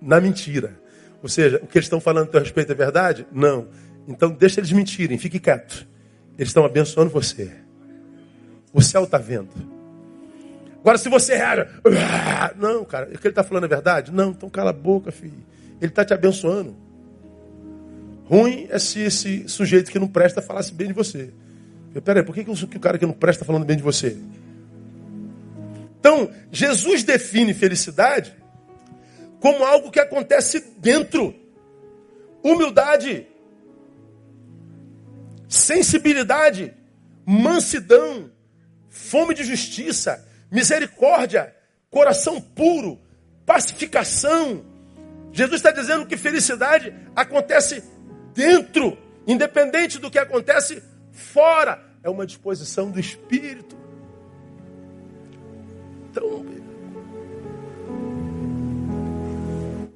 na 0.00 0.20
mentira. 0.20 0.79
Ou 1.22 1.28
seja, 1.28 1.60
o 1.62 1.66
que 1.66 1.78
eles 1.78 1.86
estão 1.86 2.00
falando 2.00 2.24
a 2.24 2.30
teu 2.30 2.40
respeito 2.40 2.72
é 2.72 2.74
verdade? 2.74 3.26
Não. 3.32 3.68
Então 4.08 4.30
deixa 4.30 4.60
eles 4.60 4.72
mentirem, 4.72 5.18
fique 5.18 5.38
quieto. 5.38 5.86
Eles 6.38 6.48
estão 6.48 6.64
abençoando 6.64 7.10
você. 7.10 7.50
O 8.72 8.80
céu 8.80 9.04
está 9.04 9.18
vendo. 9.18 9.50
Agora, 10.80 10.96
se 10.96 11.08
você 11.10 11.36
reage, 11.36 11.68
ah, 12.10 12.54
não, 12.56 12.84
cara, 12.84 13.06
o 13.06 13.18
que 13.18 13.26
ele 13.26 13.32
está 13.32 13.44
falando 13.44 13.64
é 13.64 13.68
verdade? 13.68 14.10
Não, 14.10 14.30
então 14.30 14.48
cala 14.48 14.70
a 14.70 14.72
boca, 14.72 15.12
filho. 15.12 15.44
Ele 15.80 15.90
está 15.90 16.04
te 16.04 16.14
abençoando. 16.14 16.74
Ruim 18.24 18.66
é 18.70 18.78
se 18.78 19.00
esse 19.00 19.48
sujeito 19.48 19.90
que 19.90 19.98
não 19.98 20.08
presta 20.08 20.40
falasse 20.40 20.72
bem 20.72 20.88
de 20.88 20.94
você. 20.94 21.30
Peraí, 22.04 22.22
por 22.22 22.34
que, 22.34 22.44
que 22.44 22.50
o 22.50 22.80
cara 22.80 22.96
que 22.96 23.04
não 23.04 23.12
presta 23.12 23.42
está 23.42 23.44
falando 23.44 23.66
bem 23.66 23.76
de 23.76 23.82
você? 23.82 24.16
Então, 25.98 26.30
Jesus 26.50 27.02
define 27.02 27.52
felicidade 27.52 28.32
como 29.40 29.64
algo 29.64 29.90
que 29.90 29.98
acontece 29.98 30.60
dentro. 30.78 31.34
Humildade, 32.42 33.26
sensibilidade, 35.48 36.74
mansidão, 37.26 38.30
fome 38.88 39.34
de 39.34 39.44
justiça, 39.44 40.26
misericórdia, 40.50 41.54
coração 41.90 42.40
puro, 42.40 43.00
pacificação. 43.44 44.64
Jesus 45.32 45.56
está 45.56 45.70
dizendo 45.70 46.06
que 46.06 46.16
felicidade 46.16 46.94
acontece 47.14 47.82
dentro, 48.34 48.96
independente 49.26 49.98
do 49.98 50.10
que 50.10 50.18
acontece 50.18 50.82
fora. 51.12 51.84
É 52.02 52.08
uma 52.08 52.26
disposição 52.26 52.90
do 52.90 52.98
espírito. 52.98 53.76
Então, 56.10 56.44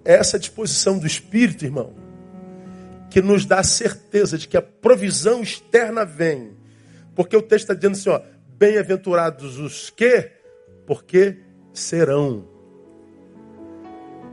é 0.05 0.15
essa 0.15 0.39
disposição 0.39 0.99
do 0.99 1.07
espírito, 1.07 1.65
irmão, 1.65 1.95
que 3.11 3.23
nos 3.23 3.47
dá 3.47 3.61
a 3.61 3.65
certeza 3.65 4.37
de 4.37 4.47
que 4.47 4.57
a 4.57 4.63
provisão 4.63 5.43
externa 5.43 6.05
vem. 6.05 6.53
Porque 7.15 7.37
o 7.37 7.43
texto 7.43 7.71
está 7.71 7.75
dizendo 7.75 7.93
assim, 7.93 8.11
ó, 8.11 8.21
bem-aventurados 8.59 9.59
os 9.59 9.91
que, 9.91 10.31
porque 10.87 11.39
serão. 11.73 12.47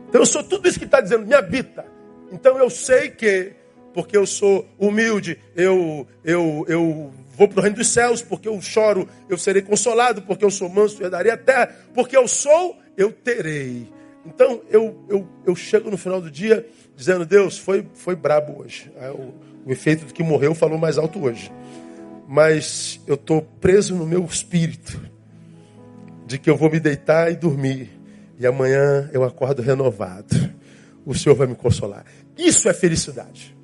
Então 0.10 0.22
eu 0.22 0.26
sou 0.26 0.44
tudo 0.44 0.68
isso 0.68 0.80
que 0.80 0.86
está 0.86 1.00
dizendo, 1.00 1.26
me 1.26 1.34
habita. 1.34 1.86
Então 2.32 2.58
eu 2.58 2.70
sei 2.70 3.10
que, 3.10 3.54
porque 3.94 4.18
eu 4.18 4.26
sou 4.26 4.68
humilde, 4.78 5.40
eu, 5.56 6.08
eu, 6.24 6.66
eu 6.68 7.14
vou 7.38 7.48
para 7.48 7.60
o 7.60 7.62
reino 7.62 7.78
dos 7.78 7.88
céus, 7.88 8.22
porque 8.22 8.48
eu 8.48 8.60
choro, 8.62 9.08
eu 9.30 9.38
serei 9.38 9.62
consolado, 9.62 10.22
porque 10.22 10.44
eu 10.44 10.52
sou 10.52 10.70
manso, 10.70 11.02
herdarei 11.02 11.32
a 11.32 11.38
terra, 11.38 11.68
porque 11.94 12.18
eu 12.18 12.28
sou, 12.28 12.78
eu 12.98 13.12
terei. 13.12 13.90
Então 14.26 14.62
eu, 14.70 15.04
eu, 15.10 15.28
eu 15.46 15.56
chego 15.56 15.90
no 15.90 15.98
final 15.98 16.22
do 16.22 16.30
dia 16.30 16.68
dizendo, 16.96 17.26
Deus, 17.26 17.58
foi, 17.58 17.88
foi 17.94 18.16
brabo 18.16 18.62
hoje. 18.62 18.92
É, 18.98 19.10
o, 19.10 19.34
o 19.66 19.72
efeito 19.72 20.06
do 20.06 20.14
que 20.14 20.24
morreu 20.24 20.54
falou 20.54 20.78
mais 20.78 20.98
alto 20.98 21.24
hoje. 21.24 21.52
Mas 22.28 23.00
eu 23.08 23.16
estou 23.16 23.42
preso 23.60 23.96
no 23.96 24.06
meu 24.06 24.24
espírito 24.24 25.02
de 26.26 26.38
que 26.38 26.50
eu 26.50 26.56
vou 26.56 26.70
me 26.72 26.80
deitar 26.80 27.32
e 27.32 27.36
dormir. 27.36 27.90
E 28.40 28.48
amanhã 28.48 29.10
eu 29.12 29.24
acordo 29.24 29.62
renovado. 29.62 30.36
O 31.06 31.16
Senhor 31.16 31.36
vai 31.36 31.48
me 31.48 31.56
consolar. 31.56 32.06
Isso 32.38 32.70
é 32.70 32.74
felicidade. 32.74 33.58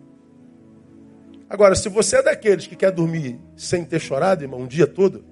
Agora, 1.50 1.76
se 1.76 1.88
você 1.88 2.18
é 2.18 2.24
daqueles 2.24 2.68
que 2.68 2.76
quer 2.76 2.92
dormir 2.92 3.40
sem 3.56 3.86
ter 3.86 4.00
chorado, 4.00 4.44
irmão, 4.44 4.62
um 4.62 4.68
dia 4.68 4.86
todo, 4.86 5.24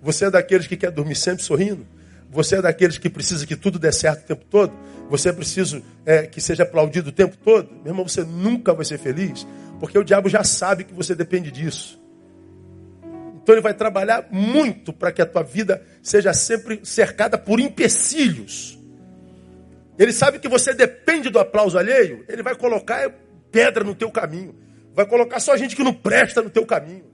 você 0.00 0.26
é 0.26 0.30
daqueles 0.30 0.66
que 0.66 0.76
quer 0.76 0.90
dormir 0.90 1.16
sempre 1.16 1.42
sorrindo, 1.42 1.86
você 2.30 2.56
é 2.56 2.62
daqueles 2.62 2.96
que 2.96 3.10
precisa 3.10 3.44
que 3.44 3.56
tudo 3.56 3.78
dê 3.78 3.90
certo 3.90 4.22
o 4.22 4.26
tempo 4.26 4.44
todo, 4.48 4.72
você 5.08 5.30
é 5.30 5.32
preciso 5.32 5.82
é, 6.06 6.26
que 6.26 6.40
seja 6.40 6.62
aplaudido 6.62 7.10
o 7.10 7.12
tempo 7.12 7.36
todo, 7.36 7.68
meu 7.82 7.88
irmão, 7.88 8.06
você 8.06 8.22
nunca 8.22 8.72
vai 8.72 8.84
ser 8.84 8.98
feliz, 8.98 9.46
porque 9.80 9.98
o 9.98 10.04
diabo 10.04 10.28
já 10.28 10.44
sabe 10.44 10.84
que 10.84 10.94
você 10.94 11.14
depende 11.14 11.50
disso. 11.50 12.00
Então 13.42 13.54
ele 13.54 13.62
vai 13.62 13.74
trabalhar 13.74 14.28
muito 14.30 14.92
para 14.92 15.10
que 15.10 15.20
a 15.20 15.26
tua 15.26 15.42
vida 15.42 15.82
seja 16.02 16.32
sempre 16.32 16.80
cercada 16.84 17.36
por 17.36 17.58
empecilhos. 17.58 18.78
Ele 19.98 20.12
sabe 20.12 20.38
que 20.38 20.48
você 20.48 20.72
depende 20.72 21.30
do 21.30 21.38
aplauso 21.38 21.76
alheio, 21.76 22.24
ele 22.28 22.42
vai 22.42 22.54
colocar 22.54 23.10
pedra 23.50 23.82
no 23.82 23.94
teu 23.94 24.10
caminho. 24.10 24.54
Vai 24.94 25.06
colocar 25.06 25.40
só 25.40 25.56
gente 25.56 25.74
que 25.74 25.82
não 25.82 25.94
presta 25.94 26.42
no 26.42 26.50
teu 26.50 26.64
caminho. 26.64 27.04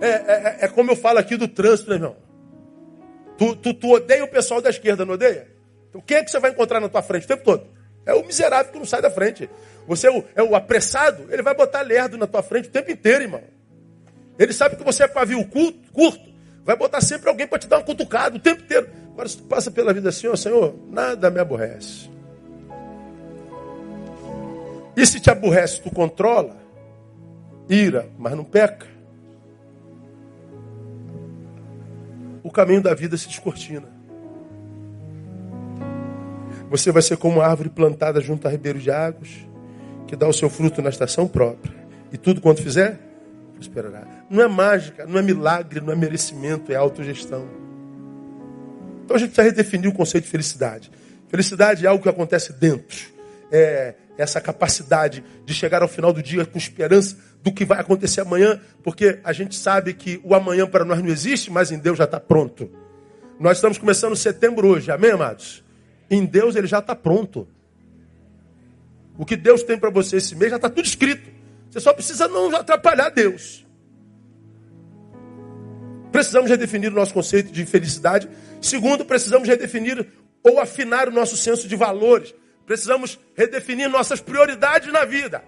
É, 0.00 0.08
é, 0.08 0.56
é 0.60 0.68
como 0.68 0.92
eu 0.92 0.96
falo 0.96 1.18
aqui 1.18 1.36
do 1.36 1.48
trânsito, 1.48 1.90
né, 1.90 1.96
irmão? 1.96 2.27
Tu, 3.38 3.56
tu, 3.56 3.72
tu 3.72 3.92
odeia 3.92 4.24
o 4.24 4.28
pessoal 4.28 4.60
da 4.60 4.68
esquerda, 4.68 5.06
não 5.06 5.14
odeia? 5.14 5.48
Então 5.88 6.02
quem 6.02 6.18
é 6.18 6.24
que 6.24 6.30
você 6.30 6.38
vai 6.38 6.50
encontrar 6.50 6.80
na 6.80 6.88
tua 6.88 7.02
frente 7.02 7.24
o 7.24 7.28
tempo 7.28 7.44
todo? 7.44 7.66
É 8.04 8.12
o 8.12 8.24
miserável 8.26 8.70
que 8.72 8.78
não 8.78 8.84
sai 8.84 9.00
da 9.00 9.10
frente. 9.10 9.48
Você 9.86 10.08
é 10.08 10.10
o, 10.10 10.24
é 10.34 10.42
o 10.42 10.54
apressado, 10.54 11.26
ele 11.30 11.42
vai 11.42 11.54
botar 11.54 11.80
lerdo 11.80 12.18
na 12.18 12.26
tua 12.26 12.42
frente 12.42 12.68
o 12.68 12.72
tempo 12.72 12.90
inteiro, 12.90 13.22
irmão. 13.22 13.42
Ele 14.38 14.52
sabe 14.52 14.76
que 14.76 14.84
você 14.84 15.04
é 15.04 15.08
pavio 15.08 15.42
curto, 15.46 15.90
curto 15.92 16.28
vai 16.68 16.76
botar 16.76 17.00
sempre 17.00 17.30
alguém 17.30 17.46
para 17.46 17.58
te 17.58 17.66
dar 17.66 17.78
uma 17.78 17.82
cutucada 17.82 18.36
o 18.36 18.38
tempo 18.38 18.60
inteiro. 18.60 18.90
Agora, 19.12 19.26
se 19.26 19.38
tu 19.38 19.44
passa 19.44 19.70
pela 19.70 19.90
vida 19.90 20.10
assim, 20.10 20.26
ó, 20.26 20.36
Senhor, 20.36 20.74
nada 20.90 21.30
me 21.30 21.40
aborrece. 21.40 22.10
E 24.94 25.06
se 25.06 25.18
te 25.18 25.30
aborrece, 25.30 25.80
tu 25.80 25.90
controla, 25.90 26.58
ira, 27.70 28.10
mas 28.18 28.36
não 28.36 28.44
peca. 28.44 28.86
O 32.48 32.50
caminho 32.50 32.80
da 32.80 32.94
vida 32.94 33.14
se 33.14 33.28
descortina. 33.28 33.86
Você 36.70 36.90
vai 36.90 37.02
ser 37.02 37.18
como 37.18 37.40
uma 37.40 37.46
árvore 37.46 37.68
plantada 37.68 38.22
junto 38.22 38.48
a 38.48 38.50
ribeiro 38.50 38.78
de 38.78 38.90
águas, 38.90 39.28
que 40.06 40.16
dá 40.16 40.26
o 40.26 40.32
seu 40.32 40.48
fruto 40.48 40.80
na 40.80 40.88
estação 40.88 41.28
própria. 41.28 41.76
E 42.10 42.16
tudo 42.16 42.40
quanto 42.40 42.62
fizer, 42.62 42.98
prosperará. 43.54 44.24
Não 44.30 44.42
é 44.42 44.48
mágica, 44.48 45.04
não 45.04 45.18
é 45.18 45.22
milagre, 45.22 45.78
não 45.82 45.92
é 45.92 45.96
merecimento, 45.96 46.72
é 46.72 46.76
autogestão. 46.76 47.46
Então 49.04 49.14
a 49.14 49.20
gente 49.20 49.34
precisa 49.34 49.54
redefinir 49.54 49.90
o 49.90 49.92
conceito 49.92 50.24
de 50.24 50.30
felicidade. 50.30 50.90
Felicidade 51.28 51.84
é 51.84 51.88
algo 51.90 52.02
que 52.02 52.08
acontece 52.08 52.54
dentro. 52.54 53.10
É, 53.52 53.94
essa 54.18 54.40
capacidade 54.40 55.24
de 55.44 55.54
chegar 55.54 55.80
ao 55.80 55.88
final 55.88 56.12
do 56.12 56.20
dia 56.20 56.44
com 56.44 56.58
esperança 56.58 57.16
do 57.42 57.52
que 57.52 57.64
vai 57.64 57.78
acontecer 57.78 58.20
amanhã, 58.20 58.60
porque 58.82 59.20
a 59.22 59.32
gente 59.32 59.54
sabe 59.54 59.94
que 59.94 60.20
o 60.24 60.34
amanhã 60.34 60.66
para 60.66 60.84
nós 60.84 61.00
não 61.00 61.08
existe, 61.08 61.50
mas 61.50 61.70
em 61.70 61.78
Deus 61.78 61.96
já 61.96 62.04
está 62.04 62.18
pronto. 62.18 62.68
Nós 63.38 63.58
estamos 63.58 63.78
começando 63.78 64.16
setembro 64.16 64.66
hoje, 64.66 64.90
amém, 64.90 65.12
amados? 65.12 65.64
Em 66.10 66.26
Deus 66.26 66.56
ele 66.56 66.66
já 66.66 66.80
está 66.80 66.96
pronto. 66.96 67.46
O 69.16 69.24
que 69.24 69.36
Deus 69.36 69.62
tem 69.62 69.78
para 69.78 69.90
você 69.90 70.16
esse 70.16 70.34
mês 70.34 70.50
já 70.50 70.56
está 70.56 70.68
tudo 70.68 70.84
escrito. 70.84 71.30
Você 71.70 71.78
só 71.78 71.92
precisa 71.92 72.26
não 72.26 72.54
atrapalhar 72.54 73.10
Deus. 73.10 73.64
Precisamos 76.10 76.50
redefinir 76.50 76.90
o 76.90 76.94
nosso 76.94 77.14
conceito 77.14 77.52
de 77.52 77.64
felicidade. 77.64 78.28
Segundo, 78.60 79.04
precisamos 79.04 79.46
redefinir 79.46 80.06
ou 80.42 80.58
afinar 80.58 81.08
o 81.08 81.12
nosso 81.12 81.36
senso 81.36 81.68
de 81.68 81.76
valores. 81.76 82.34
Precisamos 82.68 83.18
redefinir 83.34 83.88
nossas 83.88 84.20
prioridades 84.20 84.92
na 84.92 85.06
vida. 85.06 85.42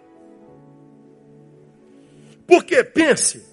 Por 2.46 2.64
quê? 2.64 2.82
Pense. 2.82 3.44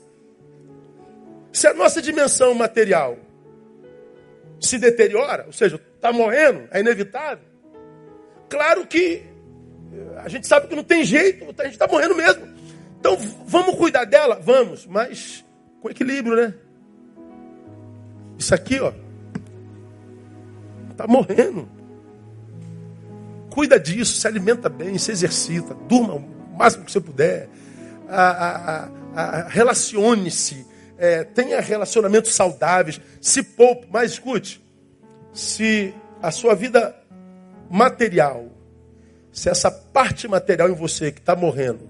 Se 1.52 1.68
a 1.68 1.74
nossa 1.74 2.02
dimensão 2.02 2.54
material 2.54 3.18
se 4.62 4.80
deteriora, 4.80 5.44
ou 5.48 5.52
seja, 5.52 5.76
está 5.96 6.14
morrendo, 6.14 6.70
é 6.72 6.80
inevitável. 6.80 7.44
Claro 8.48 8.88
que 8.88 9.22
a 10.16 10.30
gente 10.30 10.48
sabe 10.48 10.68
que 10.68 10.76
não 10.76 10.84
tem 10.84 11.04
jeito, 11.04 11.44
a 11.60 11.64
gente 11.66 11.74
está 11.74 11.88
morrendo 11.88 12.16
mesmo. 12.16 12.48
Então 13.02 13.18
vamos 13.46 13.76
cuidar 13.76 14.06
dela? 14.06 14.40
Vamos, 14.42 14.86
mas 14.86 15.46
com 15.82 15.90
equilíbrio, 15.90 16.38
né? 16.38 16.54
Isso 18.38 18.56
aqui, 18.56 18.80
ó, 18.80 18.94
está 20.90 21.06
morrendo. 21.06 21.77
Cuida 23.58 23.80
disso, 23.80 24.20
se 24.20 24.28
alimenta 24.28 24.70
bem, 24.70 25.00
se 25.00 25.12
exercita, 25.12 25.74
durma 25.74 26.14
o 26.14 26.56
máximo 26.56 26.86
que 26.86 26.92
você 26.92 27.02
puder. 27.02 27.50
Relacione-se, 29.48 30.64
é, 30.96 31.24
tenha 31.24 31.60
relacionamentos 31.60 32.36
saudáveis, 32.36 33.02
se 33.20 33.42
poupe. 33.42 33.88
Mas 33.90 34.12
escute, 34.12 34.64
se 35.34 35.92
a 36.22 36.30
sua 36.30 36.54
vida 36.54 36.96
material, 37.68 38.46
se 39.32 39.50
essa 39.50 39.72
parte 39.72 40.28
material 40.28 40.70
em 40.70 40.76
você 40.76 41.12
que 41.12 41.20
está 41.20 41.36
morrendo, 41.36 41.90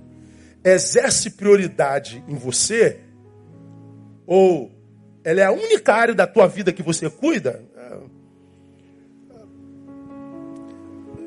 exerce 0.64 1.32
prioridade 1.32 2.24
em 2.30 2.36
você, 2.36 3.02
ou 4.26 4.72
ela 5.22 5.42
é 5.42 5.44
a 5.44 5.52
única 5.52 5.94
área 5.94 6.16
da 6.16 6.26
tua 6.26 6.48
vida 6.48 6.72
que 6.72 6.82
você 6.82 7.10
cuida, 7.10 7.62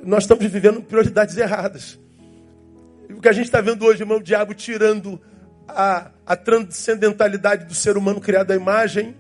nós 0.03 0.25
estamos 0.25 0.45
vivendo 0.47 0.83
prioridades 0.83 1.37
erradas. 1.37 1.99
O 3.09 3.21
que 3.21 3.29
a 3.29 3.33
gente 3.33 3.47
está 3.47 3.61
vendo 3.61 3.85
hoje, 3.85 4.03
irmão, 4.03 4.19
o 4.19 4.23
diabo 4.23 4.55
tirando 4.55 5.21
a, 5.69 6.11
a 6.27 6.37
transcendentalidade 6.37 7.65
do 7.65 7.75
ser 7.75 7.97
humano 7.97 8.21
criado 8.21 8.51
à 8.51 8.57
imagem 8.57 9.15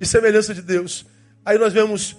e 0.00 0.06
semelhança 0.06 0.54
de 0.54 0.62
Deus. 0.62 1.06
Aí 1.44 1.58
nós 1.58 1.72
vemos 1.72 2.16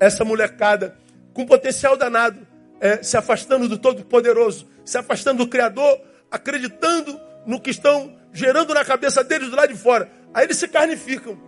essa 0.00 0.24
molecada 0.24 0.96
com 1.32 1.46
potencial 1.46 1.96
danado, 1.96 2.46
é, 2.80 3.02
se 3.02 3.16
afastando 3.16 3.68
do 3.68 3.78
Todo-Poderoso, 3.78 4.66
se 4.84 4.98
afastando 4.98 5.44
do 5.44 5.50
Criador, 5.50 6.00
acreditando 6.30 7.18
no 7.46 7.60
que 7.60 7.70
estão 7.70 8.16
gerando 8.32 8.74
na 8.74 8.84
cabeça 8.84 9.22
deles 9.22 9.50
do 9.50 9.56
lado 9.56 9.72
de 9.72 9.78
fora. 9.78 10.10
Aí 10.32 10.44
eles 10.44 10.56
se 10.56 10.68
carnificam. 10.68 11.38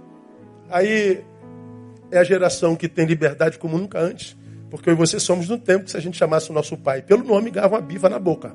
Aí 0.71 1.25
é 2.11 2.19
a 2.19 2.25
geração 2.25 2.77
que 2.77 2.89
tem 2.89 3.07
liberdade 3.07 3.59
como 3.59 3.79
nunca 3.79 3.99
antes. 3.99 4.37
Porque 4.77 4.91
eu 4.91 4.95
e 4.95 4.97
você 4.97 5.20
somos 5.20 5.49
no 5.49 5.57
tempo 5.57 5.85
que 5.85 5.91
se 5.93 5.97
a 5.97 6.01
gente 6.01 6.16
chamasse 6.16 6.51
o 6.51 6.53
nosso 6.53 6.77
pai 6.77 7.01
pelo 7.01 7.22
nome, 7.22 7.51
ganhava 7.51 7.77
uma 7.77 7.81
bifa 7.81 8.09
na 8.09 8.18
boca. 8.18 8.53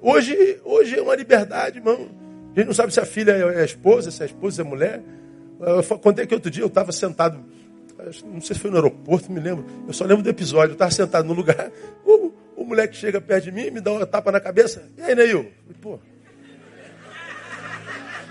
Hoje, 0.00 0.60
hoje 0.64 0.98
é 0.98 1.02
uma 1.02 1.14
liberdade, 1.14 1.78
irmão. 1.78 2.08
A 2.52 2.58
gente 2.58 2.66
não 2.66 2.74
sabe 2.74 2.92
se 2.92 2.98
a 2.98 3.04
filha 3.04 3.30
é 3.30 3.60
a 3.60 3.64
esposa, 3.64 4.10
se 4.10 4.20
a 4.22 4.26
esposa 4.26 4.62
é 4.62 4.64
a 4.64 4.68
mulher. 4.68 5.02
Eu 5.60 5.98
contei 5.98 6.26
que 6.26 6.34
outro 6.34 6.50
dia 6.50 6.64
eu 6.64 6.68
estava 6.68 6.90
sentado, 6.90 7.44
não 8.24 8.40
sei 8.40 8.56
se 8.56 8.60
foi 8.60 8.70
no 8.70 8.76
aeroporto, 8.78 9.30
me 9.30 9.38
lembro. 9.38 9.64
Eu 9.86 9.92
só 9.92 10.04
lembro 10.04 10.24
do 10.24 10.30
episódio. 10.30 10.70
Eu 10.70 10.74
estava 10.74 10.90
sentado 10.90 11.26
no 11.26 11.32
lugar, 11.32 11.70
o, 12.04 12.32
o 12.56 12.64
moleque 12.64 12.96
chega 12.96 13.20
perto 13.20 13.44
de 13.44 13.52
mim, 13.52 13.70
me 13.70 13.80
dá 13.80 13.92
uma 13.92 14.04
tapa 14.04 14.32
na 14.32 14.40
cabeça. 14.40 14.82
E 14.96 15.02
aí, 15.02 15.14
Neil? 15.14 15.48
Pô. 15.80 15.98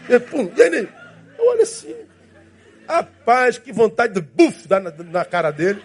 E, 0.09 0.19
pum, 0.19 0.51
e 0.53 0.61
aí, 0.61 0.89
eu 1.37 1.47
olho 1.47 1.61
assim. 1.61 1.95
Rapaz, 2.87 3.57
que 3.57 3.71
vontade 3.71 4.13
de 4.13 4.21
buf 4.21 4.67
dar 4.67 4.79
na, 4.79 4.91
na 4.91 5.25
cara 5.25 5.51
dele. 5.51 5.81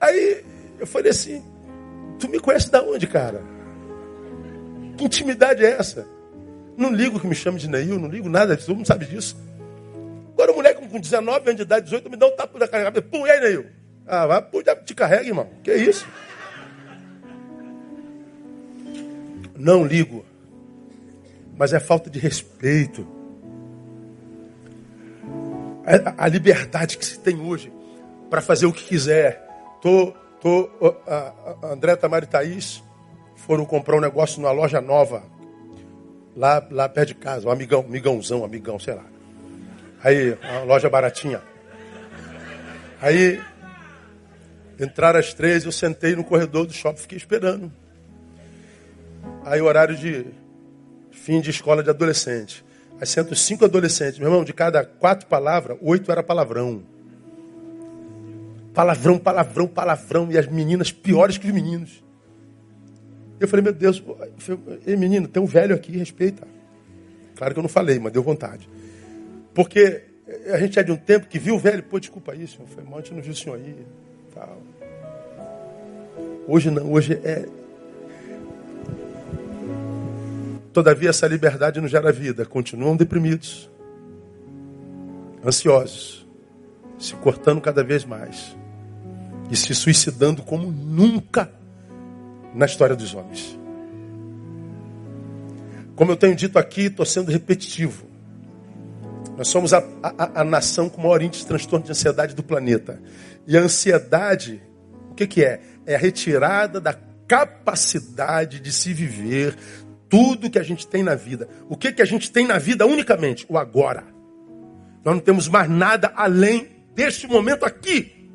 Aí 0.00 0.44
eu 0.78 0.86
falei 0.86 1.10
assim, 1.10 1.44
tu 2.18 2.28
me 2.28 2.40
conhece 2.40 2.70
da 2.70 2.82
onde, 2.82 3.06
cara? 3.06 3.42
Que 4.96 5.04
intimidade 5.04 5.64
é 5.64 5.70
essa? 5.70 6.06
Não 6.76 6.92
ligo 6.92 7.20
que 7.20 7.26
me 7.26 7.34
chame 7.34 7.58
de 7.58 7.68
Neil, 7.68 7.98
não 7.98 8.08
ligo 8.08 8.28
nada, 8.28 8.56
todo 8.56 8.74
mundo 8.74 8.86
sabe 8.86 9.04
disso. 9.06 9.36
Agora 10.32 10.52
o 10.52 10.56
moleque 10.56 10.88
com 10.88 10.98
19 10.98 11.40
anos 11.40 11.56
de 11.56 11.62
idade, 11.62 11.84
18, 11.84 12.10
me 12.10 12.16
dá 12.16 12.26
um 12.26 12.34
tapa 12.34 12.58
da 12.58 12.66
cara. 12.66 12.90
Pum, 13.02 13.26
e 13.26 13.30
aí, 13.30 13.40
Neil? 13.40 13.66
Ah, 14.06 14.26
vai, 14.26 14.42
pô, 14.42 14.62
te 14.62 14.94
carrega, 14.94 15.28
irmão. 15.28 15.48
Que 15.62 15.72
isso? 15.74 16.06
Não 19.54 19.84
ligo. 19.84 20.24
Mas 21.56 21.74
é 21.74 21.78
falta 21.78 22.08
de 22.08 22.18
respeito. 22.18 23.06
A, 25.90 26.24
a 26.24 26.28
liberdade 26.28 26.96
que 26.96 27.04
se 27.04 27.18
tem 27.18 27.40
hoje 27.40 27.72
para 28.28 28.40
fazer 28.40 28.66
o 28.66 28.72
que 28.72 28.84
quiser. 28.84 29.44
Tô, 29.82 30.12
tô, 30.40 30.70
a, 31.06 31.72
André 31.72 31.96
Tamara 31.96 32.24
e 32.24 32.28
Thaís 32.28 32.82
foram 33.34 33.64
comprar 33.64 33.96
um 33.96 34.00
negócio 34.00 34.40
numa 34.40 34.52
loja 34.52 34.80
nova, 34.80 35.24
lá, 36.36 36.64
lá 36.70 36.88
perto 36.88 37.08
de 37.08 37.14
casa, 37.14 37.48
um 37.48 37.50
amigão, 37.50 37.80
amigãozão, 37.80 38.44
amigão, 38.44 38.78
sei 38.78 38.94
lá. 38.94 39.04
Aí, 40.02 40.32
uma 40.34 40.62
loja 40.62 40.88
baratinha. 40.88 41.42
Aí, 43.00 43.40
entraram 44.78 45.18
as 45.18 45.34
três, 45.34 45.64
eu 45.64 45.72
sentei 45.72 46.14
no 46.14 46.22
corredor 46.22 46.66
do 46.66 46.72
shopping, 46.72 47.00
fiquei 47.00 47.18
esperando. 47.18 47.72
Aí, 49.44 49.60
horário 49.60 49.96
de 49.96 50.26
fim 51.10 51.40
de 51.40 51.50
escola 51.50 51.82
de 51.82 51.90
adolescente. 51.90 52.64
Aí 53.00 53.06
sentam 53.06 53.34
cinco 53.34 53.64
adolescentes. 53.64 54.18
Meu 54.18 54.28
irmão, 54.28 54.44
de 54.44 54.52
cada 54.52 54.84
quatro 54.84 55.26
palavras, 55.26 55.78
oito 55.80 56.12
era 56.12 56.22
palavrão. 56.22 56.82
Palavrão, 58.74 59.18
palavrão, 59.18 59.66
palavrão. 59.66 60.30
E 60.30 60.36
as 60.36 60.46
meninas 60.46 60.92
piores 60.92 61.38
que 61.38 61.46
os 61.46 61.52
meninos. 61.52 62.04
Eu 63.40 63.48
falei, 63.48 63.64
meu 63.64 63.72
Deus, 63.72 64.02
ei 64.86 64.96
menino, 64.96 65.26
tem 65.26 65.42
um 65.42 65.46
velho 65.46 65.74
aqui, 65.74 65.96
respeita. 65.96 66.46
Claro 67.34 67.54
que 67.54 67.58
eu 67.58 67.62
não 67.62 67.70
falei, 67.70 67.98
mas 67.98 68.12
deu 68.12 68.22
vontade. 68.22 68.68
Porque 69.54 70.02
a 70.52 70.58
gente 70.58 70.78
é 70.78 70.82
de 70.82 70.92
um 70.92 70.96
tempo 70.96 71.26
que 71.26 71.38
viu 71.38 71.54
o 71.54 71.58
velho, 71.58 71.82
pô, 71.82 71.98
desculpa 71.98 72.34
isso, 72.36 72.60
foi 72.66 72.84
mal, 72.84 72.98
a 72.98 73.00
gente 73.00 73.14
não 73.14 73.22
viu 73.22 73.32
o 73.32 73.36
senhor 73.36 73.56
aí. 73.56 73.74
Tal. 74.34 74.58
Hoje 76.46 76.70
não, 76.70 76.92
hoje 76.92 77.14
é. 77.24 77.48
Todavia 80.72 81.10
essa 81.10 81.26
liberdade 81.26 81.80
não 81.80 81.88
gera 81.88 82.12
vida, 82.12 82.46
continuam 82.46 82.96
deprimidos, 82.96 83.68
ansiosos, 85.44 86.26
se 86.98 87.14
cortando 87.14 87.60
cada 87.60 87.82
vez 87.82 88.04
mais 88.04 88.56
e 89.50 89.56
se 89.56 89.74
suicidando 89.74 90.42
como 90.42 90.70
nunca 90.70 91.50
na 92.54 92.66
história 92.66 92.94
dos 92.94 93.14
homens. 93.14 93.58
Como 95.96 96.12
eu 96.12 96.16
tenho 96.16 96.36
dito 96.36 96.58
aqui, 96.58 96.82
estou 96.82 97.04
sendo 97.04 97.30
repetitivo. 97.30 98.06
Nós 99.36 99.48
somos 99.48 99.72
a, 99.72 99.82
a, 100.02 100.40
a, 100.40 100.44
nação 100.44 100.88
com 100.88 101.00
maior 101.00 101.20
índice 101.22 101.42
de 101.42 101.48
transtorno 101.48 101.84
de 101.84 101.90
ansiedade 101.90 102.34
do 102.34 102.42
planeta. 102.42 103.00
E 103.46 103.56
a 103.56 103.60
ansiedade, 103.60 104.62
o 105.10 105.14
que, 105.14 105.26
que 105.26 105.44
é? 105.44 105.60
É 105.84 105.94
a 105.94 105.98
retirada 105.98 106.80
da 106.80 106.94
capacidade 107.26 108.60
de 108.60 108.72
se 108.72 108.92
viver 108.92 109.56
tudo 110.10 110.50
que 110.50 110.58
a 110.58 110.62
gente 110.62 110.86
tem 110.86 111.02
na 111.02 111.14
vida. 111.14 111.48
O 111.68 111.76
que, 111.76 111.92
que 111.92 112.02
a 112.02 112.04
gente 112.04 112.30
tem 112.30 112.46
na 112.46 112.58
vida 112.58 112.84
unicamente? 112.84 113.46
O 113.48 113.56
agora. 113.56 114.04
Nós 115.04 115.14
não 115.14 115.20
temos 115.20 115.48
mais 115.48 115.70
nada 115.70 116.12
além 116.16 116.68
deste 116.94 117.26
momento 117.26 117.64
aqui. 117.64 118.28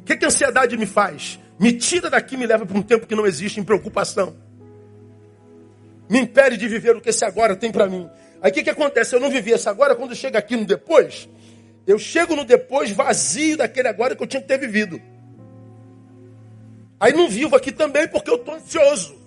O 0.00 0.04
que, 0.04 0.16
que 0.16 0.24
a 0.24 0.28
ansiedade 0.28 0.76
me 0.76 0.86
faz? 0.86 1.40
Me 1.58 1.72
tira 1.72 2.10
daqui, 2.10 2.36
me 2.36 2.46
leva 2.46 2.64
para 2.64 2.78
um 2.78 2.82
tempo 2.82 3.06
que 3.06 3.14
não 3.14 3.26
existe 3.26 3.58
em 3.58 3.64
preocupação. 3.64 4.36
Me 6.08 6.20
impede 6.20 6.56
de 6.56 6.68
viver 6.68 6.96
o 6.96 7.00
que 7.00 7.08
esse 7.08 7.24
agora 7.24 7.56
tem 7.56 7.72
para 7.72 7.86
mim. 7.86 8.08
Aí 8.42 8.50
o 8.50 8.54
que, 8.54 8.62
que 8.62 8.70
acontece? 8.70 9.14
Eu 9.14 9.20
não 9.20 9.30
vivi 9.30 9.52
esse 9.52 9.68
agora, 9.68 9.94
quando 9.94 10.14
chega 10.14 10.38
aqui 10.38 10.56
no 10.56 10.64
depois, 10.64 11.28
eu 11.86 11.98
chego 11.98 12.34
no 12.34 12.44
depois 12.44 12.90
vazio 12.90 13.56
daquele 13.56 13.88
agora 13.88 14.14
que 14.14 14.22
eu 14.22 14.26
tinha 14.26 14.40
que 14.40 14.48
ter 14.48 14.58
vivido. 14.58 15.00
Aí 16.98 17.12
não 17.12 17.28
vivo 17.28 17.56
aqui 17.56 17.72
também 17.72 18.06
porque 18.08 18.30
eu 18.30 18.36
estou 18.36 18.54
ansioso, 18.54 19.19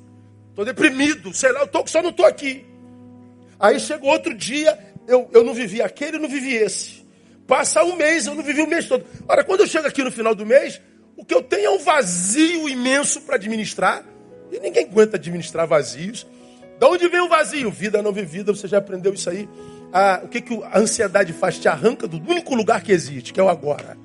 estou 0.53 0.63
deprimido, 0.63 1.33
sei 1.33 1.51
lá, 1.51 1.61
eu 1.61 1.67
tô, 1.67 1.85
só 1.87 2.01
não 2.01 2.11
estou 2.11 2.25
aqui. 2.25 2.63
Aí 3.59 3.79
chega 3.79 4.05
outro 4.05 4.33
dia, 4.33 4.77
eu, 5.07 5.29
eu 5.33 5.43
não 5.43 5.53
vivi 5.53 5.81
aquele, 5.81 6.17
eu 6.17 6.21
não 6.21 6.29
vivi 6.29 6.53
esse. 6.53 7.03
Passa 7.47 7.83
um 7.83 7.95
mês, 7.95 8.27
eu 8.27 8.35
não 8.35 8.43
vivi 8.43 8.61
o 8.61 8.67
mês 8.67 8.87
todo. 8.87 9.05
Ora, 9.27 9.43
quando 9.43 9.61
eu 9.61 9.67
chego 9.67 9.87
aqui 9.87 10.03
no 10.03 10.11
final 10.11 10.33
do 10.33 10.45
mês, 10.45 10.79
o 11.17 11.25
que 11.25 11.33
eu 11.33 11.41
tenho 11.41 11.65
é 11.65 11.69
um 11.69 11.79
vazio 11.79 12.69
imenso 12.69 13.21
para 13.21 13.35
administrar. 13.35 14.03
E 14.51 14.59
ninguém 14.59 14.85
aguenta 14.85 15.17
administrar 15.17 15.67
vazios. 15.67 16.25
De 16.79 16.85
onde 16.85 17.07
vem 17.07 17.21
o 17.21 17.29
vazio? 17.29 17.71
Vida 17.71 18.01
não 18.01 18.11
vivida, 18.11 18.53
você 18.53 18.67
já 18.67 18.77
aprendeu 18.77 19.13
isso 19.13 19.29
aí. 19.29 19.49
Ah, 19.91 20.21
o 20.23 20.27
que, 20.27 20.41
que 20.41 20.63
a 20.63 20.79
ansiedade 20.79 21.33
faz? 21.33 21.59
Te 21.59 21.67
arranca 21.67 22.07
do 22.07 22.17
único 22.17 22.55
lugar 22.55 22.81
que 22.81 22.91
existe, 22.91 23.33
que 23.33 23.39
é 23.39 23.43
o 23.43 23.49
agora. 23.49 23.97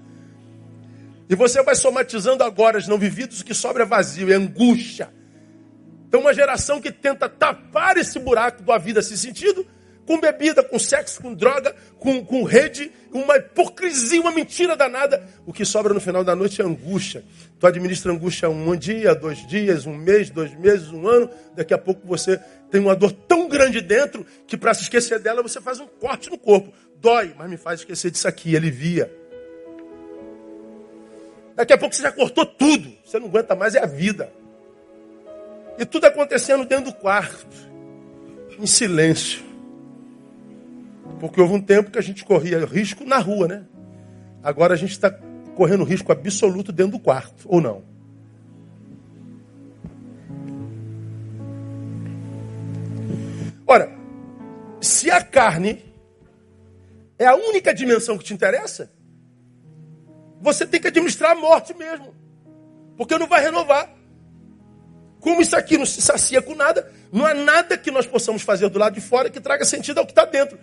E 1.29 1.35
você 1.35 1.63
vai 1.63 1.75
somatizando 1.75 2.43
agora 2.43 2.79
não 2.89 2.99
vividos, 2.99 3.41
o 3.41 3.45
que 3.45 3.55
sobra 3.55 3.83
é 3.83 3.87
vazio, 3.87 4.33
é 4.33 4.37
angústia. 4.37 5.11
Então, 6.09 6.21
uma 6.21 6.33
geração 6.33 6.81
que 6.81 6.91
tenta 6.91 7.29
tapar 7.29 7.99
esse 7.99 8.19
buraco 8.19 8.63
da 8.63 8.79
vida 8.79 9.03
sem 9.03 9.17
sentido, 9.17 9.67
com 10.07 10.19
bebida, 10.19 10.63
com 10.63 10.79
sexo, 10.79 11.21
com 11.21 11.35
droga, 11.35 11.77
com, 11.99 12.25
com 12.25 12.43
rede, 12.45 12.91
uma 13.13 13.37
hipocrisia, 13.37 14.19
uma 14.19 14.33
mentira 14.33 14.75
danada. 14.75 15.23
O 15.45 15.53
que 15.53 15.67
sobra 15.67 15.93
no 15.93 16.01
final 16.01 16.25
da 16.25 16.35
noite 16.35 16.63
é 16.63 16.65
angústia. 16.65 17.23
Tu 17.61 17.67
administra 17.67 18.11
angústia 18.11 18.49
um 18.49 18.75
dia, 18.75 19.15
dois 19.15 19.47
dias, 19.47 19.85
um 19.85 19.95
mês, 19.95 20.31
dois 20.31 20.55
meses, 20.55 20.89
um 20.89 21.07
ano. 21.07 21.29
Daqui 21.55 21.75
a 21.75 21.79
pouco 21.79 22.07
você 22.07 22.41
tem 22.71 22.81
uma 22.81 22.97
dor 22.97 23.13
tão 23.13 23.47
grande 23.49 23.83
dentro 23.83 24.25
que 24.47 24.57
para 24.57 24.73
se 24.73 24.85
esquecer 24.85 25.19
dela 25.19 25.43
você 25.43 25.61
faz 25.61 25.79
um 25.79 25.87
corte 25.87 26.31
no 26.31 26.39
corpo. 26.39 26.73
Dói, 26.97 27.35
mas 27.37 27.51
me 27.51 27.59
faz 27.59 27.81
esquecer 27.81 28.11
disso 28.11 28.27
aqui, 28.27 28.57
alivia. 28.57 29.13
Daqui 31.55 31.75
a 31.75 31.77
pouco 31.77 31.95
você 31.95 32.03
já 32.03 32.13
cortou 32.13 32.47
tudo. 32.47 32.91
Você 33.05 33.19
não 33.19 33.27
aguenta 33.27 33.55
mais, 33.55 33.75
é 33.75 33.83
a 33.83 33.87
vida. 33.87 34.33
E 35.79 35.85
tudo 35.87 36.07
acontecendo 36.07 36.64
dentro 36.64 36.87
do 36.87 36.95
quarto, 36.95 37.47
em 38.59 38.66
silêncio. 38.66 39.45
Porque 41.20 41.41
houve 41.41 41.55
um 41.55 41.61
tempo 41.61 41.91
que 41.91 41.99
a 41.99 42.03
gente 42.03 42.24
corria 42.24 42.64
risco 42.64 43.05
na 43.05 43.18
rua, 43.18 43.47
né? 43.47 43.64
Agora 44.43 44.74
a 44.74 44.76
gente 44.76 44.93
está 44.93 45.11
correndo 45.55 45.85
risco 45.85 46.12
absoluto 46.12 46.72
dentro 46.72 46.93
do 46.93 47.01
quarto, 47.01 47.47
ou 47.47 47.61
não? 47.61 47.83
Ora, 53.66 53.93
se 54.81 55.11
a 55.11 55.22
carne 55.22 55.85
é 57.18 57.26
a 57.26 57.35
única 57.35 57.74
dimensão 57.74 58.16
que 58.16 58.24
te 58.24 58.33
interessa, 58.33 58.91
você 60.41 60.66
tem 60.66 60.81
que 60.81 60.89
administrar 60.89 61.33
a 61.33 61.35
morte 61.35 61.74
mesmo. 61.74 62.14
Porque 62.97 63.18
não 63.18 63.26
vai 63.26 63.43
renovar. 63.43 63.98
Como 65.21 65.41
isso 65.41 65.57
aqui 65.57 65.77
não 65.77 65.87
se 65.87 66.01
sacia 66.01 66.41
com 66.41 66.55
nada, 66.55 66.91
não 67.12 67.27
há 67.27 67.35
nada 67.35 67.77
que 67.77 67.91
nós 67.91 68.07
possamos 68.07 68.43
fazer 68.43 68.69
do 68.69 68.79
lado 68.79 68.95
de 68.95 69.01
fora 69.01 69.31
que 69.31 69.41
traga 69.41 69.64
sentido 69.64 69.99
ao 69.99 70.07
que 70.07 70.12
está 70.12 70.25
dentro. 70.25 70.59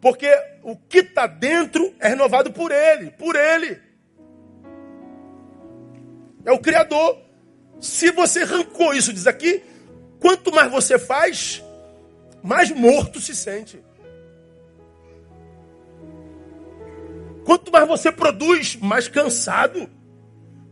Porque 0.00 0.28
o 0.62 0.76
que 0.76 0.98
está 0.98 1.26
dentro 1.26 1.94
é 2.00 2.08
renovado 2.08 2.52
por 2.52 2.72
Ele, 2.72 3.10
por 3.12 3.36
Ele. 3.36 3.78
É 6.44 6.52
o 6.52 6.58
Criador. 6.58 7.18
Se 7.80 8.10
você 8.10 8.40
arrancou 8.40 8.94
isso, 8.94 9.12
diz 9.12 9.26
aqui, 9.26 9.62
quanto 10.18 10.52
mais 10.52 10.70
você 10.70 10.98
faz, 10.98 11.62
mais 12.42 12.70
morto 12.70 13.20
se 13.20 13.34
sente. 13.34 13.82
Quanto 17.44 17.70
mais 17.70 17.86
você 17.86 18.12
produz, 18.12 18.76
mais 18.76 19.08
cansado. 19.08 19.88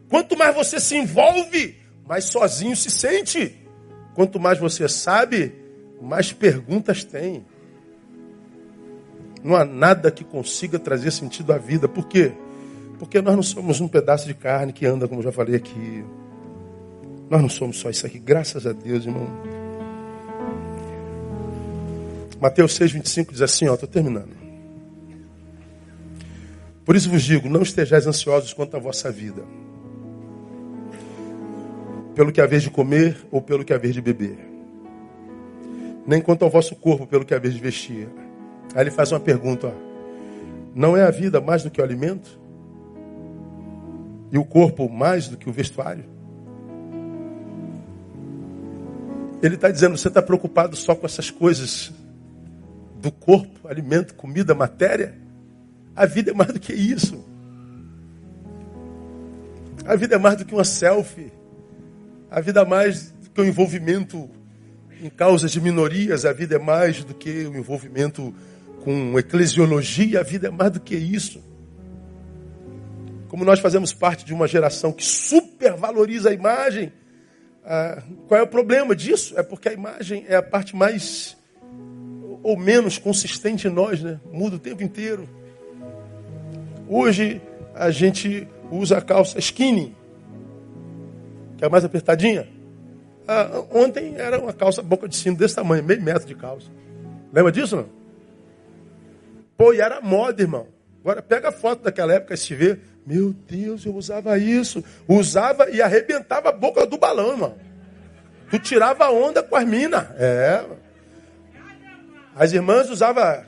Quanto 0.09 0.37
mais 0.37 0.55
você 0.55 0.81
se 0.81 0.97
envolve, 0.97 1.79
mais 2.09 2.25
sozinho 2.25 2.75
se 2.75 2.91
sente. 2.91 3.55
Quanto 4.15 4.41
mais 4.41 4.59
você 4.59 4.89
sabe, 4.89 5.53
mais 6.01 6.33
perguntas 6.33 7.05
tem. 7.05 7.45
Não 9.45 9.55
há 9.55 9.65
nada 9.65 10.11
que 10.11 10.25
consiga 10.25 10.79
trazer 10.79 11.13
sentido 11.13 11.53
à 11.53 11.59
vida. 11.59 11.87
Por 11.87 12.09
quê? 12.09 12.33
Porque 12.99 13.21
nós 13.21 13.37
não 13.37 13.43
somos 13.43 13.81
um 13.81 13.87
pedaço 13.87 14.27
de 14.27 14.35
carne 14.35 14.73
que 14.73 14.87
anda, 14.87 15.07
como 15.07 15.23
já 15.23 15.31
falei 15.31 15.55
aqui. 15.55 16.05
Nós 17.31 17.43
não 17.43 17.49
somos 17.49 17.79
só 17.79 17.91
isso 17.91 18.07
aqui, 18.07 18.19
graças 18.19 18.67
a 18.67 18.73
Deus, 18.73 19.05
irmão. 19.05 19.29
Mateus 22.41 22.75
6, 22.75 22.93
25 22.93 23.33
diz 23.33 23.43
assim, 23.43 23.69
ó, 23.69 23.75
estou 23.75 23.89
terminando. 23.89 24.37
Por 26.85 26.97
isso 26.97 27.11
vos 27.11 27.23
digo, 27.23 27.49
não 27.49 27.63
estejais 27.63 28.07
ansiosos 28.07 28.55
quanto 28.55 28.77
à 28.77 28.81
vossa 28.81 29.13
vida. 29.13 29.43
Pelo 32.19 32.33
que 32.33 32.41
haver 32.41 32.59
de 32.59 32.69
comer 32.69 33.17
ou 33.31 33.41
pelo 33.41 33.65
que 33.65 33.73
haver 33.73 33.93
de 33.93 34.03
beber. 34.03 34.37
Nem 36.05 36.21
quanto 36.21 36.45
ao 36.45 36.51
vosso 36.51 36.75
corpo, 36.75 37.07
pelo 37.07 37.25
que 37.25 37.33
haver 37.33 37.53
de 37.53 37.61
vestir. 37.61 38.09
Aí 38.75 38.83
ele 38.83 38.91
faz 38.91 39.13
uma 39.13 39.21
pergunta: 39.21 39.73
não 40.75 40.97
é 40.97 41.05
a 41.05 41.13
vida 41.13 41.41
mais 41.41 41.63
do 41.63 41.71
que 41.71 41.81
o 41.81 41.85
alimento? 41.85 42.37
E 44.33 44.37
o 44.37 44.45
corpo 44.45 44.89
mais 44.89 45.29
do 45.29 45.37
que 45.37 45.49
o 45.49 45.53
vestuário? 45.53 46.05
Ele 49.41 49.55
está 49.55 49.71
dizendo: 49.71 49.97
você 49.97 50.09
está 50.09 50.21
preocupado 50.21 50.75
só 50.75 50.97
com 50.97 51.07
essas 51.07 51.31
coisas 51.31 51.93
do 53.01 53.13
corpo, 53.13 53.69
alimento, 53.69 54.17
comida, 54.17 54.57
matéria? 54.57 55.15
A 55.95 56.05
vida 56.05 56.33
é 56.33 56.35
mais 56.35 56.53
do 56.53 56.59
que 56.59 56.73
isso. 56.73 57.25
A 59.87 59.95
vida 59.95 60.17
é 60.17 60.19
mais 60.19 60.37
do 60.37 60.45
que 60.45 60.53
uma 60.53 60.65
selfie. 60.65 61.38
A 62.31 62.41
vida 62.41 62.61
é 62.61 62.65
mais 62.65 63.11
do 63.11 63.31
que 63.31 63.41
o 63.41 63.45
um 63.45 63.47
envolvimento 63.47 64.29
em 65.03 65.09
causas 65.09 65.51
de 65.51 65.61
minorias. 65.61 66.25
A 66.25 66.33
vida 66.33 66.57
é 66.57 66.59
mais 66.59 67.03
do 67.03 67.15
que 67.15 67.47
o 67.47 67.53
um 67.53 67.59
envolvimento 67.59 68.35
com 68.83 69.19
eclesiologia. 69.19 70.21
A 70.21 70.23
vida 70.23 70.49
é 70.49 70.51
mais 70.51 70.73
do 70.73 70.81
que 70.81 70.95
isso. 70.95 71.43
Como 73.29 73.45
nós 73.45 73.61
fazemos 73.61 73.93
parte 73.93 74.25
de 74.25 74.35
uma 74.35 74.47
geração 74.47 74.93
que 74.93 75.05
supervaloriza 75.05 76.31
a 76.31 76.35
imagem, 76.35 76.93
ah, 77.65 78.03
qual 78.27 78.41
é 78.41 78.43
o 78.43 78.47
problema 78.47 78.95
disso? 78.95 79.39
É 79.39 79.43
porque 79.43 79.69
a 79.69 79.73
imagem 79.73 80.25
é 80.29 80.37
a 80.37 80.43
parte 80.43 80.77
mais 80.77 81.37
ou 82.43 82.57
menos 82.57 82.99
consistente 82.99 83.69
em 83.69 83.71
nós, 83.71 84.03
né? 84.03 84.21
Muda 84.33 84.57
o 84.57 84.59
tempo 84.59 84.83
inteiro. 84.83 85.29
Hoje 86.89 87.41
a 87.75 87.91
gente 87.91 88.49
usa 88.71 88.99
a 88.99 89.01
calça 89.03 89.39
skinny, 89.39 89.95
que 91.59 91.65
é 91.65 91.69
mais 91.69 91.85
apertadinha. 91.85 92.49
Ah, 93.27 93.63
ontem 93.75 94.15
era 94.17 94.39
uma 94.39 94.53
calça 94.53 94.81
boca 94.81 95.07
de 95.07 95.17
sino 95.17 95.37
desse 95.37 95.57
tamanho, 95.57 95.85
meio 95.85 96.01
metro 96.01 96.27
de 96.27 96.35
calça. 96.35 96.69
Lembra 97.33 97.53
disso, 97.53 97.77
não? 97.77 97.89
Pô, 99.57 99.75
e 99.75 99.81
era 99.81 100.01
moda, 100.01 100.41
irmão. 100.41 100.69
Agora 101.01 101.21
pega 101.21 101.49
a 101.49 101.53
foto 101.53 101.83
daquela 101.83 102.15
época 102.15 102.35
e 102.35 102.39
se 102.39 102.55
vê. 102.55 102.79
Meu 103.05 103.33
Deus, 103.33 103.85
eu 103.85 103.95
usava 103.95 104.39
isso. 104.39 104.83
Usava 105.07 105.69
e 105.69 105.83
arrebentava 105.83 106.49
a 106.51 106.53
boca 106.53 106.87
do 106.87 106.97
balão, 106.97 107.33
irmão. 107.33 107.57
Tu 108.51 108.59
tirava 108.61 109.11
onda 109.11 109.43
com 109.43 109.57
as 109.57 109.65
minas. 109.67 110.07
É. 110.17 110.65
As 112.35 112.53
irmãs 112.53 112.89
usavam 112.89 113.45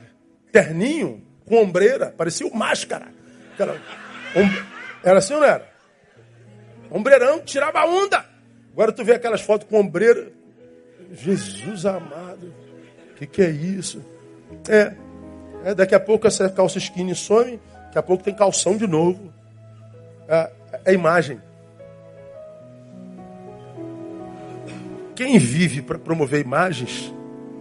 terninho 0.51 1.23
com 1.45 1.57
ombreira, 1.57 2.13
parecia 2.15 2.45
o 2.45 2.55
máscara. 2.55 3.07
Aquela, 3.53 3.79
era 5.03 5.19
assim 5.19 5.33
ou 5.33 5.39
não 5.39 5.47
era? 5.47 5.70
Ombreirão, 6.91 7.39
tirava 7.39 7.85
onda. 7.85 8.25
Agora 8.73 8.91
tu 8.91 9.03
vê 9.03 9.13
aquelas 9.13 9.41
fotos 9.41 9.67
com 9.67 9.79
ombreira. 9.79 10.31
Jesus 11.13 11.85
amado, 11.85 12.53
o 13.11 13.15
que, 13.15 13.25
que 13.25 13.41
é 13.41 13.49
isso? 13.49 14.03
É, 14.69 14.93
é, 15.63 15.75
daqui 15.75 15.95
a 15.95 15.99
pouco 15.99 16.27
essa 16.27 16.49
calça 16.49 16.77
skinny 16.77 17.15
some, 17.15 17.59
daqui 17.85 17.97
a 17.97 18.03
pouco 18.03 18.23
tem 18.23 18.33
calção 18.33 18.77
de 18.77 18.87
novo. 18.87 19.33
É, 20.27 20.51
é 20.85 20.93
imagem. 20.93 21.41
Quem 25.15 25.37
vive 25.37 25.81
para 25.81 25.99
promover 25.99 26.41
imagens 26.41 27.13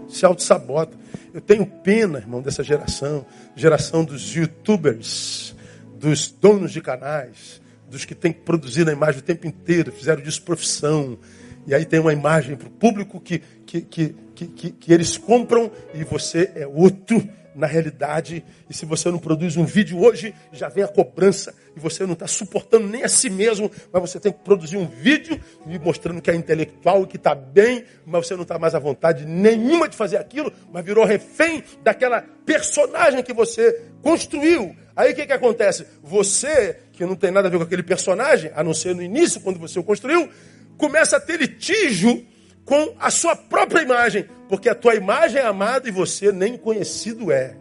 se 0.09 0.25
auto-sabota. 0.25 0.97
Eu 1.33 1.41
tenho 1.41 1.65
pena, 1.65 2.19
irmão, 2.19 2.43
dessa 2.43 2.63
geração, 2.63 3.25
geração 3.55 4.05
dos 4.05 4.35
youtubers, 4.35 5.55
dos 5.95 6.31
donos 6.31 6.73
de 6.73 6.81
canais, 6.81 7.61
dos 7.91 8.05
que 8.05 8.15
têm 8.15 8.33
que 8.33 8.41
produzir 8.41 8.85
na 8.87 8.93
imagem 8.93 9.21
o 9.21 9.25
tempo 9.25 9.47
inteiro, 9.47 9.93
fizeram 9.93 10.23
disso 10.23 10.43
profissão. 10.43 11.19
E 11.67 11.75
aí 11.75 11.85
tem 11.85 12.01
uma 12.01 12.13
imagem 12.13 12.57
para 12.57 12.69
o 12.69 12.71
público 12.71 13.21
que, 13.21 13.43
que, 13.67 13.81
que, 13.83 14.15
que, 14.35 14.71
que 14.71 14.93
eles 14.93 15.19
compram 15.19 15.71
e 15.93 16.05
você 16.05 16.51
é 16.55 16.67
outro 16.67 17.29
na 17.55 17.67
realidade. 17.67 18.45
E 18.69 18.75
se 18.75 18.87
você 18.87 19.11
não 19.11 19.19
produz 19.19 19.57
um 19.57 19.65
vídeo 19.65 20.01
hoje, 20.01 20.35
já 20.53 20.69
vem 20.69 20.85
a 20.85 20.89
cobrança 20.89 21.55
e 21.77 21.81
você 21.81 22.05
não 22.05 22.15
está 22.15 22.27
suportando 22.27 22.89
nem 22.89 23.05
a 23.05 23.09
si 23.09 23.31
mesmo, 23.31 23.71
mas 23.93 24.03
você 24.03 24.19
tem 24.21 24.33
que 24.33 24.41
produzir 24.41 24.77
um 24.77 24.87
vídeo 24.87 25.41
mostrando 25.83 26.21
que 26.21 26.31
é 26.31 26.35
intelectual 26.35 27.03
e 27.03 27.07
que 27.07 27.17
está 27.17 27.35
bem, 27.35 27.85
mas 28.05 28.27
você 28.27 28.35
não 28.35 28.43
está 28.43 28.59
mais 28.59 28.75
à 28.75 28.79
vontade 28.79 29.25
nenhuma 29.25 29.89
de 29.89 29.97
fazer 29.97 30.17
aquilo, 30.17 30.53
mas 30.73 30.85
virou 30.85 31.05
refém 31.05 31.63
daquela 31.83 32.23
personagem 32.45 33.23
que 33.23 33.33
você 33.33 33.83
construiu. 34.03 34.75
Aí 34.97 35.13
o 35.13 35.15
que, 35.15 35.27
que 35.27 35.33
acontece? 35.33 35.87
Você, 36.03 36.79
que 36.93 37.07
não 37.07 37.15
tem 37.15 37.31
nada 37.31 37.49
a 37.49 37.51
ver 37.51 37.59
com 37.59 37.65
aquele 37.65 37.83
personagem, 37.83 38.51
a 38.55 38.63
não 38.63 38.75
ser 38.75 38.95
no 38.95 39.03
início, 39.03 39.41
quando 39.41 39.59
você 39.59 39.79
o 39.79 39.85
construiu, 39.85 40.29
começa 40.77 41.17
a 41.17 41.21
ter 41.21 41.39
litígio 41.39 42.27
com 42.65 42.95
a 42.99 43.11
sua 43.11 43.35
própria 43.35 43.83
imagem, 43.83 44.27
porque 44.49 44.69
a 44.69 44.75
tua 44.75 44.95
imagem 44.95 45.41
é 45.41 45.47
amada 45.47 45.89
e 45.89 45.93
você 45.93 46.31
nem 46.33 46.57
conhecido 46.57 47.33
é. 47.33 47.57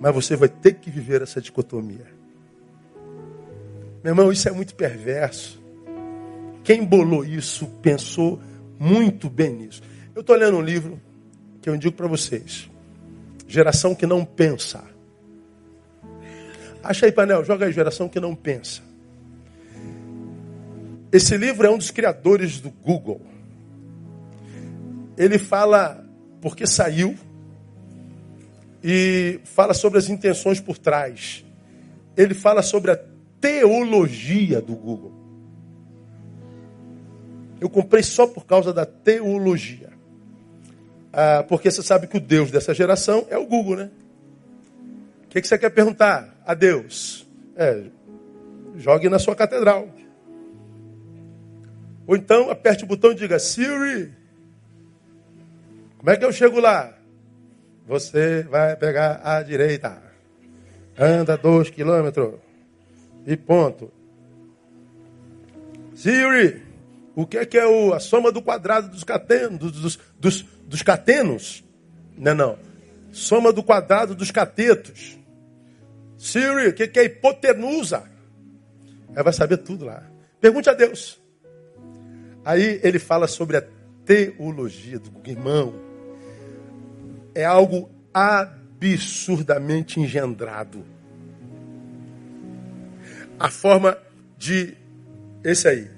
Mas 0.00 0.14
você 0.14 0.36
vai 0.36 0.48
ter 0.48 0.74
que 0.74 0.90
viver 0.90 1.22
essa 1.22 1.40
dicotomia. 1.40 2.06
Meu 4.02 4.12
irmão, 4.12 4.30
isso 4.30 4.48
é 4.48 4.52
muito 4.52 4.74
perverso. 4.74 5.60
Quem 6.62 6.84
bolou 6.84 7.24
isso 7.24 7.66
pensou 7.82 8.40
muito 8.78 9.28
bem 9.28 9.54
nisso. 9.54 9.82
Eu 10.14 10.20
estou 10.20 10.36
lendo 10.36 10.56
um 10.56 10.62
livro 10.62 11.00
que 11.60 11.68
eu 11.68 11.74
indico 11.74 11.96
para 11.96 12.06
vocês. 12.06 12.70
Geração 13.46 13.94
que 13.94 14.06
não 14.06 14.24
pensa. 14.24 14.84
Acha 16.82 17.06
aí, 17.06 17.12
Panel, 17.12 17.44
joga 17.44 17.66
aí, 17.66 17.72
Geração 17.72 18.08
que 18.08 18.20
não 18.20 18.34
pensa. 18.34 18.82
Esse 21.10 21.36
livro 21.36 21.66
é 21.66 21.70
um 21.70 21.78
dos 21.78 21.90
criadores 21.90 22.60
do 22.60 22.70
Google 22.70 23.20
ele 25.18 25.36
fala 25.38 26.04
porque 26.40 26.64
saiu 26.64 27.16
e 28.82 29.40
fala 29.44 29.74
sobre 29.74 29.98
as 29.98 30.08
intenções 30.08 30.60
por 30.60 30.78
trás. 30.78 31.44
Ele 32.16 32.34
fala 32.34 32.62
sobre 32.62 32.92
a 32.92 33.00
teologia 33.40 34.62
do 34.62 34.76
Google. 34.76 35.12
Eu 37.60 37.68
comprei 37.68 38.04
só 38.04 38.28
por 38.28 38.46
causa 38.46 38.72
da 38.72 38.86
teologia. 38.86 39.90
Ah, 41.12 41.44
porque 41.48 41.68
você 41.68 41.82
sabe 41.82 42.06
que 42.06 42.16
o 42.16 42.20
Deus 42.20 42.52
dessa 42.52 42.72
geração 42.72 43.26
é 43.28 43.36
o 43.36 43.44
Google, 43.44 43.76
né? 43.76 43.90
O 45.24 45.28
que, 45.28 45.40
que 45.40 45.48
você 45.48 45.58
quer 45.58 45.70
perguntar 45.70 46.40
a 46.46 46.54
Deus? 46.54 47.26
É, 47.56 47.82
jogue 48.76 49.08
na 49.08 49.18
sua 49.18 49.34
catedral. 49.34 49.88
Ou 52.06 52.14
então 52.14 52.50
aperte 52.50 52.84
o 52.84 52.86
botão 52.86 53.10
e 53.10 53.16
diga, 53.16 53.38
Siri, 53.38 54.12
como 55.98 56.10
é 56.10 56.16
que 56.16 56.24
eu 56.24 56.32
chego 56.32 56.60
lá? 56.60 56.96
Você 57.86 58.42
vai 58.44 58.76
pegar 58.76 59.20
a 59.24 59.42
direita. 59.42 60.00
Anda 60.96 61.36
dois 61.36 61.70
quilômetros. 61.70 62.34
E 63.26 63.36
ponto. 63.36 63.90
Siri, 65.94 66.62
o 67.16 67.26
que 67.26 67.38
é, 67.38 67.44
que 67.44 67.58
é 67.58 67.66
o, 67.66 67.92
a 67.92 67.98
soma 67.98 68.30
do 68.30 68.40
quadrado 68.40 68.88
dos 68.88 69.02
catenos? 69.02 69.58
Dos, 69.58 69.98
dos, 70.18 70.42
dos 70.66 70.82
catenos? 70.82 71.64
Não, 72.16 72.34
não. 72.34 72.58
Soma 73.10 73.52
do 73.52 73.62
quadrado 73.62 74.14
dos 74.14 74.30
catetos. 74.30 75.18
Siri, 76.16 76.68
o 76.68 76.72
que, 76.74 76.84
é 76.84 76.88
que 76.88 77.00
é 77.00 77.04
hipotenusa? 77.06 78.04
Ela 79.14 79.24
vai 79.24 79.32
saber 79.32 79.56
tudo 79.58 79.86
lá. 79.86 80.04
Pergunte 80.40 80.70
a 80.70 80.74
Deus. 80.74 81.20
Aí 82.44 82.80
ele 82.84 82.98
fala 82.98 83.26
sobre 83.26 83.56
a 83.56 83.64
teologia 84.04 84.98
do 84.98 85.10
irmão 85.28 85.87
é 87.38 87.44
algo 87.44 87.88
absurdamente 88.12 90.00
engendrado. 90.00 90.84
A 93.38 93.48
forma 93.48 93.96
de. 94.36 94.74
Esse 95.44 95.68
aí. 95.68 95.88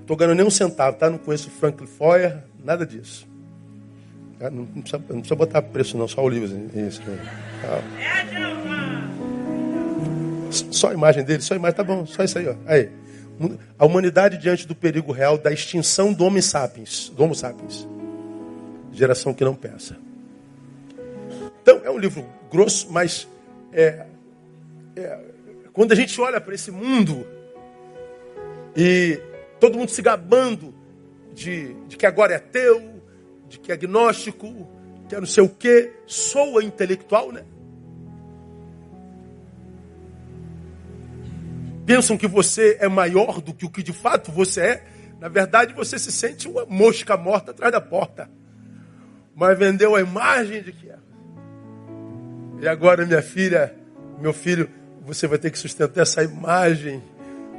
Estou 0.00 0.16
ganhando 0.16 0.36
nem 0.36 0.46
um 0.46 0.50
centavo, 0.50 0.96
tá? 0.96 1.10
Não 1.10 1.18
conheço 1.18 1.50
Franklin 1.50 1.86
Foyer, 1.86 2.38
nada 2.62 2.86
disso. 2.86 3.28
Não, 4.40 4.50
não, 4.50 4.66
precisa, 4.66 4.98
não 4.98 5.18
precisa 5.18 5.34
botar 5.34 5.60
preço, 5.60 5.98
não, 5.98 6.08
só 6.08 6.24
o 6.24 6.28
livro. 6.28 6.48
Isso, 6.74 7.02
Só 10.70 10.88
a 10.88 10.94
imagem 10.94 11.22
dele, 11.22 11.42
só 11.42 11.52
a 11.52 11.56
imagem, 11.58 11.76
tá 11.76 11.84
bom, 11.84 12.06
só 12.06 12.24
isso 12.24 12.38
aí, 12.38 12.48
ó. 12.48 12.54
Aí. 12.66 12.90
A 13.78 13.84
humanidade 13.84 14.38
diante 14.38 14.66
do 14.66 14.74
perigo 14.74 15.12
real 15.12 15.36
da 15.36 15.52
extinção 15.52 16.14
do 16.14 16.24
Homo 16.24 16.40
sapiens. 16.40 17.10
Do 17.10 17.24
Homo 17.24 17.34
sapiens. 17.34 17.86
Geração 18.92 19.34
que 19.34 19.44
não 19.44 19.54
pensa. 19.54 19.96
Então, 21.64 21.80
é 21.82 21.90
um 21.90 21.96
livro 21.96 22.28
grosso, 22.50 22.92
mas 22.92 23.26
é, 23.72 24.04
é, 24.94 25.18
quando 25.72 25.92
a 25.92 25.94
gente 25.94 26.20
olha 26.20 26.38
para 26.38 26.54
esse 26.54 26.70
mundo 26.70 27.26
e 28.76 29.18
todo 29.58 29.78
mundo 29.78 29.88
se 29.88 30.02
gabando 30.02 30.74
de, 31.32 31.72
de 31.88 31.96
que 31.96 32.04
agora 32.04 32.34
é 32.34 32.36
ateu, 32.36 33.00
de 33.48 33.58
que 33.58 33.70
é 33.70 33.74
agnóstico, 33.74 34.68
que 35.08 35.14
é 35.14 35.18
não 35.18 35.26
sei 35.26 35.42
o 35.42 35.48
que, 35.48 35.90
soa 36.06 36.62
intelectual, 36.62 37.32
né? 37.32 37.46
Pensam 41.86 42.18
que 42.18 42.26
você 42.26 42.76
é 42.78 42.88
maior 42.88 43.40
do 43.40 43.54
que 43.54 43.64
o 43.64 43.70
que 43.70 43.82
de 43.82 43.94
fato 43.94 44.30
você 44.30 44.60
é. 44.60 44.86
Na 45.18 45.28
verdade, 45.28 45.72
você 45.72 45.98
se 45.98 46.12
sente 46.12 46.46
uma 46.46 46.66
mosca 46.66 47.16
morta 47.16 47.52
atrás 47.52 47.72
da 47.72 47.80
porta. 47.80 48.30
Mas 49.34 49.58
vendeu 49.58 49.96
a 49.96 50.00
imagem 50.02 50.62
de 50.62 50.70
que 50.70 50.90
é. 50.90 50.98
E 52.60 52.68
agora, 52.68 53.04
minha 53.04 53.22
filha, 53.22 53.74
meu 54.20 54.32
filho, 54.32 54.68
você 55.04 55.26
vai 55.26 55.38
ter 55.38 55.50
que 55.50 55.58
sustentar 55.58 56.02
essa 56.02 56.22
imagem 56.22 57.02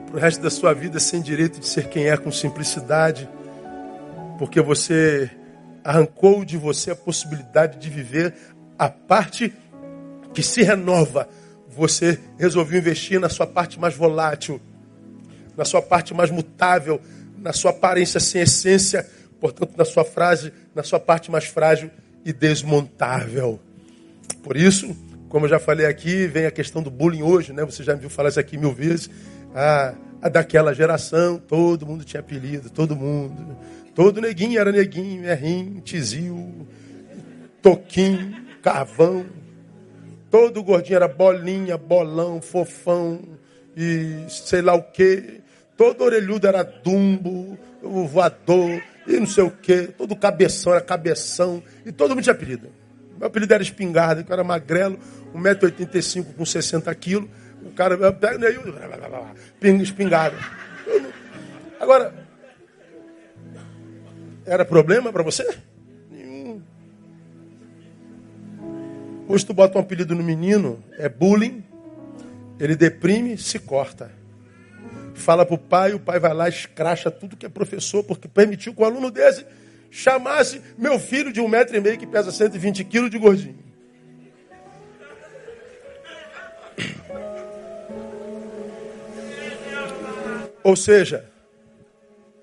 para 0.07 0.17
o 0.17 0.19
resto 0.19 0.41
da 0.41 0.49
sua 0.49 0.73
vida 0.73 0.99
sem 0.99 1.21
direito 1.21 1.59
de 1.59 1.67
ser 1.67 1.89
quem 1.89 2.07
é 2.07 2.17
com 2.17 2.31
simplicidade, 2.31 3.29
porque 4.39 4.61
você 4.61 5.29
arrancou 5.83 6.43
de 6.43 6.57
você 6.57 6.91
a 6.91 6.95
possibilidade 6.95 7.77
de 7.77 7.89
viver 7.89 8.33
a 8.77 8.89
parte 8.89 9.53
que 10.33 10.41
se 10.41 10.63
renova. 10.63 11.29
Você 11.69 12.19
resolveu 12.39 12.79
investir 12.79 13.19
na 13.19 13.29
sua 13.29 13.45
parte 13.45 13.79
mais 13.79 13.95
volátil, 13.95 14.59
na 15.55 15.65
sua 15.65 15.81
parte 15.81 16.13
mais 16.13 16.31
mutável, 16.31 16.99
na 17.37 17.53
sua 17.53 17.71
aparência 17.71 18.19
sem 18.19 18.41
essência, 18.41 19.07
portanto, 19.39 19.73
na 19.77 19.85
sua 19.85 20.03
frase, 20.03 20.51
na 20.73 20.81
sua 20.83 20.99
parte 20.99 21.29
mais 21.29 21.45
frágil 21.45 21.91
e 22.25 22.33
desmontável. 22.33 23.59
Por 24.45 24.55
isso, 24.55 24.95
como 25.27 25.45
eu 25.45 25.49
já 25.49 25.57
falei 25.57 25.87
aqui, 25.87 26.27
vem 26.27 26.45
a 26.45 26.51
questão 26.51 26.83
do 26.83 26.91
bullying 26.91 27.23
hoje, 27.23 27.51
né? 27.51 27.65
Você 27.65 27.81
já 27.81 27.95
me 27.95 28.01
viu 28.01 28.11
falar 28.11 28.29
isso 28.29 28.39
aqui 28.39 28.59
mil 28.59 28.71
vezes. 28.71 29.09
Ah, 29.55 29.95
a 30.21 30.29
daquela 30.29 30.71
geração, 30.71 31.39
todo 31.39 31.83
mundo 31.83 32.05
tinha 32.05 32.19
apelido, 32.19 32.69
todo 32.69 32.95
mundo. 32.95 33.57
Todo 33.95 34.21
neguinho 34.21 34.59
era 34.59 34.71
neguinho, 34.71 35.27
errim, 35.27 35.81
tizil, 35.83 36.67
toquinho, 37.59 38.35
carvão. 38.61 39.25
Todo 40.29 40.61
gordinho 40.61 40.97
era 40.97 41.07
bolinha, 41.07 41.75
bolão, 41.75 42.39
fofão 42.39 43.19
e 43.75 44.25
sei 44.29 44.61
lá 44.61 44.75
o 44.75 44.83
quê. 44.83 45.41
Todo 45.75 46.03
orelhudo 46.03 46.45
era 46.45 46.61
dumbo, 46.61 47.57
voador 47.81 48.79
e 49.07 49.19
não 49.19 49.25
sei 49.25 49.43
o 49.43 49.49
quê. 49.49 49.89
Todo 49.97 50.15
cabeção 50.15 50.71
era 50.71 50.81
cabeção 50.81 51.63
e 51.83 51.91
todo 51.91 52.11
mundo 52.11 52.21
tinha 52.21 52.35
apelido. 52.35 52.84
Meu 53.17 53.27
apelido 53.27 53.53
era 53.53 53.63
espingarda, 53.63 54.23
que 54.23 54.31
eu 54.31 54.33
era 54.33 54.43
magrelo, 54.43 54.99
1,85m 55.33 56.35
com 56.35 56.45
60 56.45 56.93
quilos. 56.95 57.29
O 57.63 57.71
cara 57.71 58.11
pega 58.13 58.47
aí, 58.47 59.81
espingarda. 59.81 60.37
Agora, 61.79 62.13
era 64.45 64.63
problema 64.63 65.11
para 65.11 65.23
você? 65.23 65.57
Nenhum. 66.11 66.61
Hoje 69.27 69.45
tu 69.45 69.53
bota 69.53 69.77
um 69.77 69.81
apelido 69.81 70.13
no 70.13 70.23
menino, 70.23 70.83
é 70.97 71.09
bullying, 71.09 71.63
ele 72.59 72.75
deprime, 72.75 73.37
se 73.37 73.57
corta. 73.59 74.11
Fala 75.15 75.45
pro 75.45 75.57
pai, 75.57 75.93
o 75.93 75.99
pai 75.99 76.19
vai 76.19 76.33
lá, 76.33 76.47
escracha 76.47 77.09
tudo 77.09 77.35
que 77.35 77.45
é 77.45 77.49
professor, 77.49 78.03
porque 78.03 78.27
permitiu 78.27 78.73
que 78.73 78.81
um 78.81 78.85
aluno 78.85 79.09
desse 79.09 79.45
chamasse 79.95 80.61
meu 80.77 80.99
filho 80.99 81.31
de 81.31 81.39
um 81.39 81.47
metro 81.47 81.75
e 81.75 81.81
meio 81.81 81.97
que 81.97 82.05
pesa 82.05 82.31
120 82.31 82.83
quilos 82.83 83.09
de 83.09 83.17
gordinho. 83.17 83.63
Ou 90.63 90.75
seja, 90.75 91.29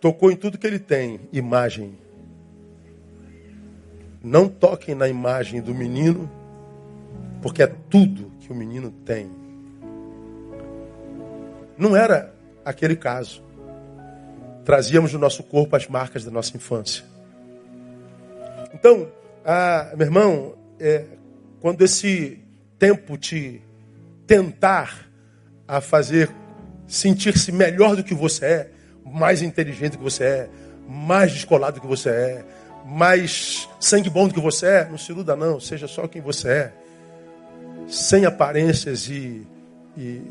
Tocou 0.03 0.33
em 0.33 0.37
tudo 0.37 0.59
que 0.59 0.67
ele 0.67 0.81
tem, 0.81 1.21
imagem. 1.33 1.97
Não 4.21 4.49
toquem 4.49 4.97
na 4.97 5.07
imagem 5.07 5.63
do 5.63 5.73
menino, 5.73 6.29
porque 7.41 7.63
é 7.63 7.69
tudo 7.89 8.33
que 8.41 8.51
o 8.51 8.55
menino 8.55 8.91
tem. 9.05 9.31
Não 11.79 11.95
era 11.97 12.35
aquele 12.65 12.97
caso. 12.97 13.45
Trazíamos 14.65 15.13
no 15.13 15.21
nosso 15.21 15.45
corpo 15.45 15.77
as 15.77 15.87
marcas 15.87 16.25
da 16.25 16.33
nossa 16.33 16.57
infância. 16.57 17.05
Então, 18.75 19.09
ah, 19.45 19.93
meu 19.97 20.07
irmão, 20.07 20.55
é, 20.79 21.05
quando 21.61 21.83
esse 21.83 22.39
tempo 22.79 23.17
te 23.17 23.63
tentar 24.27 25.09
a 25.67 25.81
fazer 25.81 26.31
sentir-se 26.87 27.53
melhor 27.53 27.97
do 27.97 28.05
que 28.05 28.15
você 28.15 28.45
é, 28.45 28.71
mais 29.05 29.43
inteligente 29.43 29.97
que 29.97 30.03
você 30.03 30.25
é, 30.25 30.51
mais 30.89 31.33
descolado 31.33 31.81
que 31.81 31.87
você 31.87 32.11
é, 32.11 32.45
mais 32.85 33.69
sangue 33.79 34.11
bom 34.11 34.27
do 34.27 34.35
que 34.35 34.41
você 34.41 34.67
é, 34.67 34.89
não 34.89 34.99
se 34.99 35.13
iluda 35.13 35.37
não, 35.37 35.61
seja 35.61 35.87
só 35.87 36.07
quem 36.07 36.21
você 36.21 36.49
é. 36.49 36.73
Sem 37.89 38.25
aparências 38.25 39.09
e, 39.09 39.47
e, 39.97 40.23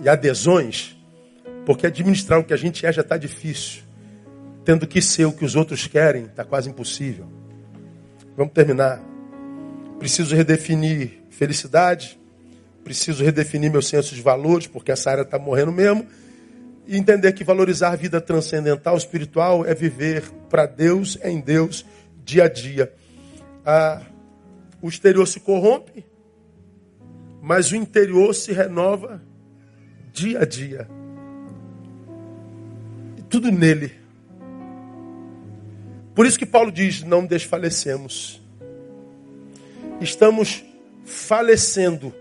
e 0.00 0.08
adesões, 0.08 0.96
porque 1.64 1.86
administrar 1.86 2.38
o 2.38 2.44
que 2.44 2.52
a 2.52 2.56
gente 2.56 2.84
é 2.84 2.92
já 2.92 3.02
está 3.02 3.16
difícil. 3.16 3.82
Tendo 4.64 4.86
que 4.86 5.00
ser 5.00 5.24
o 5.24 5.32
que 5.32 5.44
os 5.44 5.56
outros 5.56 5.86
querem, 5.86 6.24
está 6.24 6.44
quase 6.44 6.68
impossível. 6.68 7.26
Vamos 8.40 8.54
terminar. 8.54 9.02
Preciso 9.98 10.34
redefinir 10.34 11.20
felicidade, 11.28 12.18
preciso 12.82 13.22
redefinir 13.22 13.70
meu 13.70 13.82
senso 13.82 14.14
de 14.14 14.22
valores, 14.22 14.66
porque 14.66 14.90
essa 14.90 15.10
área 15.10 15.20
está 15.20 15.38
morrendo 15.38 15.70
mesmo 15.70 16.06
e 16.86 16.96
entender 16.96 17.34
que 17.34 17.44
valorizar 17.44 17.90
a 17.90 17.96
vida 17.96 18.18
transcendental, 18.18 18.96
espiritual, 18.96 19.66
é 19.66 19.74
viver 19.74 20.22
para 20.48 20.64
Deus, 20.64 21.18
em 21.22 21.38
Deus, 21.38 21.84
dia 22.24 22.44
a 22.44 22.48
dia. 22.48 22.90
Ah, 23.62 24.00
o 24.80 24.88
exterior 24.88 25.28
se 25.28 25.40
corrompe, 25.40 26.02
mas 27.42 27.70
o 27.70 27.76
interior 27.76 28.34
se 28.34 28.52
renova 28.52 29.20
dia 30.14 30.40
a 30.40 30.44
dia. 30.46 30.88
E 33.18 33.22
tudo 33.24 33.52
nele. 33.52 33.99
Por 36.14 36.26
isso 36.26 36.38
que 36.38 36.46
Paulo 36.46 36.70
diz: 36.70 37.02
não 37.02 37.24
desfalecemos. 37.24 38.40
Estamos 40.00 40.64
falecendo, 41.04 42.14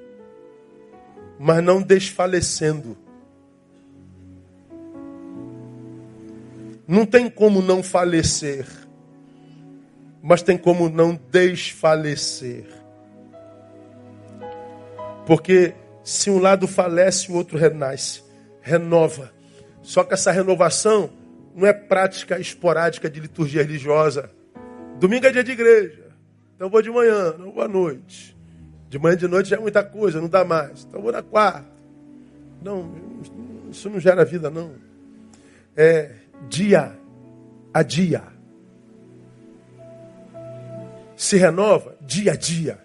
mas 1.39 1.63
não 1.63 1.81
desfalecendo. 1.81 2.97
Não 6.87 7.05
tem 7.05 7.29
como 7.29 7.61
não 7.61 7.83
falecer, 7.83 8.65
mas 10.21 10.41
tem 10.41 10.57
como 10.57 10.89
não 10.89 11.17
desfalecer. 11.31 12.65
Porque 15.25 15.75
se 16.03 16.31
um 16.31 16.39
lado 16.39 16.67
falece, 16.67 17.31
o 17.31 17.35
outro 17.35 17.57
renasce, 17.57 18.23
renova. 18.61 19.31
Só 19.83 20.03
que 20.03 20.15
essa 20.15 20.31
renovação 20.31 21.11
não 21.60 21.68
é 21.68 21.74
prática 21.74 22.39
esporádica 22.39 23.10
de 23.10 23.20
liturgia 23.20 23.62
religiosa. 23.62 24.32
Domingo 24.97 25.26
é 25.26 25.32
dia 25.32 25.43
de 25.43 25.51
igreja. 25.51 26.07
Então 26.55 26.70
vou 26.70 26.82
de 26.82 26.89
manhã, 26.89 27.36
não 27.38 27.51
vou 27.51 27.62
à 27.62 27.68
noite. 27.68 28.36
De 28.89 28.97
manhã 28.97 29.14
e 29.16 29.18
de 29.18 29.28
noite 29.28 29.49
já 29.49 29.57
é 29.57 29.60
muita 29.60 29.84
coisa, 29.84 30.22
não 30.22 30.30
dá 30.30 30.45
mais. 30.45 30.86
Então 30.86 31.01
vou 31.01 31.12
na 31.12 31.22
quarta. 31.22 31.66
Não, 32.62 32.93
isso 33.70 33.89
não 33.89 33.99
gera 33.99 34.24
vida, 34.24 34.49
não. 34.49 34.74
É 35.76 36.12
dia 36.47 36.97
a 37.74 37.84
dia. 37.84 38.24
Se 41.16 41.38
renova 41.38 41.95
dia 42.01 42.32
a 42.32 42.36
dia. 42.36 42.80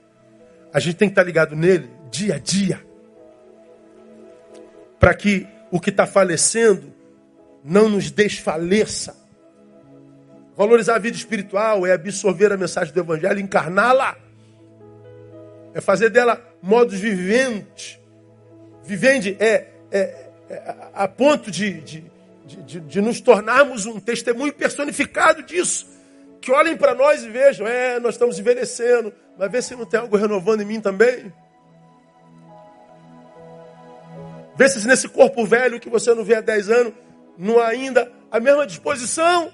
A 0.72 0.80
gente 0.80 0.96
tem 0.96 1.08
que 1.08 1.12
estar 1.12 1.22
ligado 1.22 1.54
nele 1.54 1.88
dia 2.10 2.34
a 2.34 2.38
dia. 2.38 2.84
Para 4.98 5.14
que 5.14 5.46
o 5.70 5.78
que 5.78 5.90
está 5.90 6.06
falecendo 6.06 6.93
não 7.64 7.88
nos 7.88 8.10
desfaleça. 8.10 9.16
Valorizar 10.54 10.96
a 10.96 10.98
vida 10.98 11.16
espiritual 11.16 11.86
é 11.86 11.92
absorver 11.92 12.52
a 12.52 12.56
mensagem 12.56 12.92
do 12.92 13.00
Evangelho, 13.00 13.40
encarná-la. 13.40 14.16
É 15.72 15.80
fazer 15.80 16.10
dela 16.10 16.40
modos 16.62 17.00
viventes. 17.00 17.98
Vivende 18.84 19.36
é, 19.40 19.68
é, 19.90 20.28
é 20.50 20.74
a 20.92 21.08
ponto 21.08 21.50
de, 21.50 21.80
de, 21.80 22.04
de, 22.44 22.80
de, 22.80 23.00
nos 23.00 23.20
tornarmos 23.20 23.86
um 23.86 23.98
testemunho 23.98 24.52
personificado 24.52 25.42
disso. 25.42 25.88
Que 26.40 26.52
olhem 26.52 26.76
para 26.76 26.94
nós 26.94 27.24
e 27.24 27.30
vejam, 27.30 27.66
é, 27.66 27.98
nós 27.98 28.14
estamos 28.14 28.38
envelhecendo, 28.38 29.12
mas 29.38 29.50
vê 29.50 29.62
se 29.62 29.74
não 29.74 29.86
tem 29.86 29.98
algo 29.98 30.16
renovando 30.16 30.60
em 30.60 30.66
mim 30.66 30.80
também. 30.80 31.32
Vê 34.54 34.68
se 34.68 34.86
nesse 34.86 35.08
corpo 35.08 35.44
velho 35.44 35.80
que 35.80 35.88
você 35.88 36.14
não 36.14 36.22
vê 36.22 36.36
há 36.36 36.40
10 36.40 36.70
anos, 36.70 36.92
não 37.38 37.58
há 37.58 37.68
ainda 37.68 38.10
a 38.30 38.40
mesma 38.40 38.66
disposição. 38.66 39.50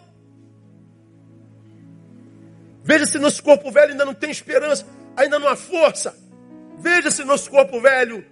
Veja 2.83 3.07
se 3.07 3.18
nosso 3.18 3.43
corpo 3.43 3.70
velho 3.70 3.93
ainda 3.93 4.05
não 4.05 4.14
tem 4.14 4.31
esperança, 4.31 4.87
ainda 5.16 5.39
não 5.39 5.49
há 5.49 5.57
força. 5.57 6.16
Veja 6.78 7.11
se 7.11 7.24
nosso 7.24 7.51
corpo 7.51 7.81
velho 7.81 8.24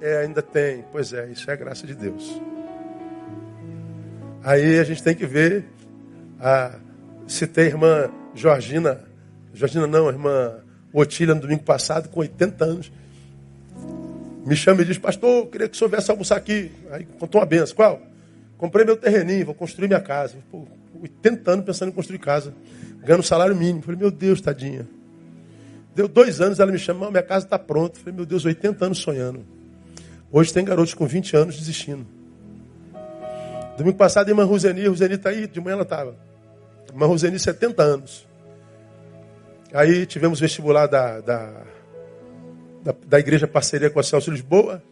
é, 0.00 0.18
ainda 0.18 0.42
tem. 0.42 0.84
Pois 0.92 1.12
é, 1.12 1.28
isso 1.30 1.50
é 1.50 1.54
a 1.54 1.56
graça 1.56 1.86
de 1.86 1.94
Deus. 1.94 2.40
Aí 4.42 4.78
a 4.78 4.84
gente 4.84 5.02
tem 5.02 5.14
que 5.14 5.26
ver. 5.26 5.64
A, 6.38 6.78
citei 7.26 7.64
a 7.64 7.68
irmã 7.68 8.10
Georgina. 8.34 9.00
Georgina 9.54 9.86
não, 9.86 10.08
a 10.08 10.12
irmã 10.12 10.60
Otília 10.92 11.34
no 11.34 11.40
domingo 11.40 11.62
passado, 11.62 12.08
com 12.08 12.20
80 12.20 12.64
anos. 12.64 12.92
Me 14.44 14.54
chama 14.54 14.82
e 14.82 14.84
diz, 14.84 14.98
pastor, 14.98 15.46
queria 15.46 15.68
que 15.68 15.74
o 15.74 15.78
senhor 15.78 15.88
viesse 15.88 16.10
almoçar 16.10 16.36
aqui. 16.36 16.70
Aí 16.90 17.06
contou 17.18 17.40
uma 17.40 17.46
benção. 17.46 17.74
Qual? 17.74 18.13
Comprei 18.58 18.84
meu 18.84 18.96
terreninho, 18.96 19.46
vou 19.46 19.54
construir 19.54 19.88
minha 19.88 20.00
casa. 20.00 20.36
Pô, 20.50 20.66
80 21.00 21.50
anos 21.50 21.64
pensando 21.64 21.88
em 21.90 21.92
construir 21.92 22.18
casa. 22.18 22.54
Ganhando 22.98 23.22
salário 23.22 23.54
mínimo. 23.54 23.82
Falei, 23.82 23.98
meu 23.98 24.10
Deus, 24.10 24.40
tadinha. 24.40 24.88
Deu 25.94 26.08
dois 26.08 26.40
anos, 26.40 26.58
ela 26.58 26.72
me 26.72 26.78
chama, 26.78 27.10
minha 27.10 27.22
casa 27.22 27.46
está 27.46 27.58
pronta. 27.58 27.98
Falei, 27.98 28.14
meu 28.14 28.26
Deus, 28.26 28.44
80 28.44 28.84
anos 28.84 28.98
sonhando. 28.98 29.44
Hoje 30.30 30.52
tem 30.52 30.64
garotos 30.64 30.94
com 30.94 31.06
20 31.06 31.36
anos 31.36 31.56
desistindo. 31.56 32.06
Domingo 33.76 33.96
passado, 33.96 34.28
a 34.28 34.30
irmã 34.30 34.44
Ruzeni, 34.44 34.86
Ruzeni 34.86 35.14
está 35.14 35.30
aí, 35.30 35.46
de 35.46 35.60
manhã 35.60 35.74
ela 35.74 35.82
estava. 35.82 36.16
Irmã 36.88 37.06
Ruzeni, 37.06 37.38
70 37.38 37.82
anos. 37.82 38.26
Aí 39.72 40.06
tivemos 40.06 40.38
vestibular 40.38 40.86
da, 40.86 41.20
da, 41.20 41.62
da, 42.82 42.94
da 43.06 43.18
Igreja 43.18 43.46
Parceria 43.48 43.90
com 43.90 43.98
a 43.98 44.02
Celso 44.02 44.30
Lisboa. 44.30 44.82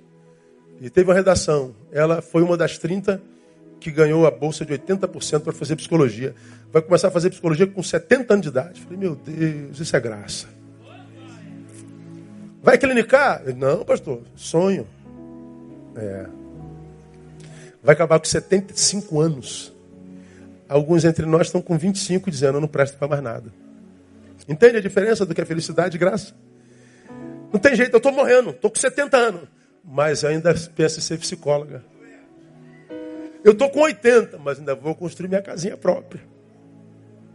E 0.81 0.91
teve 0.91 1.09
uma 1.09 1.15
redação. 1.15 1.75
Ela 1.93 2.21
foi 2.21 2.43
uma 2.43 2.57
das 2.57 2.77
30 2.79 3.23
que 3.83 3.91
ganhou 3.91 4.27
a 4.27 4.31
bolsa 4.31 4.65
de 4.65 4.73
80% 4.73 5.41
para 5.41 5.53
fazer 5.53 5.75
psicologia. 5.77 6.35
Vai 6.73 6.81
começar 6.81 7.09
a 7.09 7.11
fazer 7.11 7.31
psicologia 7.31 7.67
com 7.67 7.83
70 7.83 8.33
anos 8.33 8.43
de 8.43 8.49
idade. 8.49 8.81
Falei, 8.81 8.99
meu 8.99 9.17
Deus, 9.17 9.81
isso 9.81 9.97
é 9.97 10.01
graça. 10.01 10.47
Vai 12.63 12.79
clinicar? 12.79 13.43
Não, 13.57 13.85
pastor, 13.85 14.23
sonho. 14.37 14.87
É. 15.97 16.27
Vai 17.83 17.95
acabar 17.95 18.21
com 18.21 18.25
75 18.25 19.21
anos. 19.21 19.73
Alguns 20.69 21.05
entre 21.05 21.27
nós 21.27 21.49
estão 21.49 21.61
com 21.61 21.77
25 21.77 22.31
dizendo, 22.31 22.59
eu 22.59 22.61
não 22.61 22.69
presto 22.69 22.97
para 22.97 23.09
mais 23.09 23.23
nada. 23.23 23.53
Entende 24.49 24.77
a 24.77 24.81
diferença 24.81 25.27
do 25.27 25.35
que 25.35 25.41
é 25.41 25.45
felicidade 25.45 25.97
e 25.97 25.99
graça? 25.99 26.35
Não 27.53 27.59
tem 27.59 27.75
jeito, 27.75 27.93
eu 27.93 27.99
estou 27.99 28.13
morrendo, 28.13 28.51
estou 28.51 28.71
com 28.71 28.79
70 28.79 29.17
anos. 29.17 29.43
Mas 29.85 30.25
ainda 30.25 30.55
penso 30.75 31.01
em 31.01 31.03
ser 31.03 31.19
psicóloga. 31.19 31.85
Eu 33.45 33.53
estou 33.53 33.69
com 33.71 33.81
80, 33.81 34.39
mas 34.39 34.59
ainda 34.59 34.75
vou 34.75 34.95
construir 34.95 35.29
minha 35.29 35.43
casinha 35.43 35.77
própria. 35.77 36.23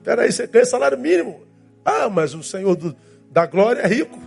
Peraí, 0.03 0.31
você 0.31 0.47
ganha 0.47 0.65
salário 0.65 0.97
mínimo. 0.97 1.41
Ah, 1.83 2.09
mas 2.09 2.33
o 2.33 2.41
Senhor 2.41 2.75
do, 2.75 2.95
da 3.29 3.45
glória 3.45 3.81
é 3.81 3.87
rico. 3.87 4.17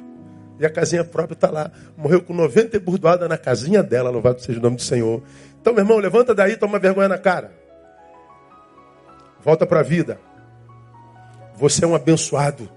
E 0.59 0.67
a 0.67 0.71
casinha 0.71 1.03
própria 1.03 1.35
está 1.35 1.51
lá. 1.51 1.71
Morreu 1.97 2.21
com 2.21 2.35
90 2.35 2.77
e 2.77 2.81
burdoada 2.81 3.27
na 3.27 3.39
casinha 3.39 3.83
dela, 3.83 4.11
louvado 4.11 4.43
seja 4.43 4.59
o 4.59 4.63
nome 4.63 4.77
do 4.77 4.83
Senhor. 4.83 5.23
Então, 5.59 5.73
meu 5.73 5.83
irmão, 5.83 5.99
levanta 5.99 6.35
daí, 6.35 6.57
toma 6.57 6.79
vergonha 6.79 7.09
na 7.09 7.17
cara. 7.17 7.51
Volta 9.43 9.67
para 9.67 9.81
a 9.81 9.83
vida. 9.83 10.21
Você 11.57 11.85
é 11.85 11.89
um 11.89 11.95
abençoado. 11.95 12.69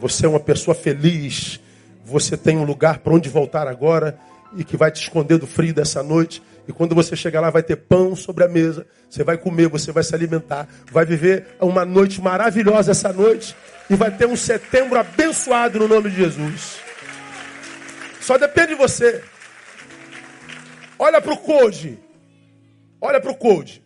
Você 0.00 0.26
é 0.26 0.28
uma 0.28 0.40
pessoa 0.40 0.74
feliz. 0.74 1.60
Você 2.04 2.36
tem 2.36 2.58
um 2.58 2.64
lugar 2.64 2.98
para 2.98 3.12
onde 3.12 3.28
voltar 3.28 3.68
agora 3.68 4.18
e 4.56 4.64
que 4.64 4.76
vai 4.76 4.90
te 4.90 5.00
esconder 5.00 5.38
do 5.38 5.46
frio 5.46 5.72
dessa 5.72 6.02
noite. 6.02 6.42
E 6.70 6.72
quando 6.72 6.94
você 6.94 7.16
chegar 7.16 7.40
lá, 7.40 7.50
vai 7.50 7.64
ter 7.64 7.74
pão 7.74 8.14
sobre 8.14 8.44
a 8.44 8.48
mesa. 8.48 8.86
Você 9.08 9.24
vai 9.24 9.36
comer, 9.36 9.66
você 9.66 9.90
vai 9.90 10.04
se 10.04 10.14
alimentar. 10.14 10.68
Vai 10.92 11.04
viver 11.04 11.56
uma 11.60 11.84
noite 11.84 12.20
maravilhosa 12.20 12.92
essa 12.92 13.12
noite. 13.12 13.56
E 13.90 13.96
vai 13.96 14.16
ter 14.16 14.24
um 14.24 14.36
setembro 14.36 14.96
abençoado 14.96 15.80
no 15.80 15.88
nome 15.88 16.10
de 16.10 16.16
Jesus. 16.18 16.78
Só 18.20 18.38
depende 18.38 18.68
de 18.68 18.74
você. 18.76 19.20
Olha 20.96 21.20
para 21.20 21.32
o 21.32 21.38
code. 21.38 21.98
Olha 23.00 23.20
para 23.20 23.32
o 23.32 23.34
code. 23.34 23.82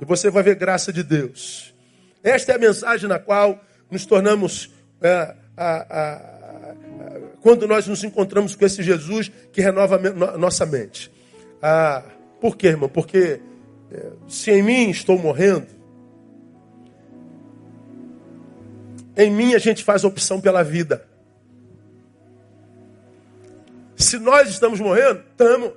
E 0.00 0.04
você 0.04 0.28
vai 0.28 0.42
ver 0.42 0.56
graça 0.56 0.92
de 0.92 1.04
Deus. 1.04 1.72
Esta 2.20 2.50
é 2.50 2.56
a 2.56 2.58
mensagem 2.58 3.08
na 3.08 3.20
qual 3.20 3.64
nos 3.88 4.04
tornamos 4.04 4.72
é, 5.00 5.08
a, 5.08 5.36
a, 5.56 6.16
a, 6.16 6.34
quando 7.40 7.68
nós 7.68 7.86
nos 7.86 8.02
encontramos 8.02 8.56
com 8.56 8.66
esse 8.66 8.82
Jesus 8.82 9.30
que 9.52 9.60
renova 9.60 10.00
nossa 10.36 10.66
mente. 10.66 11.21
Ah, 11.62 12.02
por 12.40 12.56
quê, 12.56 12.66
irmão? 12.66 12.88
Porque 12.88 13.40
é, 13.92 14.10
se 14.26 14.50
em 14.50 14.64
mim 14.64 14.90
estou 14.90 15.16
morrendo, 15.16 15.68
em 19.16 19.30
mim 19.30 19.54
a 19.54 19.58
gente 19.58 19.84
faz 19.84 20.02
opção 20.02 20.40
pela 20.40 20.64
vida. 20.64 21.06
Se 23.94 24.18
nós 24.18 24.48
estamos 24.48 24.80
morrendo, 24.80 25.22
estamos. 25.30 25.72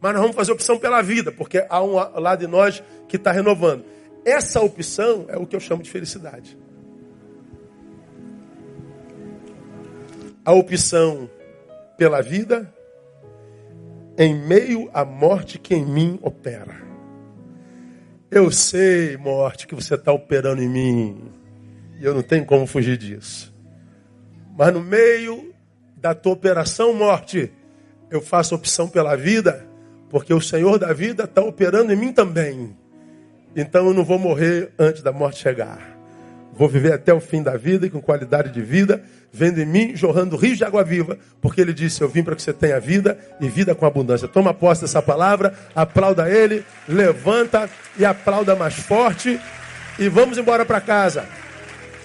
Mas 0.00 0.12
nós 0.12 0.20
vamos 0.20 0.36
fazer 0.36 0.52
opção 0.52 0.78
pela 0.78 1.00
vida, 1.00 1.32
porque 1.32 1.64
há 1.68 1.82
um 1.82 1.94
lado 1.94 2.40
de 2.40 2.46
nós 2.46 2.82
que 3.08 3.16
está 3.16 3.32
renovando. 3.32 3.84
Essa 4.24 4.60
opção 4.60 5.26
é 5.28 5.36
o 5.38 5.46
que 5.46 5.56
eu 5.56 5.60
chamo 5.60 5.82
de 5.82 5.90
felicidade. 5.90 6.58
A 10.44 10.52
opção 10.52 11.30
pela 11.96 12.22
vida 12.22 12.72
em 14.20 14.34
meio 14.34 14.90
à 14.92 15.02
morte 15.02 15.58
que 15.58 15.74
em 15.74 15.82
mim 15.82 16.18
opera. 16.20 16.76
Eu 18.30 18.50
sei, 18.50 19.16
morte, 19.16 19.66
que 19.66 19.74
você 19.74 19.94
está 19.94 20.12
operando 20.12 20.62
em 20.62 20.68
mim. 20.68 21.32
E 21.98 22.04
eu 22.04 22.12
não 22.12 22.22
tenho 22.22 22.44
como 22.44 22.66
fugir 22.66 22.98
disso. 22.98 23.50
Mas 24.58 24.74
no 24.74 24.82
meio 24.82 25.54
da 25.96 26.14
tua 26.14 26.34
operação, 26.34 26.92
morte, 26.92 27.50
eu 28.10 28.20
faço 28.20 28.54
opção 28.54 28.86
pela 28.86 29.16
vida, 29.16 29.66
porque 30.10 30.34
o 30.34 30.40
Senhor 30.40 30.78
da 30.78 30.92
vida 30.92 31.24
está 31.24 31.40
operando 31.40 31.90
em 31.90 31.96
mim 31.96 32.12
também. 32.12 32.76
Então 33.56 33.86
eu 33.86 33.94
não 33.94 34.04
vou 34.04 34.18
morrer 34.18 34.70
antes 34.78 35.02
da 35.02 35.12
morte 35.12 35.40
chegar. 35.40 35.98
Vou 36.52 36.68
viver 36.68 36.92
até 36.92 37.14
o 37.14 37.20
fim 37.20 37.42
da 37.42 37.56
vida 37.56 37.86
e 37.86 37.90
com 37.90 38.02
qualidade 38.02 38.52
de 38.52 38.60
vida, 38.60 39.02
vendo 39.32 39.60
em 39.60 39.66
mim 39.66 39.96
jorrando 39.96 40.36
rios 40.36 40.58
de 40.58 40.64
água 40.64 40.82
viva, 40.82 41.18
porque 41.40 41.60
ele 41.60 41.72
disse: 41.72 42.02
Eu 42.02 42.08
vim 42.08 42.22
para 42.22 42.34
que 42.34 42.42
você 42.42 42.52
tenha 42.52 42.80
vida 42.80 43.18
e 43.40 43.48
vida 43.48 43.74
com 43.74 43.86
abundância. 43.86 44.28
Toma 44.28 44.52
posse 44.52 44.82
dessa 44.82 45.00
palavra, 45.00 45.54
aplauda 45.74 46.30
ele, 46.30 46.64
levanta 46.88 47.68
e 47.98 48.04
aplauda 48.04 48.56
mais 48.56 48.74
forte 48.74 49.40
e 49.98 50.08
vamos 50.08 50.38
embora 50.38 50.64
para 50.64 50.80
casa. 50.80 51.24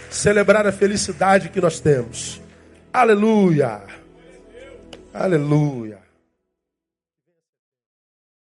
Celebrar 0.09 0.65
a 0.67 0.71
felicidade 0.71 1.49
que 1.49 1.59
nós 1.59 1.79
temos. 1.79 2.41
Aleluia! 2.93 3.81
Aleluia! 5.13 6.04